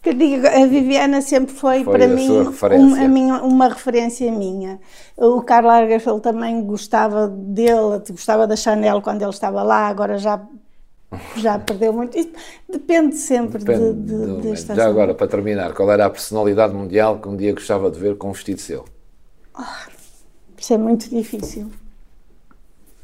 Que 0.01 0.13
digo, 0.13 0.47
a 0.47 0.65
Viviana 0.65 1.21
sempre 1.21 1.53
foi, 1.53 1.83
Foi 1.83 1.93
para 1.93 2.05
a 2.05 2.07
mim 2.07 2.25
sua 2.27 2.43
referência. 2.45 2.85
um- 2.85 3.05
a 3.05 3.07
minha- 3.07 3.41
uma 3.43 3.67
referência 3.67 4.31
minha. 4.31 4.79
O 5.17 5.41
Karl 5.41 5.67
Lagerfeld 5.67 6.21
também 6.21 6.63
gostava 6.63 7.27
dele, 7.27 7.99
gostava 8.09 8.47
da 8.47 8.55
Chanel 8.55 9.01
quando 9.01 9.21
ele 9.21 9.29
estava 9.31 9.61
lá, 9.61 9.87
agora 9.87 10.17
já, 10.17 10.41
já 11.35 11.59
perdeu 11.59 11.91
muito. 11.91 12.17
Depende 12.69 13.17
sempre 13.17 13.61
Depende 13.61 13.93
de, 13.93 14.41
de, 14.41 14.53
do. 14.53 14.75
Já 14.75 14.87
agora, 14.87 15.13
para 15.13 15.27
terminar, 15.27 15.73
qual 15.73 15.91
era 15.91 16.05
a 16.05 16.09
personalidade 16.09 16.73
mundial 16.73 17.19
que 17.19 17.27
um 17.27 17.35
dia 17.35 17.53
gostava 17.53 17.91
de 17.91 17.99
ver 17.99 18.15
com 18.17 18.29
um 18.29 18.31
vestido 18.31 18.61
seu? 18.61 18.85
Isso 20.57 20.73
é 20.73 20.77
muito 20.77 21.09
difícil. 21.09 21.69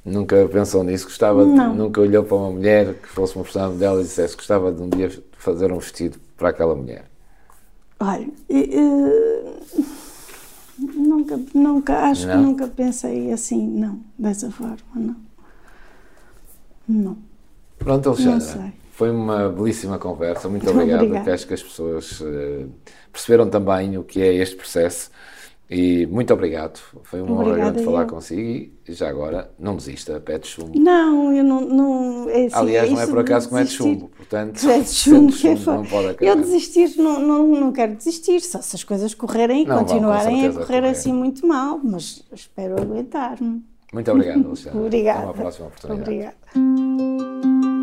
Nunca 0.06 0.48
pensou 0.52 0.84
nisso? 0.84 1.06
Gostava 1.06 1.44
de- 1.44 1.52
nunca 1.52 2.00
olhou 2.00 2.24
para 2.24 2.38
uma 2.38 2.52
mulher 2.52 2.94
que 2.94 3.08
fosse 3.10 3.36
uma 3.36 3.44
personagem 3.44 3.78
dela 3.78 4.00
e 4.00 4.04
dissesse 4.04 4.34
que 4.36 4.38
gostava 4.44 4.72
de 4.72 4.82
um 4.82 4.88
dia 4.88 5.10
fazer 5.46 5.72
um 5.72 5.78
vestido 5.78 6.18
para 6.36 6.50
aquela 6.50 6.76
mulher? 6.76 7.06
Olha, 8.00 8.28
nunca, 10.78 11.40
nunca, 11.54 12.00
acho 12.10 12.28
Não? 12.28 12.36
que 12.36 12.42
nunca 12.42 12.68
pensei 12.68 13.32
assim, 13.32 13.66
não, 13.68 14.00
dessa 14.18 14.52
forma, 14.52 14.78
não. 14.96 15.16
Não. 16.88 17.18
Pronto, 17.80 18.10
Alexandra. 18.10 18.40
sei. 18.42 18.74
Foi 18.92 19.10
uma 19.12 19.50
belíssima 19.50 19.98
conversa. 20.00 20.48
Muito 20.48 20.70
obrigado. 20.72 21.04
obrigada. 21.04 21.34
Acho 21.34 21.48
que 21.48 21.54
as 21.54 21.64
pessoas 21.64 22.22
eh, 22.22 22.66
perceberam 23.12 23.50
também 23.50 23.98
o 23.98 24.04
que 24.04 24.22
é 24.22 24.34
este 24.36 24.56
processo. 24.56 25.10
E 25.70 26.06
muito 26.06 26.32
obrigado. 26.32 26.80
Foi 27.04 27.22
uma 27.22 27.32
honra 27.34 27.42
Obrigada, 27.48 27.72
grande 27.72 27.86
falar 27.86 28.02
eu. 28.04 28.08
consigo. 28.08 28.72
E 28.88 28.94
já 28.94 29.10
agora, 29.10 29.50
não 29.58 29.76
desista, 29.76 30.20
pede 30.20 30.46
chumbo. 30.48 30.78
Não, 30.80 31.34
eu 31.34 31.44
não. 31.44 31.62
não 31.62 32.30
é 32.30 32.46
assim, 32.46 32.56
Aliás, 32.56 32.92
não 32.92 33.02
é 33.02 33.08
por 33.08 33.20
acaso 33.20 33.48
que 33.48 33.54
mete 33.56 33.64
desistir- 33.64 33.84
chumbo. 33.84 34.10
Portanto, 34.16 34.70
É 34.70 34.80
de 34.80 34.86
sendo 34.90 35.32
chumbo, 35.32 35.34
que 35.34 35.48
é 35.48 35.56
chumbo, 35.56 35.72
não 35.78 35.86
pode 35.86 36.08
acabar. 36.10 36.30
Eu 36.30 36.36
desistir, 36.36 36.96
não, 36.98 37.20
não, 37.20 37.48
não 37.48 37.72
quero 37.72 37.96
desistir, 37.96 38.42
só 38.42 38.62
se 38.62 38.76
as 38.76 38.84
coisas 38.84 39.14
correrem 39.16 39.64
e 39.64 39.66
continuarem 39.66 40.46
a 40.48 40.54
correr 40.54 40.86
assim 40.86 41.12
muito 41.12 41.48
mal, 41.48 41.80
mas 41.84 42.24
espero 42.32 42.80
aguentar-me. 42.80 43.64
Muito 43.92 44.12
obrigado, 44.12 44.46
Alexandre. 44.46 44.78
Obrigada. 44.86 45.18
Até 45.20 45.26
uma 45.28 45.34
próxima 45.34 45.68
oportunidade. 45.68 46.02
Obrigada. 46.02 47.75